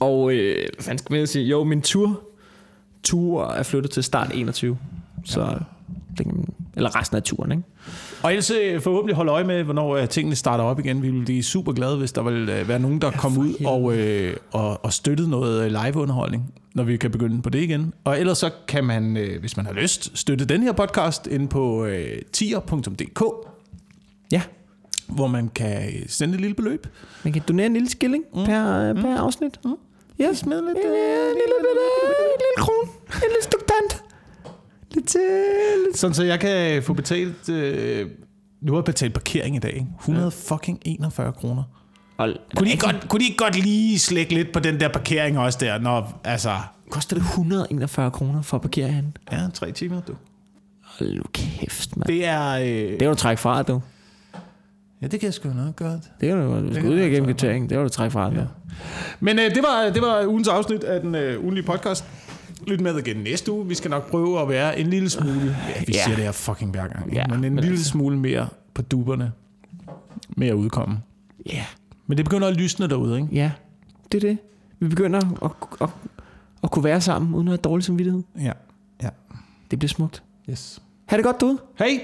Og 0.00 0.32
øh, 0.32 0.66
man 0.86 0.98
skal 0.98 1.12
med 1.12 1.20
at 1.20 1.28
sige, 1.28 1.44
jo, 1.44 1.64
min 1.64 1.82
tur, 1.82 2.20
tur 3.02 3.44
er 3.44 3.62
flyttet 3.62 3.90
til 3.90 4.02
start 4.02 4.30
21. 4.34 4.78
Så 5.24 5.58
kan 6.16 6.26
man, 6.26 6.46
eller 6.76 7.00
resten 7.00 7.16
af 7.16 7.22
turen, 7.22 7.52
ikke? 7.52 7.64
Og 8.22 8.30
ellers 8.30 8.50
øh, 8.50 8.80
forhåbentlig 8.80 9.16
holde 9.16 9.32
øje 9.32 9.44
med, 9.44 9.62
hvornår 9.62 9.96
øh, 9.96 10.08
tingene 10.08 10.36
starter 10.36 10.64
op 10.64 10.78
igen. 10.78 11.02
Vi 11.02 11.10
vil 11.10 11.24
blive 11.24 11.42
super 11.42 11.72
glade, 11.72 11.96
hvis 11.96 12.12
der 12.12 12.22
vil 12.22 12.48
øh, 12.48 12.68
være 12.68 12.78
nogen, 12.78 13.00
der 13.00 13.06
ja, 13.06 13.18
kommer 13.18 13.40
ud 13.40 13.64
og, 13.64 13.96
øh, 13.98 14.36
og, 14.52 14.84
og 14.84 14.92
støttede 14.92 15.30
noget 15.30 15.72
live-underholdning, 15.72 16.54
når 16.74 16.84
vi 16.84 16.96
kan 16.96 17.10
begynde 17.10 17.42
på 17.42 17.50
det 17.50 17.62
igen. 17.62 17.92
Og 18.04 18.20
ellers 18.20 18.38
så 18.38 18.50
kan 18.68 18.84
man, 18.84 19.16
øh, 19.16 19.40
hvis 19.40 19.56
man 19.56 19.66
har 19.66 19.72
lyst, 19.72 20.18
støtte 20.18 20.44
den 20.44 20.62
her 20.62 20.72
podcast 20.72 21.26
ind 21.26 21.48
på 21.48 21.84
øh, 21.84 22.22
tier.dk, 22.32 23.22
Ja, 24.32 24.42
hvor 25.08 25.26
man 25.26 25.48
kan 25.48 25.88
øh, 25.88 26.02
sende 26.08 26.34
et 26.34 26.40
lille 26.40 26.54
beløb. 26.54 26.86
man 27.24 27.32
kan 27.32 27.42
donere 27.48 27.66
en 27.66 27.72
lille 27.72 27.90
skilling 27.90 28.24
mm. 28.34 28.44
per, 28.44 28.90
øh, 28.90 28.94
per 28.94 29.16
afsnit. 29.16 29.60
Mm. 29.64 29.76
Yes, 30.20 30.46
med 30.46 30.62
lidt, 30.62 30.78
en, 30.78 30.90
øh, 30.90 31.30
en 31.30 31.34
lille, 31.34 31.54
bitte, 31.58 31.84
en 32.10 32.40
lille 32.42 32.56
kron, 32.56 32.88
en 33.06 33.20
lille 33.20 33.42
stykke 33.42 33.64
pant. 33.64 34.04
Lidt, 34.94 35.16
øh, 35.16 35.84
lidt. 35.86 35.98
Sådan 35.98 36.14
så 36.14 36.22
jeg 36.22 36.40
kan 36.40 36.82
få 36.82 36.92
betalt... 36.92 37.48
Øh, 37.48 38.10
nu 38.60 38.72
har 38.72 38.78
jeg 38.78 38.84
betalt 38.84 39.14
parkering 39.14 39.56
i 39.56 39.58
dag, 39.58 39.72
ikke? 39.74 39.86
100 40.00 40.30
fucking 40.30 40.78
41 40.84 41.32
kroner. 41.32 41.62
Kunne 42.18 42.66
de, 42.66 42.70
ikke 42.70 42.84
godt, 42.84 43.08
kunne 43.08 43.20
de 43.20 43.24
ikke 43.24 43.36
godt 43.36 43.56
lige 43.56 43.98
slække 43.98 44.34
lidt 44.34 44.52
på 44.52 44.58
den 44.60 44.80
der 44.80 44.88
parkering 44.88 45.38
også 45.38 45.58
der, 45.60 45.78
når, 45.78 46.20
altså... 46.24 46.56
koster 46.90 47.16
det 47.16 47.22
141 47.24 48.10
kroner 48.10 48.42
for 48.42 48.56
at 48.56 48.60
parkere 48.60 48.88
herinde? 48.88 49.12
Ja, 49.32 49.48
tre 49.54 49.72
timer, 49.72 50.00
du. 50.00 50.14
Hold 50.84 51.14
nu 51.16 51.22
kæft, 51.32 51.96
mand. 51.96 52.06
Det 52.08 52.26
er... 52.26 52.50
Øh, 52.50 52.66
Det 52.66 52.98
kan 52.98 53.08
du 53.08 53.14
trække 53.14 53.42
fra, 53.42 53.62
du. 53.62 53.80
Ja, 55.02 55.06
det 55.06 55.20
kan 55.20 55.26
jeg 55.26 55.34
sgu 55.34 55.48
nok 55.48 55.76
godt. 55.76 56.00
Det 56.20 56.28
kan 56.28 56.36
du, 56.38 56.56
du 56.56 56.62
kan 56.64 56.74
skal 56.74 56.90
ud 56.90 56.98
igennem. 56.98 57.36
Det 57.36 57.68
kan 57.68 57.82
du 57.82 57.88
trække 57.88 58.10
fra, 58.12 58.32
ja. 58.34 58.44
Men 59.20 59.38
øh, 59.38 59.44
det, 59.54 59.62
var, 59.62 59.90
det 59.94 60.02
var 60.02 60.26
ugens 60.26 60.48
afsnit 60.48 60.84
af 60.84 61.00
den 61.00 61.14
øh, 61.14 61.42
ugenlige 61.42 61.64
podcast. 61.64 62.04
Lyt 62.66 62.80
med 62.80 62.98
igen 62.98 63.16
næste 63.16 63.52
uge. 63.52 63.68
Vi 63.68 63.74
skal 63.74 63.90
nok 63.90 64.10
prøve 64.10 64.40
at 64.40 64.48
være 64.48 64.78
en 64.78 64.86
lille 64.86 65.10
smule... 65.10 65.56
Ja, 65.76 65.84
vi 65.86 65.92
Ja. 65.92 66.04
siger 66.04 66.14
det 66.16 66.24
her 66.24 66.32
fucking 66.32 66.70
hver 66.70 66.88
gang. 66.88 67.12
Ja, 67.12 67.26
men 67.26 67.34
en 67.34 67.40
men 67.40 67.54
lille 67.56 67.70
altså. 67.70 67.84
smule 67.90 68.16
mere 68.18 68.48
på 68.74 68.82
duberne 68.82 69.32
med 70.28 70.48
at 70.48 70.54
udkomme. 70.54 70.98
Ja, 71.46 71.64
Men 72.06 72.16
det 72.16 72.24
begynder 72.24 72.48
at 72.48 72.56
lysne 72.56 72.88
derude, 72.88 73.16
ikke? 73.16 73.28
ja. 73.32 73.50
Det 74.12 74.24
er 74.24 74.28
det. 74.28 74.38
Vi 74.80 74.88
begynder 74.88 75.20
at, 75.44 75.52
at, 75.80 75.88
at 76.64 76.70
kunne 76.70 76.84
være 76.84 77.00
sammen, 77.00 77.34
uden 77.34 77.48
at 77.48 77.52
have 77.52 77.56
dårlig 77.58 77.84
samvittighed. 77.84 78.22
Ja. 78.40 78.52
ja. 79.02 79.08
Det 79.70 79.78
bliver 79.78 79.88
smukt. 79.88 80.22
Yes. 80.50 80.82
Ha' 81.06 81.16
det 81.16 81.24
godt 81.24 81.40
derude. 81.40 81.58
Hej! 81.78 82.00